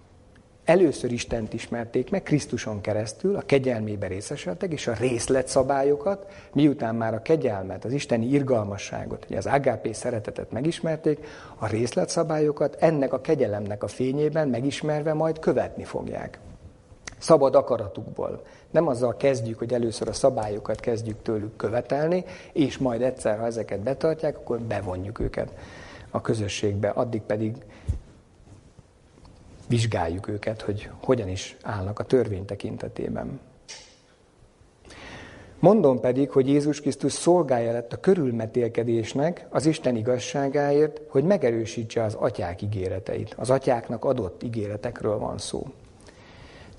Először 0.72 1.12
Istent 1.12 1.54
ismerték 1.54 2.10
meg 2.10 2.24
Krisztuson 2.24 2.82
keresztül, 2.82 3.36
a 3.36 3.42
kegyelmébe 3.42 4.08
részesültek, 4.08 4.72
és 4.72 4.88
a 4.88 4.94
részletszabályokat, 4.94 6.26
miután 6.54 6.96
már 6.96 7.14
a 7.14 7.22
kegyelmet, 7.22 7.86
az 7.86 7.94
isteni 7.94 8.26
irgalmasságot, 8.26 9.26
az 9.36 9.46
AGP 9.46 9.94
szeretetet 9.94 10.52
megismerték, 10.52 11.26
a 11.58 11.68
részletszabályokat 11.68 12.76
ennek 12.80 13.14
a 13.14 13.22
kegyelemnek 13.22 13.84
a 13.84 13.88
fényében 13.88 14.48
megismerve 14.48 15.14
majd 15.14 15.40
követni 15.40 15.84
fogják. 15.84 16.40
Szabad 17.18 17.56
akaratukból. 17.56 18.42
Nem 18.70 18.88
azzal 18.88 19.18
kezdjük, 19.18 19.58
hogy 19.58 19.74
először 19.74 20.08
a 20.08 20.14
szabályokat 20.14 20.80
kezdjük 20.80 21.22
tőlük 21.22 21.56
követelni, 21.56 22.26
és 22.54 22.78
majd 22.78 23.02
egyszer, 23.02 23.38
ha 23.38 23.46
ezeket 23.46 23.80
betartják, 23.80 24.38
akkor 24.38 24.60
bevonjuk 24.60 25.20
őket 25.20 25.54
a 26.12 26.22
közösségbe, 26.22 26.90
addig 26.90 27.22
pedig 27.22 27.56
vizsgáljuk 29.72 30.28
őket, 30.28 30.62
hogy 30.62 30.90
hogyan 31.04 31.28
is 31.28 31.58
állnak 31.64 32.00
a 32.00 32.04
törvény 32.04 32.46
tekintetében. 32.46 33.40
Mondom 35.60 36.00
pedig, 36.00 36.30
hogy 36.30 36.48
Jézus 36.48 36.82
Krisztus 36.82 37.12
szolgája 37.12 37.72
lett 37.72 37.94
a 37.94 38.00
körülmetélkedésnek, 38.00 39.48
az 39.50 39.66
Isten 39.66 39.96
igazságáért, 39.96 41.02
hogy 41.08 41.24
megerősítse 41.24 42.04
az 42.04 42.14
atyák 42.14 42.62
ígéreteit. 42.62 43.36
Az 43.38 43.50
atyáknak 43.50 44.06
adott 44.06 44.44
ígéretekről 44.44 45.18
van 45.18 45.38
szó. 45.38 45.68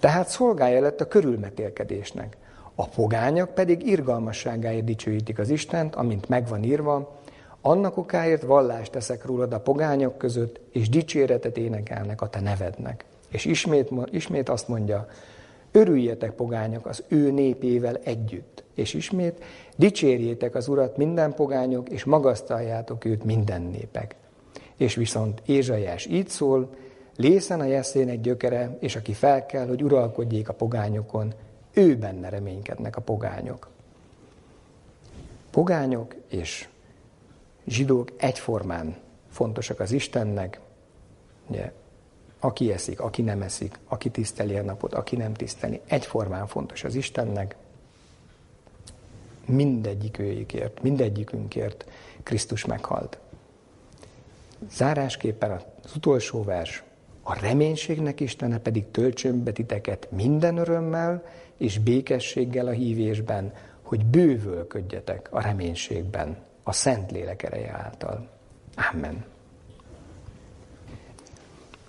Tehát 0.01 0.29
szolgája 0.29 0.81
lett 0.81 1.01
a 1.01 1.09
körülmetélkedésnek. 1.09 2.37
A 2.75 2.89
pogányok 2.89 3.55
pedig 3.55 3.87
irgalmasságáért 3.87 4.85
dicsőítik 4.85 5.39
az 5.39 5.51
Istent, 5.51 5.95
amint 5.95 6.29
megvan 6.29 6.63
írva, 6.63 7.22
annak 7.63 7.97
okáért 7.97 8.43
vallást 8.43 8.93
teszek 8.93 9.25
rólad 9.25 9.53
a 9.53 9.61
pogányok 9.61 10.19
között, 10.19 10.61
és 10.71 10.89
dicséretet 10.89 11.57
énekelnek 11.57 12.21
a 12.21 12.29
te 12.29 12.41
nevednek. 12.41 13.05
És 13.29 13.45
ismét, 13.45 13.91
ismét 14.11 14.49
azt 14.49 14.69
mondja, 14.69 15.07
örüljetek 15.73 16.33
pogányok 16.33 16.87
az 16.87 17.03
ő 17.09 17.31
népével 17.31 17.97
együtt. 17.97 18.65
És 18.75 18.95
ismét, 18.95 19.45
dicsérjétek 19.77 20.55
az 20.55 20.69
Urat 20.69 20.97
minden 20.97 21.35
pogányok, 21.35 21.89
és 21.89 22.05
magasztaljátok 22.05 23.05
őt 23.05 23.25
minden 23.25 23.63
népek. 23.63 24.15
És 24.77 24.95
viszont 24.95 25.43
Ézsajás 25.47 26.07
így 26.07 26.29
szól, 26.29 26.71
lészen 27.17 27.61
a 27.61 27.65
jeszének 27.65 28.21
gyökere, 28.21 28.77
és 28.81 28.97
aki 28.97 29.13
fel 29.13 29.47
kell, 29.47 29.67
hogy 29.67 29.83
uralkodjék 29.83 30.49
a 30.49 30.53
pogányokon, 30.55 31.33
ő 31.73 31.97
benne 31.97 32.29
reménykednek 32.29 32.97
a 32.97 33.01
pogányok. 33.01 33.69
Pogányok 35.51 36.15
és 36.29 36.69
zsidók 37.67 38.13
egyformán 38.17 38.97
fontosak 39.31 39.81
az 39.81 39.93
Istennek, 39.93 40.61
ugye, 41.47 41.73
aki 42.41 42.73
eszik, 42.73 43.01
aki 43.01 43.23
nem 43.23 43.43
eszik, 43.43 43.79
aki 43.89 44.11
tiszteli 44.11 44.57
a 44.57 44.63
napot, 44.63 44.95
aki 44.95 45.17
nem 45.17 45.33
tiszteli, 45.33 45.81
egyformán 45.87 46.47
fontos 46.47 46.85
az 46.85 46.95
Istennek. 46.95 47.57
Mindegyik 49.47 50.19
őjékért, 50.19 50.83
mindegyikünkért 50.83 51.91
Krisztus 52.23 52.65
meghalt. 52.65 53.19
Zárásképpen 54.71 55.51
az 55.51 55.95
utolsó 55.95 56.45
vers, 56.45 56.83
a 57.23 57.41
reménységnek 57.41 58.21
Istene 58.21 58.59
pedig 58.59 58.91
töltsön 58.91 59.43
be 59.43 59.53
titeket 59.53 60.09
minden 60.11 60.57
örömmel 60.57 61.25
és 61.57 61.79
békességgel 61.79 62.67
a 62.67 62.71
hívésben, 62.71 63.53
hogy 63.83 64.05
bővölködjetek 64.05 65.29
a 65.33 65.41
reménységben 65.41 66.37
a 66.63 66.73
Szent 66.73 67.11
Lélek 67.11 67.43
ereje 67.43 67.73
által. 67.73 68.29
Amen. 68.93 69.25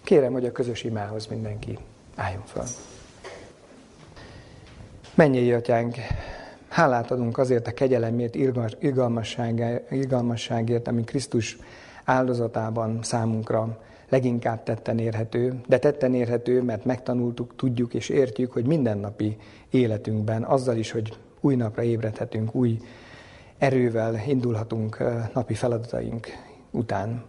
Kérem, 0.03 0.31
hogy 0.31 0.45
a 0.45 0.51
közös 0.51 0.83
imához 0.83 1.27
mindenki 1.27 1.77
álljon 2.15 2.43
fel. 2.45 2.65
Mennyi 5.15 5.51
atyánk, 5.51 5.95
hálát 6.67 7.11
adunk 7.11 7.37
azért 7.37 7.67
a 7.67 7.73
kegyelemért, 7.73 8.35
irgalmasságért, 9.89 10.87
ami 10.87 11.03
Krisztus 11.03 11.57
áldozatában 12.03 12.99
számunkra 13.03 13.77
leginkább 14.09 14.63
tetten 14.63 14.99
érhető, 14.99 15.61
de 15.67 15.79
tetten 15.79 16.13
érhető, 16.13 16.61
mert 16.61 16.85
megtanultuk, 16.85 17.55
tudjuk 17.55 17.93
és 17.93 18.09
értjük, 18.09 18.51
hogy 18.51 18.65
mindennapi 18.65 19.37
életünkben, 19.69 20.43
azzal 20.43 20.77
is, 20.77 20.91
hogy 20.91 21.17
új 21.39 21.55
napra 21.55 21.83
ébredhetünk, 21.83 22.55
új 22.55 22.77
erővel 23.63 24.21
indulhatunk 24.27 24.97
napi 25.33 25.53
feladataink 25.53 26.27
után. 26.71 27.23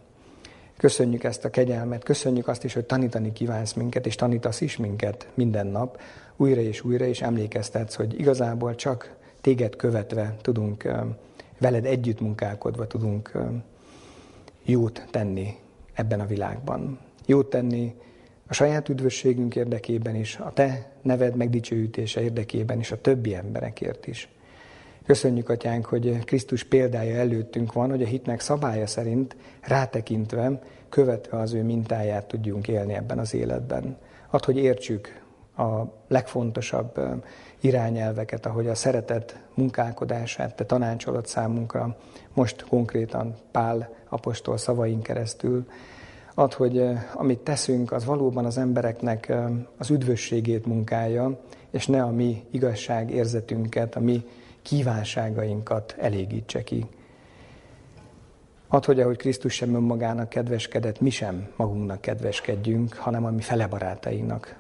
Köszönjük 0.77 1.25
ezt 1.25 1.45
a 1.45 1.51
kegyelmet, 1.51 2.05
köszönjük 2.05 2.49
azt 2.49 2.65
is, 2.65 2.75
hogy 2.75 2.85
tanítani 2.85 3.33
kívánsz 3.33 3.73
minket, 3.73 4.07
és 4.07 4.15
tanítasz 4.15 4.61
is 4.61 4.77
minket 4.77 5.29
minden 5.35 5.67
nap, 5.67 6.01
újra 6.37 6.61
és 6.61 6.85
újra, 6.85 7.05
és 7.05 7.23
emlékeztetsz, 7.23 7.95
hogy 7.95 8.19
igazából 8.19 8.75
csak 8.75 9.17
téged 9.41 9.77
követve 9.77 10.37
tudunk, 10.41 10.89
veled 11.59 11.85
együtt 11.85 12.21
munkálkodva 12.21 12.87
tudunk 12.87 13.33
jót 14.63 15.07
tenni 15.11 15.57
ebben 15.93 16.21
a 16.21 16.27
világban. 16.27 16.99
Jót 17.27 17.51
tenni 17.51 17.95
a 18.47 18.55
saját 18.55 18.89
üdvösségünk 18.89 19.57
érdekében 19.57 20.15
is, 20.15 20.37
a 20.37 20.53
te 20.53 20.93
neved 21.03 21.37
megdicsőítése 21.37 22.23
érdekében 22.23 22.79
is, 22.79 22.93
a 22.93 23.01
többi 23.01 23.35
emberekért 23.35 24.07
is. 24.07 24.29
Köszönjük, 25.07 25.49
Atyánk, 25.49 25.87
hogy 25.87 26.25
Krisztus 26.25 26.65
példája 26.65 27.17
előttünk 27.17 27.73
van, 27.73 27.91
hogy 27.91 28.03
a 28.03 28.07
hitnek 28.07 28.41
szabálya 28.41 28.87
szerint 28.87 29.37
rátekintve, 29.61 30.61
követve 30.89 31.39
az 31.39 31.53
ő 31.53 31.63
mintáját 31.63 32.27
tudjunk 32.27 32.69
élni 32.69 32.95
ebben 32.95 33.19
az 33.19 33.35
életben. 33.35 33.97
Add, 34.31 34.45
hogy 34.45 34.57
értsük 34.57 35.23
a 35.57 35.83
legfontosabb 36.09 37.01
irányelveket, 37.61 38.47
ahogy 38.47 38.69
a 38.69 38.75
szeretet 38.75 39.43
munkálkodását 39.55 40.57
te 40.57 40.65
tanácsolod 40.65 41.27
számunkra, 41.27 41.97
most 42.35 42.65
konkrétan 42.69 43.35
Pál 43.51 43.95
apostol 44.09 44.57
szavaink 44.57 45.03
keresztül. 45.03 45.67
Add, 46.35 46.55
hogy 46.55 46.89
amit 47.15 47.39
teszünk, 47.39 47.93
az 47.93 48.05
valóban 48.05 48.45
az 48.45 48.59
embereknek 48.59 49.33
az 49.79 49.91
üdvösségét 49.91 50.67
munkálja, 50.67 51.41
és 51.71 51.87
ne 51.87 52.03
a 52.03 52.11
mi 52.11 52.45
igazság 52.51 53.11
érzetünket, 53.11 53.97
a 53.97 54.01
mi 54.01 54.25
kívánságainkat 54.65 55.95
elégítse 55.99 56.65
ki. 56.65 56.87
Add, 58.69 58.85
hogy 58.85 59.01
ahogy 59.01 59.17
Krisztus 59.17 59.55
sem 59.55 59.75
önmagának 59.75 60.29
kedveskedett, 60.29 61.01
mi 61.01 61.11
sem 61.11 61.49
magunknak 61.57 62.01
kedveskedjünk, 62.01 62.95
hanem 62.95 63.25
a 63.25 63.31
mi 63.31 63.41
felebarátainak 63.41 64.57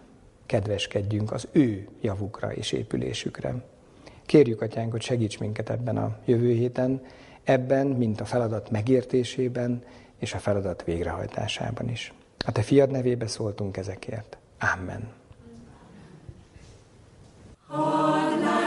kedveskedjünk 0.47 1.33
az 1.33 1.49
ő 1.53 1.89
javukra 2.01 2.53
és 2.53 2.73
épülésükre. 2.73 3.55
Kérjük, 4.27 4.61
Atyánk, 4.61 4.91
hogy 4.91 5.03
segíts 5.03 5.39
minket 5.39 5.71
ebben 5.71 5.97
a 5.97 6.17
jövő 6.25 6.53
héten, 6.53 7.03
ebben, 7.45 7.87
mint 7.87 8.21
a 8.21 8.25
feladat 8.25 8.71
megértésében 8.71 9.83
és 10.19 10.35
a 10.35 10.39
feladat 10.39 10.85
végrehajtásában 10.85 11.89
is. 11.89 12.13
A 12.47 12.53
Te 12.53 12.63
fiad 12.63 12.91
nevébe 12.91 13.27
szóltunk 13.27 13.77
ezekért. 13.77 14.37
Amen. 14.59 15.13
Hadd 17.67 18.64